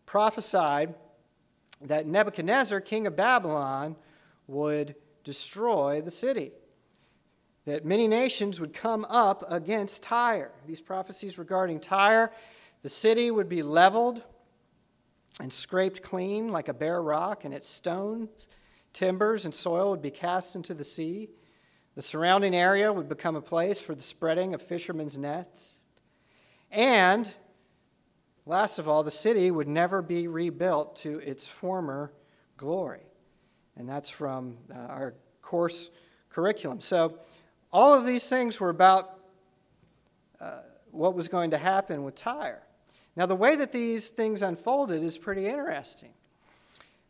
prophesied 0.06 0.94
that 1.82 2.06
Nebuchadnezzar, 2.06 2.82
king 2.82 3.08
of 3.08 3.16
Babylon, 3.16 3.96
would 4.48 4.96
destroy 5.24 6.02
the 6.02 6.12
city. 6.12 6.52
That 7.66 7.86
many 7.86 8.08
nations 8.08 8.60
would 8.60 8.74
come 8.74 9.06
up 9.10 9.44
against 9.50 10.04
Tyre. 10.04 10.52
These 10.68 10.82
prophecies 10.82 11.38
regarding 11.38 11.80
Tyre, 11.80 12.32
the 12.82 12.90
city 12.90 13.32
would 13.32 13.48
be 13.48 13.64
leveled 13.64 14.22
and 15.40 15.52
scraped 15.52 16.02
clean 16.02 16.50
like 16.50 16.68
a 16.68 16.74
bare 16.74 17.02
rock, 17.02 17.46
and 17.46 17.54
its 17.54 17.68
stones, 17.68 18.48
timbers, 18.92 19.46
and 19.46 19.56
soil 19.56 19.90
would 19.90 20.02
be 20.02 20.12
cast 20.12 20.56
into 20.56 20.74
the 20.74 20.84
sea. 20.84 21.30
The 21.96 22.02
surrounding 22.02 22.54
area 22.54 22.92
would 22.92 23.08
become 23.08 23.36
a 23.36 23.42
place 23.42 23.80
for 23.80 23.96
the 23.96 24.02
spreading 24.02 24.54
of 24.54 24.62
fishermen's 24.62 25.18
nets. 25.18 25.80
And, 26.70 27.34
last 28.46 28.80
of 28.80 28.88
all, 28.88 29.04
the 29.04 29.12
city 29.12 29.52
would 29.52 29.68
never 29.68 30.02
be 30.02 30.28
rebuilt 30.28 30.96
to 30.98 31.20
its 31.20 31.48
former 31.48 32.12
glory. 32.58 33.06
And 33.76 33.88
that's 33.88 34.10
from 34.10 34.58
uh, 34.74 34.78
our 34.78 35.16
course 35.42 35.90
curriculum. 36.30 36.80
So, 36.80 37.20
all 37.72 37.94
of 37.94 38.06
these 38.06 38.30
things 38.30 38.60
were 38.60 38.70
about 38.70 39.18
uh, 40.40 40.60
what 40.92 41.16
was 41.16 41.28
going 41.28 41.52
to 41.52 41.58
happen 41.58 42.04
with 42.04 42.14
Tyre. 42.14 42.62
Now, 43.16 43.26
the 43.26 43.36
way 43.36 43.56
that 43.56 43.72
these 43.72 44.10
things 44.10 44.44
unfolded 44.44 45.04
is 45.04 45.18
pretty 45.18 45.48
interesting 45.48 46.14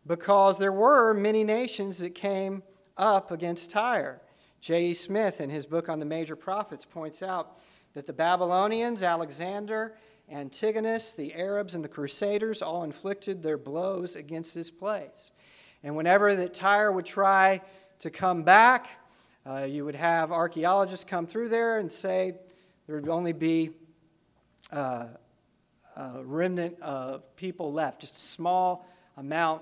because 0.05 0.57
there 0.57 0.71
were 0.71 1.13
many 1.13 1.43
nations 1.43 1.99
that 1.99 2.15
came 2.15 2.63
up 2.97 3.31
against 3.31 3.71
Tyre. 3.71 4.21
J.E. 4.59 4.93
Smith, 4.93 5.41
in 5.41 5.49
his 5.49 5.65
book 5.65 5.89
on 5.89 5.99
the 5.99 6.05
major 6.05 6.35
prophets, 6.35 6.85
points 6.85 7.21
out 7.21 7.59
that 7.93 8.07
the 8.07 8.13
Babylonians, 8.13 9.03
Alexander, 9.03 9.95
Antigonus, 10.31 11.13
the 11.13 11.33
Arabs, 11.33 11.75
and 11.75 11.83
the 11.83 11.89
Crusaders 11.89 12.61
all 12.61 12.83
inflicted 12.83 13.43
their 13.43 13.57
blows 13.57 14.15
against 14.15 14.55
this 14.55 14.71
place. 14.71 15.31
And 15.83 15.95
whenever 15.95 16.33
that 16.35 16.53
Tyre 16.53 16.91
would 16.91 17.05
try 17.05 17.61
to 17.99 18.09
come 18.09 18.43
back, 18.43 18.99
uh, 19.45 19.67
you 19.69 19.83
would 19.83 19.95
have 19.95 20.31
archaeologists 20.31 21.03
come 21.03 21.27
through 21.27 21.49
there 21.49 21.77
and 21.77 21.91
say 21.91 22.35
there 22.87 22.95
would 22.95 23.09
only 23.09 23.33
be 23.33 23.71
uh, 24.71 25.07
a 25.95 26.23
remnant 26.23 26.79
of 26.81 27.35
people 27.35 27.71
left, 27.71 28.01
just 28.01 28.15
a 28.15 28.19
small 28.19 28.87
amount. 29.17 29.61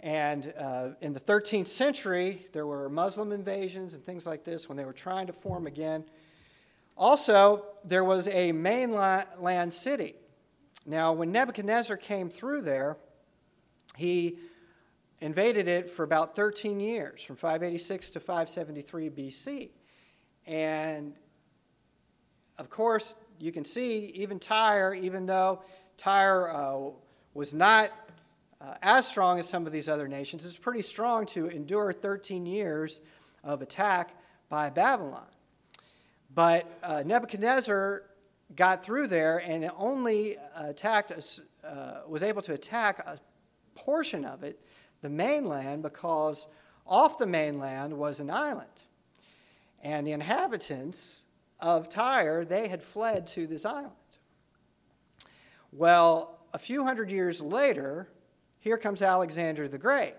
And 0.00 0.52
uh, 0.58 0.90
in 1.00 1.12
the 1.12 1.20
13th 1.20 1.68
century, 1.68 2.46
there 2.52 2.66
were 2.66 2.88
Muslim 2.88 3.32
invasions 3.32 3.94
and 3.94 4.04
things 4.04 4.26
like 4.26 4.44
this 4.44 4.68
when 4.68 4.76
they 4.76 4.84
were 4.84 4.92
trying 4.92 5.26
to 5.28 5.32
form 5.32 5.66
again. 5.66 6.04
Also, 6.96 7.64
there 7.84 8.04
was 8.04 8.26
a 8.28 8.52
mainland 8.52 9.72
city. 9.72 10.14
Now, 10.86 11.12
when 11.12 11.32
Nebuchadnezzar 11.32 11.96
came 11.96 12.30
through 12.30 12.62
there, 12.62 12.96
he 13.96 14.38
invaded 15.20 15.68
it 15.68 15.90
for 15.90 16.02
about 16.02 16.34
13 16.36 16.80
years, 16.80 17.22
from 17.22 17.36
586 17.36 18.10
to 18.10 18.20
573 18.20 19.10
BC. 19.10 19.68
And 20.46 21.14
of 22.58 22.70
course, 22.70 23.14
you 23.38 23.52
can 23.52 23.64
see 23.64 24.06
even 24.14 24.38
Tyre, 24.38 24.94
even 24.94 25.26
though 25.26 25.62
Tyre 25.98 26.50
uh, 26.50 26.90
was 27.34 27.52
not 27.52 27.90
uh, 28.60 28.74
as 28.80 29.06
strong 29.06 29.38
as 29.38 29.48
some 29.48 29.66
of 29.66 29.72
these 29.72 29.88
other 29.88 30.08
nations, 30.08 30.44
is 30.44 30.56
pretty 30.56 30.82
strong 30.82 31.26
to 31.26 31.48
endure 31.48 31.92
13 31.92 32.46
years 32.46 33.00
of 33.44 33.60
attack 33.60 34.14
by 34.48 34.70
Babylon. 34.70 35.26
But 36.36 36.70
uh, 36.82 37.02
Nebuchadnezzar 37.06 38.02
got 38.54 38.84
through 38.84 39.06
there 39.06 39.38
and 39.38 39.70
only 39.78 40.36
attacked, 40.54 41.10
uh, 41.64 42.00
was 42.06 42.22
able 42.22 42.42
to 42.42 42.52
attack 42.52 42.98
a 42.98 43.18
portion 43.74 44.26
of 44.26 44.44
it 44.44 44.60
the 45.00 45.08
mainland 45.08 45.82
because 45.82 46.46
off 46.86 47.16
the 47.16 47.26
mainland 47.26 47.96
was 47.96 48.20
an 48.20 48.30
island. 48.30 48.68
And 49.82 50.06
the 50.06 50.12
inhabitants 50.12 51.24
of 51.58 51.88
Tyre, 51.88 52.44
they 52.44 52.68
had 52.68 52.82
fled 52.82 53.26
to 53.28 53.46
this 53.46 53.64
island. 53.64 53.92
Well, 55.72 56.38
a 56.52 56.58
few 56.58 56.84
hundred 56.84 57.10
years 57.10 57.40
later, 57.40 58.08
here 58.58 58.76
comes 58.76 59.00
Alexander 59.00 59.68
the 59.68 59.78
Great. 59.78 60.14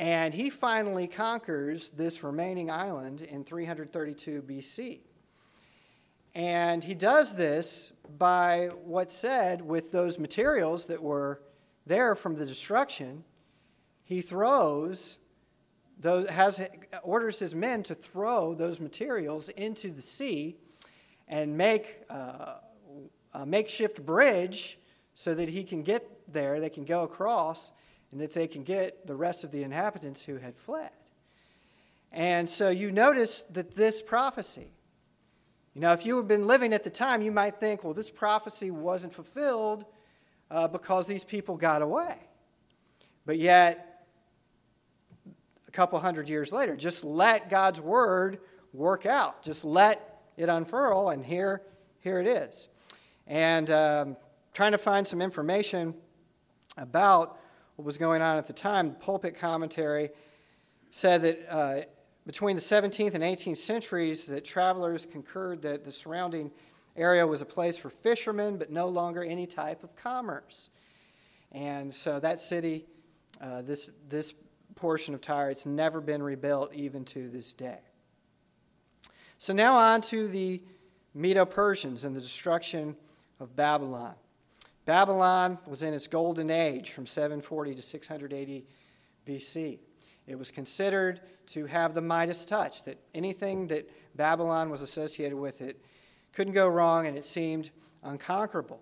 And 0.00 0.32
he 0.32 0.48
finally 0.48 1.06
conquers 1.06 1.90
this 1.90 2.24
remaining 2.24 2.70
island 2.70 3.20
in 3.20 3.44
332 3.44 4.42
BC. 4.48 5.00
And 6.34 6.82
he 6.82 6.94
does 6.94 7.36
this 7.36 7.92
by 8.16 8.70
what's 8.84 9.14
said 9.14 9.60
with 9.60 9.92
those 9.92 10.18
materials 10.18 10.86
that 10.86 11.02
were 11.02 11.42
there 11.84 12.14
from 12.14 12.36
the 12.36 12.46
destruction. 12.46 13.24
He 14.02 14.22
throws 14.22 15.18
those, 15.98 16.30
has, 16.30 16.66
orders 17.02 17.38
his 17.38 17.54
men 17.54 17.82
to 17.82 17.94
throw 17.94 18.54
those 18.54 18.80
materials 18.80 19.50
into 19.50 19.90
the 19.90 20.00
sea 20.00 20.56
and 21.28 21.58
make 21.58 22.04
uh, 22.08 22.54
a 23.34 23.44
makeshift 23.44 24.06
bridge 24.06 24.78
so 25.12 25.34
that 25.34 25.50
he 25.50 25.62
can 25.62 25.82
get 25.82 26.32
there, 26.32 26.58
they 26.58 26.70
can 26.70 26.86
go 26.86 27.02
across, 27.02 27.70
and 28.12 28.20
that 28.20 28.32
they 28.32 28.46
can 28.46 28.62
get 28.62 29.06
the 29.06 29.14
rest 29.14 29.44
of 29.44 29.52
the 29.52 29.62
inhabitants 29.62 30.22
who 30.24 30.36
had 30.36 30.56
fled. 30.56 30.90
And 32.12 32.48
so 32.48 32.70
you 32.70 32.90
notice 32.90 33.42
that 33.42 33.76
this 33.76 34.02
prophecy, 34.02 34.72
you 35.74 35.80
know, 35.80 35.92
if 35.92 36.04
you 36.04 36.16
had 36.16 36.26
been 36.26 36.46
living 36.46 36.72
at 36.72 36.82
the 36.82 36.90
time, 36.90 37.22
you 37.22 37.30
might 37.30 37.60
think, 37.60 37.84
well, 37.84 37.94
this 37.94 38.10
prophecy 38.10 38.70
wasn't 38.70 39.14
fulfilled 39.14 39.84
uh, 40.50 40.66
because 40.66 41.06
these 41.06 41.22
people 41.22 41.56
got 41.56 41.82
away. 41.82 42.16
But 43.24 43.38
yet, 43.38 43.90
a 45.70 45.72
couple 45.72 46.00
hundred 46.00 46.28
years 46.28 46.52
later. 46.52 46.74
Just 46.74 47.04
let 47.04 47.48
God's 47.48 47.80
word 47.80 48.40
work 48.72 49.06
out. 49.06 49.40
Just 49.44 49.64
let 49.64 50.22
it 50.36 50.48
unfurl, 50.48 51.10
and 51.10 51.24
here, 51.24 51.62
here 52.00 52.18
it 52.18 52.26
is. 52.26 52.68
And 53.28 53.70
um, 53.70 54.16
trying 54.52 54.72
to 54.72 54.78
find 54.78 55.06
some 55.06 55.22
information 55.22 55.94
about 56.76 57.38
what 57.80 57.86
was 57.86 57.96
going 57.96 58.20
on 58.20 58.36
at 58.36 58.46
the 58.46 58.52
time, 58.52 58.94
pulpit 58.96 59.34
commentary 59.34 60.10
said 60.90 61.22
that 61.22 61.46
uh, 61.48 61.80
between 62.26 62.54
the 62.54 62.60
17th 62.60 63.14
and 63.14 63.24
18th 63.24 63.56
centuries, 63.56 64.26
that 64.26 64.44
travelers 64.44 65.06
concurred 65.06 65.62
that 65.62 65.82
the 65.82 65.90
surrounding 65.90 66.50
area 66.94 67.26
was 67.26 67.40
a 67.40 67.46
place 67.46 67.78
for 67.78 67.88
fishermen, 67.88 68.58
but 68.58 68.70
no 68.70 68.86
longer 68.86 69.24
any 69.24 69.46
type 69.46 69.82
of 69.82 69.96
commerce. 69.96 70.68
And 71.52 71.94
so 71.94 72.20
that 72.20 72.38
city, 72.38 72.84
uh, 73.40 73.62
this, 73.62 73.92
this 74.10 74.34
portion 74.74 75.14
of 75.14 75.22
Tyre. 75.22 75.48
It's 75.48 75.64
never 75.64 76.02
been 76.02 76.22
rebuilt 76.22 76.74
even 76.74 77.06
to 77.06 77.30
this 77.30 77.54
day. 77.54 77.78
So 79.38 79.54
now 79.54 79.78
on 79.78 80.02
to 80.02 80.28
the 80.28 80.60
Medo 81.14 81.46
Persians 81.46 82.04
and 82.04 82.14
the 82.14 82.20
destruction 82.20 82.94
of 83.40 83.56
Babylon. 83.56 84.16
Babylon 84.84 85.58
was 85.66 85.82
in 85.82 85.94
its 85.94 86.06
golden 86.06 86.50
age 86.50 86.90
from 86.90 87.06
740 87.06 87.74
to 87.74 87.82
680 87.82 88.66
BC. 89.26 89.78
It 90.26 90.38
was 90.38 90.50
considered 90.50 91.20
to 91.48 91.66
have 91.66 91.94
the 91.94 92.00
Midas 92.00 92.44
touch, 92.44 92.84
that 92.84 92.98
anything 93.14 93.66
that 93.68 93.90
Babylon 94.16 94.70
was 94.70 94.82
associated 94.82 95.36
with 95.36 95.60
it 95.60 95.84
couldn't 96.32 96.52
go 96.52 96.68
wrong 96.68 97.06
and 97.06 97.16
it 97.16 97.24
seemed 97.24 97.70
unconquerable. 98.02 98.80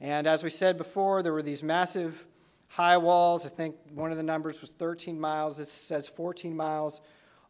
And 0.00 0.26
as 0.26 0.42
we 0.42 0.50
said 0.50 0.76
before, 0.76 1.22
there 1.22 1.32
were 1.32 1.42
these 1.42 1.62
massive 1.62 2.26
high 2.68 2.96
walls. 2.96 3.44
I 3.44 3.48
think 3.48 3.76
one 3.94 4.10
of 4.10 4.16
the 4.16 4.22
numbers 4.22 4.60
was 4.60 4.70
13 4.70 5.20
miles. 5.20 5.58
This 5.58 5.70
says 5.70 6.08
14 6.08 6.56
miles. 6.56 7.00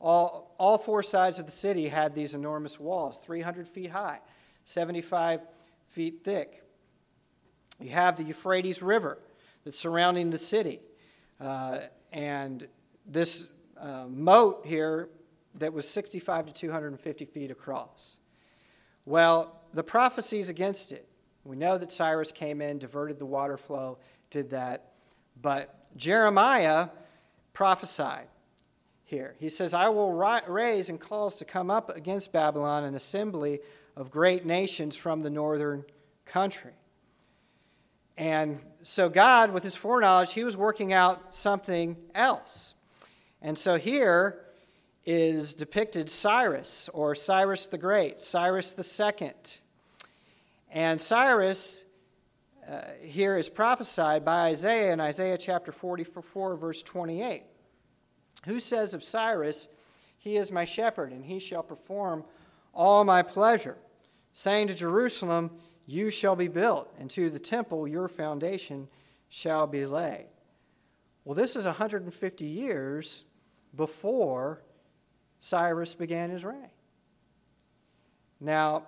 All, 0.00 0.54
all 0.58 0.78
four 0.78 1.02
sides 1.02 1.38
of 1.38 1.46
the 1.46 1.52
city 1.52 1.88
had 1.88 2.14
these 2.14 2.34
enormous 2.34 2.80
walls, 2.80 3.18
300 3.18 3.68
feet 3.68 3.90
high, 3.90 4.20
75 4.64 5.42
feet 5.88 6.24
thick. 6.24 6.64
You 7.80 7.90
have 7.90 8.16
the 8.16 8.24
Euphrates 8.24 8.82
River 8.82 9.18
that's 9.64 9.78
surrounding 9.78 10.30
the 10.30 10.38
city. 10.38 10.80
Uh, 11.40 11.80
and 12.12 12.66
this 13.06 13.48
uh, 13.78 14.04
moat 14.08 14.62
here 14.66 15.08
that 15.54 15.72
was 15.72 15.88
65 15.88 16.46
to 16.46 16.52
250 16.52 17.24
feet 17.24 17.50
across. 17.50 18.18
Well, 19.04 19.60
the 19.72 19.82
prophecies 19.82 20.48
against 20.48 20.92
it. 20.92 21.08
We 21.44 21.56
know 21.56 21.78
that 21.78 21.90
Cyrus 21.90 22.32
came 22.32 22.60
in, 22.60 22.78
diverted 22.78 23.18
the 23.18 23.26
water 23.26 23.56
flow, 23.56 23.98
did 24.30 24.50
that. 24.50 24.92
But 25.40 25.74
Jeremiah 25.96 26.88
prophesied 27.52 28.26
here. 29.04 29.34
He 29.40 29.48
says, 29.48 29.74
I 29.74 29.88
will 29.88 30.12
raise 30.12 30.88
and 30.88 31.00
cause 31.00 31.36
to 31.36 31.44
come 31.44 31.70
up 31.70 31.96
against 31.96 32.32
Babylon 32.32 32.84
an 32.84 32.94
assembly 32.94 33.60
of 33.96 34.10
great 34.10 34.44
nations 34.46 34.96
from 34.96 35.22
the 35.22 35.30
northern 35.30 35.84
country. 36.24 36.72
And 38.20 38.60
so, 38.82 39.08
God, 39.08 39.50
with 39.50 39.62
his 39.62 39.74
foreknowledge, 39.74 40.34
he 40.34 40.44
was 40.44 40.54
working 40.54 40.92
out 40.92 41.34
something 41.34 41.96
else. 42.14 42.74
And 43.40 43.56
so, 43.56 43.78
here 43.78 44.42
is 45.06 45.54
depicted 45.54 46.10
Cyrus, 46.10 46.90
or 46.92 47.14
Cyrus 47.14 47.66
the 47.66 47.78
Great, 47.78 48.20
Cyrus 48.20 48.72
the 48.72 48.82
Second. 48.82 49.60
And 50.70 51.00
Cyrus 51.00 51.82
uh, 52.70 52.82
here 53.00 53.38
is 53.38 53.48
prophesied 53.48 54.22
by 54.22 54.50
Isaiah 54.50 54.92
in 54.92 55.00
Isaiah 55.00 55.38
chapter 55.38 55.72
44, 55.72 56.56
verse 56.56 56.82
28. 56.82 57.44
Who 58.44 58.60
says 58.60 58.92
of 58.92 59.02
Cyrus, 59.02 59.66
He 60.18 60.36
is 60.36 60.52
my 60.52 60.66
shepherd, 60.66 61.12
and 61.12 61.24
he 61.24 61.38
shall 61.38 61.62
perform 61.62 62.24
all 62.74 63.02
my 63.02 63.22
pleasure, 63.22 63.78
saying 64.32 64.66
to 64.66 64.74
Jerusalem, 64.74 65.52
You 65.86 66.10
shall 66.10 66.36
be 66.36 66.48
built, 66.48 66.92
and 66.98 67.10
to 67.10 67.30
the 67.30 67.38
temple 67.38 67.88
your 67.88 68.08
foundation 68.08 68.88
shall 69.28 69.66
be 69.66 69.86
laid. 69.86 70.26
Well, 71.24 71.34
this 71.34 71.56
is 71.56 71.64
150 71.64 72.44
years 72.44 73.24
before 73.74 74.62
Cyrus 75.38 75.94
began 75.94 76.30
his 76.30 76.44
reign. 76.44 76.70
Now, 78.40 78.84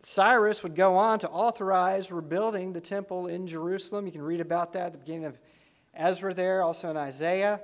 Cyrus 0.00 0.62
would 0.62 0.76
go 0.76 0.94
on 0.94 1.18
to 1.18 1.28
authorize 1.28 2.12
rebuilding 2.12 2.72
the 2.72 2.80
temple 2.80 3.26
in 3.26 3.46
Jerusalem. 3.46 4.06
You 4.06 4.12
can 4.12 4.22
read 4.22 4.40
about 4.40 4.72
that 4.74 4.86
at 4.86 4.92
the 4.92 4.98
beginning 4.98 5.24
of 5.24 5.38
Ezra 5.94 6.32
there, 6.32 6.62
also 6.62 6.90
in 6.90 6.96
Isaiah. 6.96 7.60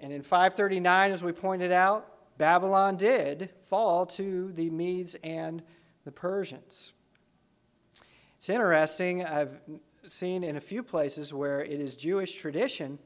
And 0.00 0.12
in 0.12 0.22
539, 0.22 1.10
as 1.10 1.22
we 1.22 1.32
pointed 1.32 1.70
out, 1.70 2.38
Babylon 2.38 2.96
did 2.96 3.50
fall 3.64 4.06
to 4.06 4.52
the 4.52 4.70
Medes 4.70 5.16
and 5.22 5.62
the 6.04 6.12
Persians. 6.12 6.93
It's 8.44 8.50
interesting, 8.50 9.24
I've 9.24 9.58
seen 10.06 10.44
in 10.44 10.56
a 10.56 10.60
few 10.60 10.82
places 10.82 11.32
where 11.32 11.64
it 11.64 11.80
is 11.80 11.96
Jewish 11.96 12.34
tradition 12.34 12.98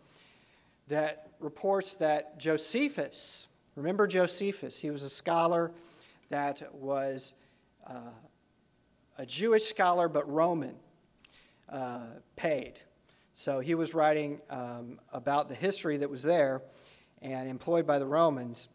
that 0.89 1.29
reports 1.39 1.95
that 1.95 2.41
Josephus, 2.41 3.47
remember 3.77 4.09
Josephus, 4.09 4.81
he 4.81 4.91
was 4.91 5.05
a 5.05 5.09
scholar 5.09 5.71
that 6.29 6.75
was 6.75 7.35
uh, 7.87 8.11
a 9.17 9.25
Jewish 9.25 9.63
scholar 9.67 10.09
but 10.09 10.29
Roman 10.29 10.75
uh, 11.69 12.01
paid. 12.35 12.81
So 13.33 13.61
he 13.61 13.77
was 13.77 13.95
writing 13.95 14.41
um, 14.51 14.99
about 15.13 15.49
the 15.49 15.55
history 15.55 15.99
that 15.99 16.11
was 16.11 16.25
there 16.25 16.63
and 17.23 17.49
employed 17.49 17.87
by 17.87 18.01
the 18.01 18.07
Romans. 18.07 18.67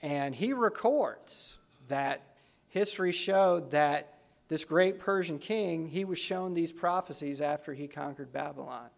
And 0.00 0.34
he 0.34 0.54
records 0.54 1.58
that 1.88 2.22
history 2.70 3.12
showed 3.12 3.72
that 3.72 4.17
this 4.48 4.64
great 4.64 4.98
Persian 4.98 5.38
king, 5.38 5.86
he 5.86 6.04
was 6.04 6.18
shown 6.18 6.54
these 6.54 6.72
prophecies 6.72 7.40
after 7.40 7.74
he 7.74 7.86
conquered 7.86 8.32
Babylon 8.32 8.88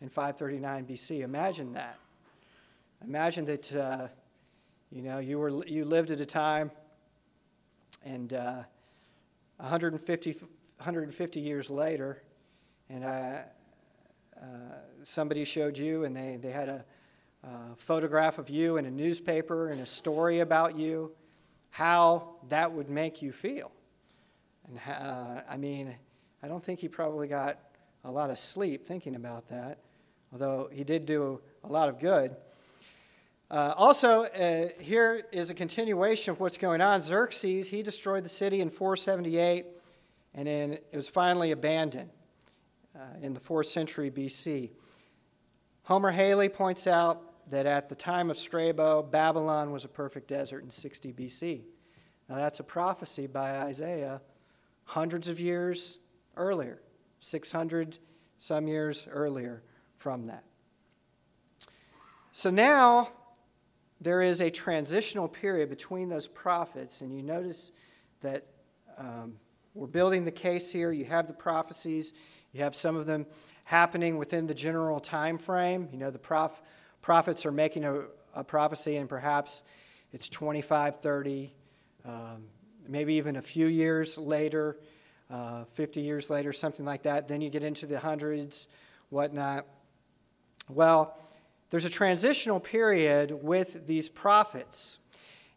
in 0.00 0.08
539 0.08 0.84
BC. 0.84 1.20
Imagine 1.20 1.72
that. 1.74 1.98
Imagine 3.04 3.44
that, 3.44 3.76
uh, 3.76 4.08
you 4.90 5.02
know, 5.02 5.18
you, 5.18 5.38
were, 5.38 5.64
you 5.64 5.84
lived 5.84 6.10
at 6.10 6.20
a 6.20 6.26
time 6.26 6.72
and 8.04 8.32
uh, 8.32 8.62
150, 9.58 10.32
150 10.32 11.40
years 11.40 11.70
later, 11.70 12.22
and 12.88 13.04
uh, 13.04 13.38
uh, 14.40 14.46
somebody 15.04 15.44
showed 15.44 15.78
you 15.78 16.04
and 16.04 16.16
they, 16.16 16.36
they 16.40 16.50
had 16.50 16.68
a, 16.68 16.84
a 17.44 17.76
photograph 17.76 18.38
of 18.38 18.50
you 18.50 18.76
in 18.76 18.86
a 18.86 18.90
newspaper 18.90 19.70
and 19.70 19.80
a 19.80 19.86
story 19.86 20.40
about 20.40 20.76
you, 20.76 21.12
how 21.70 22.34
that 22.48 22.72
would 22.72 22.90
make 22.90 23.22
you 23.22 23.30
feel. 23.30 23.70
And 24.68 24.80
uh, 24.86 25.42
I 25.48 25.56
mean, 25.56 25.94
I 26.42 26.48
don't 26.48 26.62
think 26.62 26.80
he 26.80 26.88
probably 26.88 27.28
got 27.28 27.58
a 28.04 28.10
lot 28.10 28.30
of 28.30 28.38
sleep 28.38 28.86
thinking 28.86 29.16
about 29.16 29.48
that, 29.48 29.78
although 30.32 30.68
he 30.72 30.84
did 30.84 31.06
do 31.06 31.40
a 31.64 31.68
lot 31.68 31.88
of 31.88 31.98
good. 31.98 32.36
Uh, 33.48 33.72
also, 33.76 34.24
uh, 34.24 34.68
here 34.80 35.24
is 35.30 35.50
a 35.50 35.54
continuation 35.54 36.32
of 36.32 36.40
what's 36.40 36.56
going 36.56 36.80
on. 36.80 37.00
Xerxes, 37.00 37.68
he 37.68 37.82
destroyed 37.82 38.24
the 38.24 38.28
city 38.28 38.60
in 38.60 38.70
478, 38.70 39.66
and 40.34 40.48
then 40.48 40.72
it 40.72 40.96
was 40.96 41.08
finally 41.08 41.52
abandoned 41.52 42.10
uh, 42.96 42.98
in 43.22 43.34
the 43.34 43.40
4th 43.40 43.66
century 43.66 44.10
BC. 44.10 44.70
Homer 45.84 46.10
Hailey 46.10 46.48
points 46.48 46.88
out 46.88 47.44
that 47.50 47.66
at 47.66 47.88
the 47.88 47.94
time 47.94 48.30
of 48.30 48.36
Strabo, 48.36 49.04
Babylon 49.04 49.70
was 49.70 49.84
a 49.84 49.88
perfect 49.88 50.26
desert 50.26 50.64
in 50.64 50.70
60 50.70 51.12
BC. 51.12 51.60
Now, 52.28 52.34
that's 52.36 52.58
a 52.58 52.64
prophecy 52.64 53.28
by 53.28 53.58
Isaiah 53.58 54.20
hundreds 54.86 55.28
of 55.28 55.38
years 55.38 55.98
earlier, 56.36 56.80
600 57.20 57.98
some 58.38 58.68
years 58.68 59.06
earlier 59.10 59.62
from 59.98 60.26
that. 60.26 60.44
So 62.32 62.50
now 62.50 63.10
there 64.00 64.20
is 64.20 64.40
a 64.40 64.50
transitional 64.50 65.28
period 65.28 65.68
between 65.70 66.08
those 66.08 66.26
prophets, 66.26 67.00
and 67.00 67.14
you 67.14 67.22
notice 67.22 67.72
that 68.20 68.46
um, 68.98 69.36
we're 69.74 69.86
building 69.86 70.24
the 70.24 70.30
case 70.30 70.70
here. 70.70 70.92
You 70.92 71.04
have 71.06 71.26
the 71.26 71.34
prophecies, 71.34 72.12
you 72.52 72.62
have 72.62 72.74
some 72.74 72.96
of 72.96 73.06
them 73.06 73.26
happening 73.64 74.18
within 74.18 74.46
the 74.46 74.54
general 74.54 75.00
time 75.00 75.38
frame. 75.38 75.88
You 75.92 75.98
know, 75.98 76.10
the 76.10 76.18
prof- 76.18 76.62
prophets 77.02 77.44
are 77.44 77.52
making 77.52 77.84
a, 77.84 78.02
a 78.34 78.44
prophecy, 78.44 78.96
and 78.96 79.08
perhaps 79.08 79.62
it's 80.12 80.28
25, 80.28 80.96
30, 80.96 81.52
um, 82.04 82.44
maybe 82.88 83.14
even 83.14 83.36
a 83.36 83.42
few 83.42 83.66
years 83.66 84.18
later, 84.18 84.76
uh, 85.30 85.64
50 85.64 86.00
years 86.00 86.30
later, 86.30 86.52
something 86.52 86.84
like 86.84 87.02
that. 87.02 87.28
Then 87.28 87.40
you 87.40 87.50
get 87.50 87.62
into 87.62 87.86
the 87.86 87.98
hundreds, 87.98 88.68
whatnot. 89.10 89.66
Well, 90.68 91.16
there's 91.70 91.84
a 91.84 91.90
transitional 91.90 92.60
period 92.60 93.42
with 93.42 93.86
these 93.86 94.08
prophets. 94.08 94.98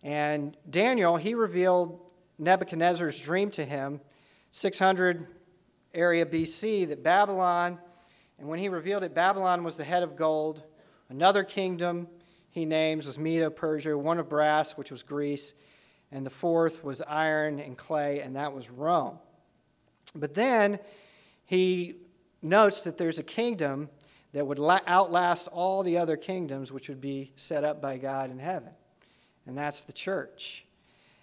And 0.03 0.55
Daniel, 0.69 1.17
he 1.17 1.35
revealed 1.35 1.99
Nebuchadnezzar's 2.37 3.19
dream 3.19 3.51
to 3.51 3.65
him, 3.65 4.01
600 4.51 5.27
area 5.93 6.25
BC, 6.25 6.87
that 6.87 7.03
Babylon, 7.03 7.77
and 8.37 8.47
when 8.47 8.59
he 8.59 8.69
revealed 8.69 9.03
it, 9.03 9.13
Babylon 9.13 9.63
was 9.63 9.75
the 9.75 9.83
head 9.83 10.03
of 10.03 10.15
gold, 10.15 10.63
Another 11.09 11.43
kingdom 11.43 12.07
he 12.51 12.65
names 12.65 13.07
was 13.07 13.17
Medo 13.17 13.49
Persia, 13.49 13.97
one 13.97 14.19
of 14.19 14.29
brass, 14.29 14.77
which 14.77 14.91
was 14.91 15.01
Greece, 15.01 15.53
and 16.11 16.25
the 16.25 16.31
fourth 16.31 16.83
was 16.83 17.01
iron 17.01 17.59
and 17.59 17.77
clay, 17.77 18.21
and 18.21 18.35
that 18.35 18.53
was 18.53 18.69
Rome. 18.69 19.19
But 20.15 20.33
then 20.33 20.79
he 21.45 21.95
notes 22.41 22.83
that 22.83 22.97
there's 22.97 23.19
a 23.19 23.23
kingdom 23.23 23.89
that 24.33 24.45
would 24.45 24.59
outlast 24.59 25.47
all 25.47 25.83
the 25.83 25.97
other 25.97 26.17
kingdoms, 26.17 26.71
which 26.71 26.89
would 26.89 27.01
be 27.01 27.31
set 27.35 27.63
up 27.63 27.81
by 27.81 27.97
God 27.97 28.31
in 28.31 28.39
heaven, 28.39 28.71
and 29.45 29.57
that's 29.57 29.81
the 29.81 29.93
church. 29.93 30.65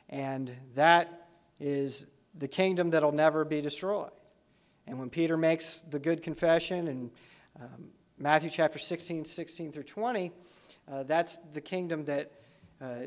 And 0.09 0.55
that 0.75 1.29
is 1.59 2.07
the 2.35 2.49
kingdom 2.49 2.91
that'll 2.91 3.13
never 3.13 3.45
be 3.45 3.61
destroyed. 3.61 4.11
And 4.87 5.01
when 5.01 5.11
Peter 5.11 5.37
makes 5.37 5.81
the 5.81 5.99
good 5.99 6.23
confession 6.23 6.87
in 6.87 7.11
um, 7.61 7.89
Matthew 8.19 8.51
chapter 8.51 8.79
16, 8.79 9.25
16 9.25 9.73
through 9.73 9.83
20, 9.83 10.33
uh, 10.91 11.03
that's 11.03 11.39
the 11.39 11.61
kingdom 11.61 12.05
that 12.05 12.31
uh, 12.81 13.07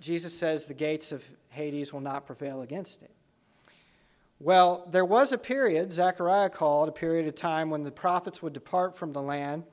Jesus 0.00 0.36
says 0.36 0.66
the 0.66 0.74
gates 0.74 1.12
of 1.12 1.24
Hades 1.50 1.92
will 1.92 2.00
not 2.00 2.26
prevail 2.26 2.62
against 2.62 3.02
it. 3.02 3.10
Well, 4.40 4.86
there 4.90 5.04
was 5.04 5.32
a 5.32 5.38
period, 5.38 5.92
Zechariah 5.92 6.50
called 6.50 6.88
a 6.88 6.92
period 6.92 7.26
of 7.26 7.34
time 7.34 7.70
when 7.70 7.82
the 7.82 7.90
prophets 7.90 8.42
would 8.42 8.52
depart 8.52 8.96
from 8.96 9.12
the 9.12 9.22
land. 9.22 9.64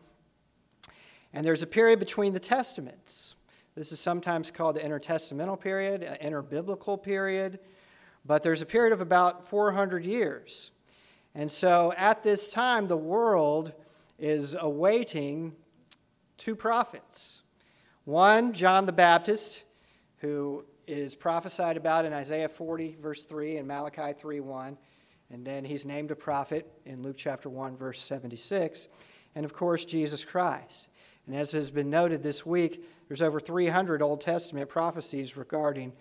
And 1.33 1.45
there's 1.45 1.63
a 1.63 1.67
period 1.67 1.99
between 1.99 2.33
the 2.33 2.39
testaments. 2.39 3.35
This 3.75 3.91
is 3.91 3.99
sometimes 3.99 4.51
called 4.51 4.75
the 4.75 4.81
intertestamental 4.81 5.59
period, 5.59 6.01
interbiblical 6.21 7.01
period. 7.01 7.59
But 8.25 8.43
there's 8.43 8.61
a 8.61 8.65
period 8.65 8.93
of 8.93 9.01
about 9.01 9.43
400 9.43 10.05
years. 10.05 10.71
And 11.33 11.51
so 11.51 11.93
at 11.97 12.23
this 12.23 12.49
time, 12.49 12.87
the 12.87 12.97
world 12.97 13.73
is 14.19 14.55
awaiting 14.59 15.55
two 16.37 16.55
prophets. 16.55 17.41
One, 18.05 18.53
John 18.53 18.85
the 18.85 18.91
Baptist, 18.91 19.63
who 20.21 20.63
is 20.87 21.15
prophesied 21.15 21.77
about 21.77 22.05
in 22.05 22.13
Isaiah 22.13 22.49
40, 22.49 22.97
verse 23.01 23.23
3, 23.23 23.57
and 23.57 23.67
Malachi 23.67 24.13
3, 24.13 24.39
1. 24.39 24.77
And 25.31 25.45
then 25.45 25.65
he's 25.65 25.85
named 25.85 26.11
a 26.11 26.15
prophet 26.15 26.71
in 26.85 27.01
Luke 27.01 27.17
chapter 27.17 27.49
1, 27.49 27.75
verse 27.75 28.01
76. 28.01 28.87
And 29.35 29.45
of 29.45 29.53
course, 29.53 29.85
Jesus 29.85 30.23
Christ. 30.23 30.89
And 31.25 31.35
as 31.35 31.51
has 31.53 31.71
been 31.71 31.89
noted 31.89 32.21
this 32.21 32.45
week, 32.45 32.83
there's 33.07 33.21
over 33.21 33.39
300 33.39 34.01
Old 34.01 34.21
Testament 34.21 34.69
prophecies 34.69 35.37
regarding 35.37 35.93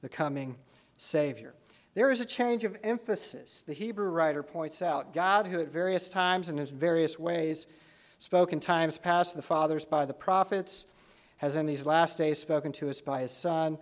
the 0.00 0.08
coming 0.08 0.56
Savior. 0.98 1.54
There 1.94 2.10
is 2.10 2.20
a 2.20 2.26
change 2.26 2.64
of 2.64 2.76
emphasis. 2.82 3.62
The 3.62 3.72
Hebrew 3.72 4.08
writer 4.08 4.42
points 4.42 4.82
out 4.82 5.12
God, 5.12 5.46
who 5.46 5.60
at 5.60 5.72
various 5.72 6.08
times 6.08 6.48
and 6.48 6.60
in 6.60 6.66
various 6.66 7.18
ways 7.18 7.66
spoke 8.18 8.52
in 8.52 8.60
times 8.60 8.98
past 8.98 9.32
to 9.32 9.36
the 9.36 9.42
fathers 9.42 9.84
by 9.84 10.04
the 10.04 10.14
prophets, 10.14 10.92
has 11.38 11.56
in 11.56 11.66
these 11.66 11.86
last 11.86 12.18
days 12.18 12.38
spoken 12.38 12.72
to 12.72 12.88
us 12.88 13.00
by 13.00 13.20
his 13.20 13.32
Son, 13.32 13.78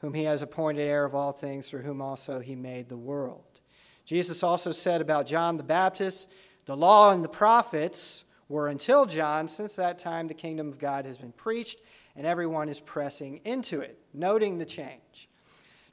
whom 0.00 0.14
he 0.14 0.24
has 0.24 0.42
appointed 0.42 0.82
heir 0.82 1.04
of 1.04 1.14
all 1.14 1.32
things, 1.32 1.68
through 1.68 1.82
whom 1.82 2.02
also 2.02 2.40
he 2.40 2.54
made 2.54 2.88
the 2.88 2.96
world. 2.96 3.60
Jesus 4.04 4.42
also 4.42 4.72
said 4.72 5.00
about 5.00 5.26
John 5.26 5.56
the 5.56 5.62
Baptist, 5.62 6.30
The 6.66 6.76
law 6.76 7.12
and 7.12 7.24
the 7.24 7.28
prophets 7.28 8.24
were 8.48 8.68
until 8.68 9.06
John. 9.06 9.48
Since 9.48 9.76
that 9.76 9.98
time, 9.98 10.28
the 10.28 10.34
kingdom 10.34 10.68
of 10.68 10.78
God 10.78 11.06
has 11.06 11.18
been 11.18 11.32
preached, 11.32 11.80
and 12.14 12.26
everyone 12.26 12.68
is 12.68 12.80
pressing 12.80 13.40
into 13.44 13.80
it, 13.80 13.98
noting 14.14 14.58
the 14.58 14.64
change. 14.64 15.28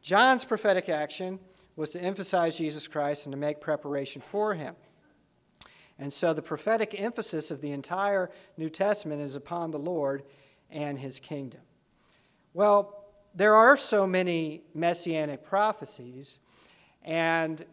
John's 0.02 0.46
prophetic 0.46 0.90
action 0.90 1.40
was 1.76 1.92
to 1.92 2.02
emphasize 2.02 2.58
Jesus 2.58 2.88
Christ 2.88 3.26
and 3.26 3.34
to 3.34 3.40
make 3.40 3.62
preparation 3.62 4.22
for 4.22 4.54
him. 4.54 4.76
And 5.98 6.12
so 6.12 6.34
the 6.34 6.42
prophetic 6.42 7.00
emphasis 7.00 7.52
of 7.52 7.62
the 7.62 7.72
entire 7.72 8.30
New 8.58 8.70
Testament 8.70 9.22
is 9.22 9.36
upon 9.36 9.72
the 9.72 9.80
Lord 9.80 10.24
and 10.74 11.00
his 11.00 11.20
kingdom. 11.20 11.62
Well, 12.54 13.06
there 13.34 13.56
are 13.56 13.78
so 13.78 14.06
many 14.06 14.64
messianic 14.74 15.44
prophecies, 15.44 16.40
and 17.04 17.66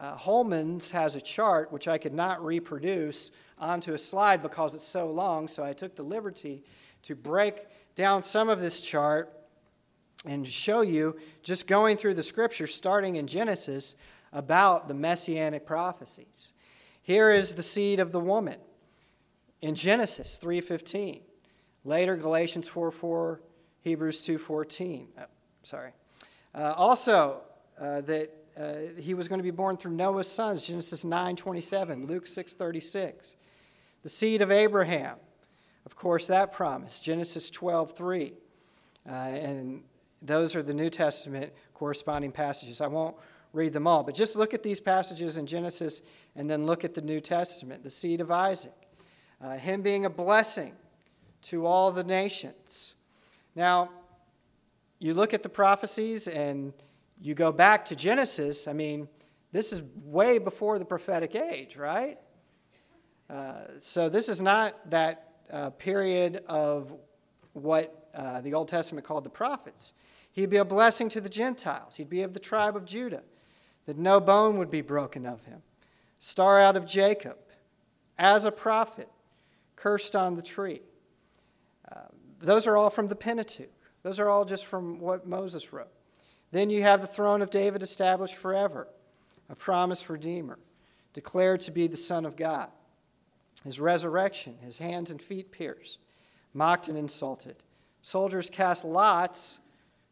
uh, 0.00 0.16
Holman's 0.16 0.92
has 0.92 1.16
a 1.16 1.20
chart 1.20 1.70
which 1.70 1.86
I 1.86 1.98
could 1.98 2.14
not 2.14 2.44
reproduce 2.44 3.30
onto 3.58 3.92
a 3.92 3.98
slide 3.98 4.42
because 4.42 4.74
it's 4.74 4.86
so 4.86 5.06
long, 5.06 5.46
so 5.48 5.62
I 5.62 5.72
took 5.72 5.94
the 5.94 6.02
liberty 6.02 6.64
to 7.02 7.14
break 7.14 7.66
down 7.94 8.22
some 8.22 8.48
of 8.48 8.60
this 8.60 8.80
chart 8.80 9.32
and 10.26 10.46
show 10.46 10.80
you, 10.80 11.16
just 11.42 11.68
going 11.68 11.96
through 11.96 12.14
the 12.14 12.22
scriptures, 12.22 12.74
starting 12.74 13.16
in 13.16 13.26
Genesis, 13.26 13.94
about 14.32 14.88
the 14.88 14.94
messianic 14.94 15.66
prophecies. 15.66 16.52
Here 17.02 17.30
is 17.30 17.54
the 17.54 17.62
seed 17.62 18.00
of 18.00 18.10
the 18.10 18.20
woman 18.20 18.58
in 19.60 19.74
Genesis 19.74 20.38
3:15. 20.38 21.22
Later 21.84 22.16
Galatians 22.16 22.68
4:4, 22.68 23.40
Hebrews 23.82 24.22
2:14. 24.22 25.08
Oh, 25.18 25.24
sorry. 25.62 25.92
Uh, 26.54 26.72
also, 26.76 27.42
uh, 27.78 28.00
that 28.02 28.30
uh, 28.56 29.00
he 29.00 29.14
was 29.14 29.28
going 29.28 29.38
to 29.38 29.44
be 29.44 29.50
born 29.50 29.76
through 29.76 29.92
Noah's 29.92 30.28
sons, 30.28 30.66
Genesis 30.66 31.04
9:27, 31.04 32.06
Luke 32.06 32.26
6:36. 32.26 33.34
The 34.02 34.08
seed 34.08 34.42
of 34.42 34.50
Abraham, 34.50 35.16
of 35.84 35.96
course, 35.96 36.26
that 36.28 36.52
promise, 36.52 37.00
Genesis 37.00 37.50
12:3, 37.50 38.32
uh, 39.06 39.10
and 39.10 39.84
those 40.22 40.56
are 40.56 40.62
the 40.62 40.74
New 40.74 40.88
Testament 40.88 41.52
corresponding 41.74 42.32
passages. 42.32 42.80
I 42.80 42.86
won't 42.86 43.16
read 43.52 43.72
them 43.72 43.86
all, 43.86 44.02
but 44.02 44.14
just 44.14 44.36
look 44.36 44.54
at 44.54 44.62
these 44.62 44.80
passages 44.80 45.36
in 45.36 45.46
Genesis 45.46 46.00
and 46.34 46.48
then 46.48 46.64
look 46.64 46.84
at 46.84 46.94
the 46.94 47.02
New 47.02 47.20
Testament. 47.20 47.82
The 47.82 47.90
seed 47.90 48.20
of 48.20 48.30
Isaac, 48.30 48.72
uh, 49.40 49.56
him 49.58 49.82
being 49.82 50.06
a 50.06 50.10
blessing 50.10 50.74
to 51.44 51.66
all 51.66 51.90
the 51.92 52.04
nations. 52.04 52.94
Now, 53.54 53.90
you 54.98 55.14
look 55.14 55.34
at 55.34 55.42
the 55.42 55.48
prophecies 55.48 56.26
and 56.26 56.72
you 57.20 57.34
go 57.34 57.52
back 57.52 57.84
to 57.86 57.96
Genesis. 57.96 58.66
I 58.66 58.72
mean, 58.72 59.08
this 59.52 59.72
is 59.72 59.82
way 60.04 60.38
before 60.38 60.78
the 60.78 60.84
prophetic 60.84 61.34
age, 61.34 61.76
right? 61.76 62.18
Uh, 63.30 63.64
so 63.78 64.08
this 64.08 64.28
is 64.28 64.42
not 64.42 64.90
that 64.90 65.28
uh, 65.50 65.70
period 65.70 66.42
of 66.48 66.94
what 67.52 68.08
uh, 68.14 68.40
the 68.40 68.54
Old 68.54 68.68
Testament 68.68 69.06
called 69.06 69.24
the 69.24 69.30
prophets. 69.30 69.92
He'd 70.32 70.50
be 70.50 70.56
a 70.56 70.64
blessing 70.64 71.08
to 71.10 71.20
the 71.20 71.28
Gentiles. 71.28 71.96
He'd 71.96 72.10
be 72.10 72.22
of 72.22 72.32
the 72.32 72.40
tribe 72.40 72.76
of 72.76 72.84
Judah, 72.84 73.22
that 73.86 73.96
no 73.96 74.20
bone 74.20 74.58
would 74.58 74.70
be 74.70 74.80
broken 74.80 75.26
of 75.26 75.44
him. 75.44 75.62
Star 76.18 76.58
out 76.58 76.76
of 76.76 76.86
Jacob, 76.86 77.36
as 78.18 78.44
a 78.44 78.50
prophet, 78.50 79.08
cursed 79.76 80.16
on 80.16 80.36
the 80.36 80.42
tree. 80.42 80.82
Those 82.44 82.66
are 82.66 82.76
all 82.76 82.90
from 82.90 83.08
the 83.08 83.16
Pentateuch. 83.16 83.70
Those 84.02 84.20
are 84.20 84.28
all 84.28 84.44
just 84.44 84.66
from 84.66 85.00
what 85.00 85.26
Moses 85.26 85.72
wrote. 85.72 85.88
Then 86.50 86.70
you 86.70 86.82
have 86.82 87.00
the 87.00 87.06
throne 87.06 87.42
of 87.42 87.50
David 87.50 87.82
established 87.82 88.36
forever, 88.36 88.86
a 89.48 89.56
promised 89.56 90.08
Redeemer, 90.08 90.58
declared 91.12 91.62
to 91.62 91.70
be 91.70 91.86
the 91.86 91.96
Son 91.96 92.24
of 92.24 92.36
God. 92.36 92.68
His 93.64 93.80
resurrection, 93.80 94.56
his 94.60 94.78
hands 94.78 95.10
and 95.10 95.20
feet 95.20 95.50
pierced, 95.50 95.98
mocked 96.52 96.88
and 96.88 96.98
insulted. 96.98 97.56
Soldiers 98.02 98.50
cast 98.50 98.84
lots 98.84 99.60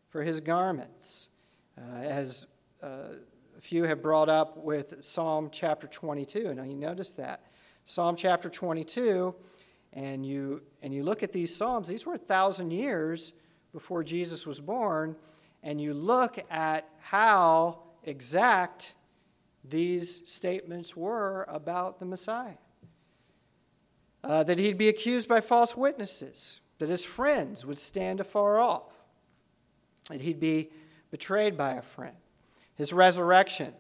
for 0.09 0.22
his 0.22 0.41
garments. 0.41 1.28
Uh, 1.76 1.97
as 1.99 2.47
uh, 2.83 3.14
a 3.57 3.61
few 3.61 3.85
have 3.85 4.03
brought 4.03 4.28
up 4.28 4.57
with 4.57 5.05
Psalm 5.05 5.51
chapter 5.53 5.87
22. 5.87 6.55
Now, 6.55 6.64
you 6.64 6.76
notice 6.76 7.11
that. 7.11 7.47
Psalm 7.85 8.16
chapter 8.16 8.49
22, 8.49 9.35
and 9.93 10.24
you, 10.24 10.62
and 10.82 10.95
you 10.95 11.03
look 11.03 11.22
at 11.22 11.32
these 11.32 11.55
Psalms, 11.55 11.88
these 11.88 12.07
were 12.07 12.14
a 12.14 12.18
thousand 12.18 12.70
years 12.70 13.32
before 13.72 14.03
Jesus 14.03 14.47
was 14.47 14.61
born, 14.61 15.16
and 15.62 15.80
you 15.80 15.95
look 15.95 16.38
at 16.51 16.88
how 17.01 17.82
exact 18.05 18.95
these 19.64 20.28
statements 20.28 20.97
were 20.97 21.45
about 21.49 21.99
the 21.99 22.05
Messiah. 22.05 22.59
Uh, 24.24 24.43
that 24.45 24.59
he'd 24.59 24.78
be 24.78 24.88
accused 24.88 25.28
by 25.28 25.40
false 25.40 25.76
witnesses, 25.76 26.61
that 26.78 26.88
his 26.88 27.05
friends 27.05 27.66
would 27.66 27.78
stand 27.78 28.20
afar 28.20 28.59
off 28.59 28.93
that 30.09 30.20
he'd 30.20 30.40
be 30.40 30.70
betrayed 31.11 31.57
by 31.57 31.72
a 31.74 31.82
friend, 31.82 32.16
his 32.74 32.93
resurrection. 32.93 33.72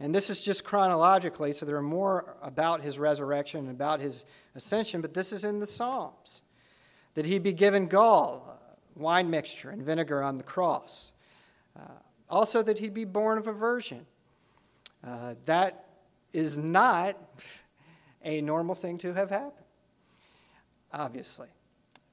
And 0.00 0.14
this 0.14 0.30
is 0.30 0.44
just 0.44 0.64
chronologically, 0.64 1.52
so 1.52 1.66
there 1.66 1.76
are 1.76 1.82
more 1.82 2.36
about 2.40 2.82
his 2.82 2.98
resurrection 2.98 3.60
and 3.60 3.70
about 3.70 4.00
his 4.00 4.24
ascension, 4.54 5.00
but 5.00 5.12
this 5.12 5.32
is 5.32 5.44
in 5.44 5.58
the 5.58 5.66
Psalms. 5.66 6.42
That 7.14 7.26
he'd 7.26 7.42
be 7.42 7.52
given 7.52 7.88
gall, 7.88 8.60
wine 8.94 9.28
mixture, 9.28 9.70
and 9.70 9.82
vinegar 9.82 10.22
on 10.22 10.36
the 10.36 10.44
cross. 10.44 11.12
Uh, 11.76 11.82
also, 12.30 12.62
that 12.62 12.78
he'd 12.78 12.94
be 12.94 13.04
born 13.04 13.38
of 13.38 13.48
a 13.48 13.52
virgin. 13.52 14.06
Uh, 15.04 15.34
that 15.46 15.86
is 16.32 16.58
not 16.58 17.16
a 18.22 18.40
normal 18.40 18.74
thing 18.74 18.98
to 18.98 19.14
have 19.14 19.30
happened, 19.30 19.66
obviously. 20.92 21.48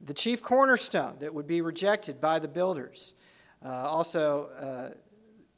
The 0.01 0.13
chief 0.13 0.41
cornerstone 0.41 1.17
that 1.19 1.33
would 1.33 1.47
be 1.47 1.61
rejected 1.61 2.19
by 2.19 2.39
the 2.39 2.47
builders 2.47 3.13
uh, 3.65 3.69
also, 3.69 4.49
uh, 4.59 4.93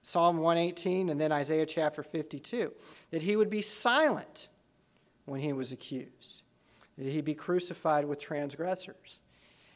Psalm 0.08 0.38
118 0.38 1.10
and 1.10 1.20
then 1.20 1.34
Isaiah 1.34 1.66
chapter 1.66 2.01
52, 2.01 2.72
that 3.12 3.24
he 3.24 3.36
would 3.36 3.49
be 3.49 3.60
silent 3.60 4.47
when 5.26 5.41
he 5.41 5.51
was 5.51 5.74
accused, 5.74 6.43
that 6.97 7.12
he'd 7.12 7.26
be 7.26 7.36
crucified 7.36 8.05
with 8.05 8.18
transgressors. 8.18 9.20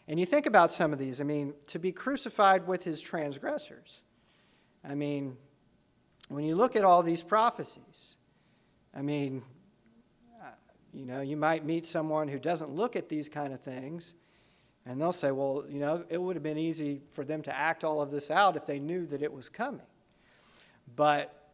And 0.08 0.18
you 0.18 0.26
think 0.26 0.46
about 0.46 0.72
some 0.72 0.94
of 0.94 1.00
these, 1.00 1.20
I 1.20 1.26
mean, 1.26 1.54
to 1.68 1.80
be 1.80 1.92
crucified 1.92 2.66
with 2.66 2.86
his 2.86 3.02
transgressors. 3.02 4.04
I 4.86 4.96
mean, 4.96 5.36
when 6.30 6.46
you 6.46 6.56
look 6.56 6.78
at 6.78 6.86
all 6.86 7.04
these 7.04 7.24
prophecies, 7.24 8.16
I 8.96 9.02
mean, 9.02 9.42
uh, 10.42 10.46
you 10.94 11.06
know, 11.06 11.20
you 11.20 11.36
might 11.36 11.66
meet 11.66 11.86
someone 11.86 12.30
who 12.30 12.40
doesn't 12.40 12.72
look 12.72 12.96
at 12.96 13.10
these 13.10 13.28
kind 13.28 13.54
of 13.54 13.60
things 13.60 14.14
and 14.86 15.02
they'll 15.02 15.12
say, 15.12 15.32
well, 15.32 15.66
you 15.68 15.82
know, 15.82 16.06
it 16.08 16.22
would 16.22 16.38
have 16.38 16.44
been 16.44 16.58
easy 16.58 17.02
for 17.10 17.26
them 17.26 17.42
to 17.42 17.54
act 17.54 17.84
all 17.84 18.02
of 18.02 18.12
this 18.12 18.32
out 18.32 18.56
if 18.56 18.66
they 18.66 18.80
knew 18.80 19.06
that 19.08 19.22
it 19.22 19.34
was 19.34 19.50
coming. 19.50 19.82
But, 20.96 21.52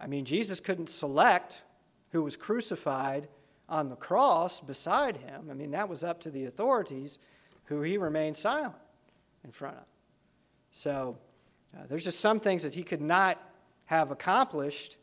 I 0.00 0.06
mean, 0.06 0.24
Jesus 0.24 0.60
couldn't 0.60 0.88
select 0.88 1.62
who 2.10 2.22
was 2.22 2.36
crucified 2.36 3.28
on 3.68 3.88
the 3.88 3.96
cross 3.96 4.60
beside 4.60 5.16
him. 5.16 5.48
I 5.50 5.54
mean, 5.54 5.70
that 5.70 5.88
was 5.88 6.04
up 6.04 6.20
to 6.22 6.30
the 6.30 6.44
authorities 6.44 7.18
who 7.64 7.82
he 7.82 7.96
remained 7.96 8.36
silent 8.36 8.74
in 9.44 9.50
front 9.50 9.76
of. 9.76 9.84
So, 10.70 11.18
uh, 11.74 11.86
there's 11.88 12.04
just 12.04 12.20
some 12.20 12.38
things 12.38 12.62
that 12.62 12.74
he 12.74 12.82
could 12.82 13.00
not 13.00 13.38
have 13.86 14.10
accomplished 14.10 14.96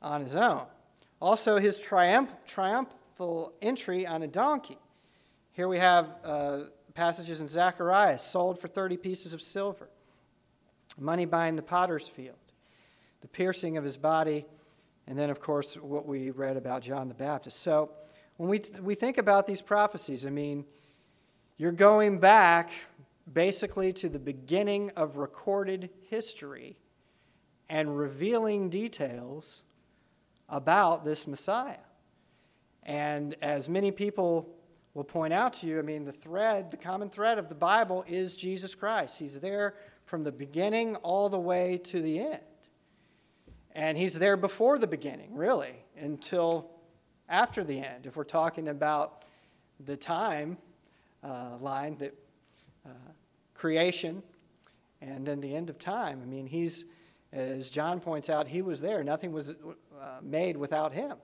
on 0.00 0.22
his 0.22 0.36
own. 0.36 0.64
Also, 1.20 1.58
his 1.58 1.78
triumph, 1.78 2.34
triumphal 2.46 3.52
entry 3.60 4.06
on 4.06 4.22
a 4.22 4.26
donkey. 4.26 4.78
Here 5.52 5.68
we 5.68 5.78
have 5.78 6.14
uh, 6.24 6.60
passages 6.94 7.40
in 7.40 7.48
Zechariah 7.48 8.18
sold 8.18 8.58
for 8.58 8.68
30 8.68 8.96
pieces 8.96 9.34
of 9.34 9.42
silver, 9.42 9.90
money 10.98 11.26
buying 11.26 11.56
the 11.56 11.62
potter's 11.62 12.08
field, 12.08 12.36
the 13.20 13.28
piercing 13.28 13.76
of 13.76 13.84
his 13.84 13.96
body, 13.96 14.46
and 15.06 15.18
then, 15.18 15.30
of 15.30 15.40
course, 15.40 15.74
what 15.74 16.06
we 16.06 16.30
read 16.30 16.56
about 16.56 16.82
John 16.82 17.08
the 17.08 17.14
Baptist. 17.14 17.60
So 17.60 17.90
when 18.36 18.48
we, 18.48 18.62
we 18.80 18.94
think 18.94 19.18
about 19.18 19.46
these 19.46 19.60
prophecies, 19.60 20.24
I 20.24 20.30
mean, 20.30 20.64
you're 21.56 21.72
going 21.72 22.18
back 22.18 22.70
basically 23.30 23.92
to 23.94 24.08
the 24.08 24.18
beginning 24.18 24.90
of 24.96 25.16
recorded 25.16 25.90
history 26.08 26.76
and 27.68 27.96
revealing 27.96 28.70
details 28.70 29.62
about 30.48 31.04
this 31.04 31.26
Messiah. 31.26 31.76
And 32.82 33.36
as 33.42 33.68
many 33.68 33.92
people 33.92 34.48
will 34.94 35.04
point 35.04 35.32
out 35.32 35.52
to 35.54 35.66
you, 35.66 35.78
I 35.78 35.82
mean, 35.82 36.04
the 36.04 36.12
thread, 36.12 36.70
the 36.70 36.76
common 36.76 37.10
thread 37.10 37.38
of 37.38 37.48
the 37.48 37.54
Bible 37.54 38.04
is 38.08 38.34
Jesus 38.34 38.74
Christ. 38.74 39.18
He's 39.18 39.38
there 39.38 39.74
from 40.04 40.24
the 40.24 40.32
beginning 40.32 40.96
all 40.96 41.28
the 41.28 41.38
way 41.38 41.78
to 41.84 42.00
the 42.00 42.20
end. 42.20 42.40
And 43.72 43.96
he's 43.96 44.18
there 44.18 44.36
before 44.36 44.78
the 44.78 44.86
beginning, 44.86 45.34
really, 45.34 45.74
until 45.96 46.70
after 47.28 47.62
the 47.62 47.78
end. 47.78 48.06
If 48.06 48.16
we're 48.16 48.24
talking 48.24 48.68
about 48.68 49.24
the 49.78 49.96
time 49.96 50.58
uh, 51.22 51.56
line 51.60 51.96
that 51.98 52.14
uh, 52.84 52.90
creation 53.54 54.22
and 55.00 55.24
then 55.26 55.40
the 55.40 55.54
end 55.54 55.70
of 55.70 55.78
time. 55.78 56.20
I 56.22 56.26
mean, 56.26 56.46
he's, 56.46 56.84
as 57.32 57.70
John 57.70 58.00
points 58.00 58.28
out, 58.28 58.48
he 58.48 58.62
was 58.62 58.80
there. 58.80 59.02
Nothing 59.04 59.32
was 59.32 59.50
uh, 59.50 59.54
made 60.22 60.56
without 60.56 60.92
him. 60.92 61.16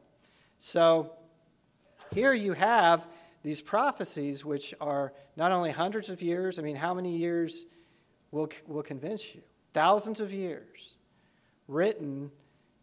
So 0.59 1.13
here 2.13 2.33
you 2.33 2.53
have 2.53 3.07
these 3.43 3.61
prophecies, 3.61 4.45
which 4.45 4.75
are 4.81 5.13
not 5.37 5.53
only 5.53 5.71
hundreds 5.71 6.09
of 6.09 6.23
years, 6.23 6.59
I 6.59 6.63
mean, 6.63 6.77
how 6.77 6.95
many 6.95 7.17
years 7.17 7.67
will, 8.31 8.49
will 8.67 8.83
convince 8.83 9.35
you? 9.35 9.43
Thousands 9.73 10.21
of 10.21 10.33
years 10.33 10.96
written 11.69 12.31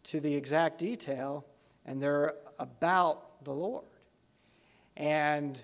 to 0.04 0.20
the 0.20 0.34
exact 0.34 0.78
detail, 0.78 1.44
and 1.86 2.00
they're 2.00 2.34
about 2.58 3.44
the 3.44 3.52
Lord. 3.52 3.84
And 4.96 5.62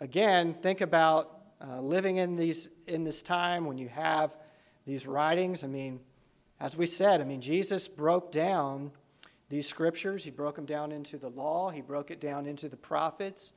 again, 0.00 0.54
think 0.54 0.80
about 0.80 1.32
uh, 1.60 1.80
living 1.80 2.16
in, 2.16 2.36
these, 2.36 2.68
in 2.86 3.04
this 3.04 3.22
time 3.22 3.64
when 3.64 3.78
you 3.78 3.88
have 3.88 4.36
these 4.84 5.06
writings. 5.06 5.64
I 5.64 5.68
mean, 5.68 6.00
as 6.60 6.76
we 6.76 6.86
said, 6.86 7.20
I 7.20 7.24
mean, 7.24 7.40
Jesus 7.40 7.88
broke 7.88 8.32
down 8.32 8.92
these 9.48 9.68
scriptures. 9.68 10.24
He 10.24 10.30
broke 10.30 10.56
them 10.56 10.66
down 10.66 10.92
into 10.92 11.18
the 11.18 11.28
law, 11.28 11.70
he 11.70 11.80
broke 11.80 12.10
it 12.10 12.20
down 12.20 12.46
into 12.46 12.68
the 12.68 12.76
prophets. 12.76 13.52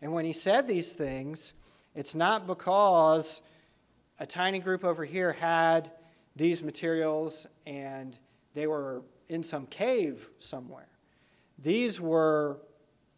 And 0.00 0.12
when 0.12 0.24
he 0.24 0.32
said 0.32 0.66
these 0.66 0.92
things, 0.92 1.54
it's 1.94 2.14
not 2.14 2.46
because 2.46 3.40
a 4.18 4.26
tiny 4.26 4.58
group 4.58 4.84
over 4.84 5.04
here 5.04 5.32
had 5.32 5.90
these 6.36 6.62
materials 6.62 7.46
and 7.66 8.18
they 8.54 8.66
were 8.66 9.02
in 9.28 9.42
some 9.42 9.66
cave 9.66 10.28
somewhere. 10.38 10.88
These 11.58 12.00
were 12.00 12.60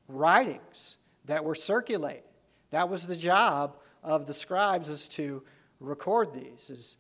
writings 0.09 0.99
that 1.25 1.45
were 1.45 1.55
circulated. 1.55 2.23
That 2.71 2.89
was 2.89 3.07
the 3.07 3.17
job 3.17 3.77
of 4.03 4.27
the 4.27 4.35
scribes 4.35 4.89
is 4.89 5.09
to 5.09 5.43
record 5.81 6.33
these. 6.33 6.71
As 6.71 6.97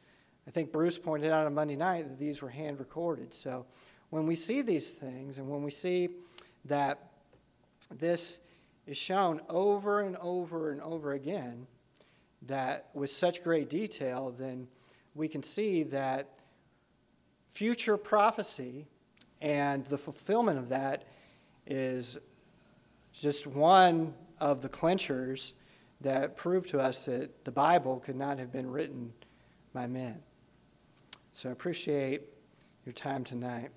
I 0.46 0.50
think 0.50 0.72
Bruce 0.72 0.98
pointed 0.98 1.30
out 1.30 1.46
on 1.46 1.54
Monday 1.54 1.76
night 1.76 2.08
that 2.08 2.18
these 2.18 2.42
were 2.42 2.50
hand 2.50 2.78
recorded. 2.78 3.32
So 3.32 3.66
when 4.10 4.26
we 4.26 4.34
see 4.34 4.62
these 4.62 4.92
things 4.92 5.38
and 5.38 5.48
when 5.48 5.62
we 5.62 5.70
see 5.70 6.10
that 6.64 7.10
this 7.90 8.40
is 8.86 8.96
shown 8.96 9.40
over 9.48 10.00
and 10.00 10.16
over 10.16 10.70
and 10.70 10.80
over 10.80 11.12
again, 11.12 11.66
that 12.42 12.88
with 12.94 13.10
such 13.10 13.42
great 13.42 13.68
detail, 13.68 14.32
then 14.36 14.68
we 15.14 15.26
can 15.26 15.42
see 15.42 15.82
that 15.84 16.38
future 17.56 17.96
prophecy 17.96 18.84
and 19.40 19.86
the 19.86 19.96
fulfillment 19.96 20.58
of 20.58 20.68
that 20.68 21.04
is 21.66 22.18
just 23.14 23.46
one 23.46 24.12
of 24.38 24.60
the 24.60 24.68
clinchers 24.68 25.54
that 26.02 26.36
prove 26.36 26.66
to 26.66 26.78
us 26.78 27.06
that 27.06 27.46
the 27.46 27.50
Bible 27.50 27.98
could 27.98 28.14
not 28.14 28.38
have 28.38 28.52
been 28.52 28.70
written 28.70 29.10
by 29.72 29.86
men. 29.86 30.20
So 31.32 31.48
I 31.48 31.52
appreciate 31.52 32.24
your 32.84 32.92
time 32.92 33.24
tonight. 33.24 33.70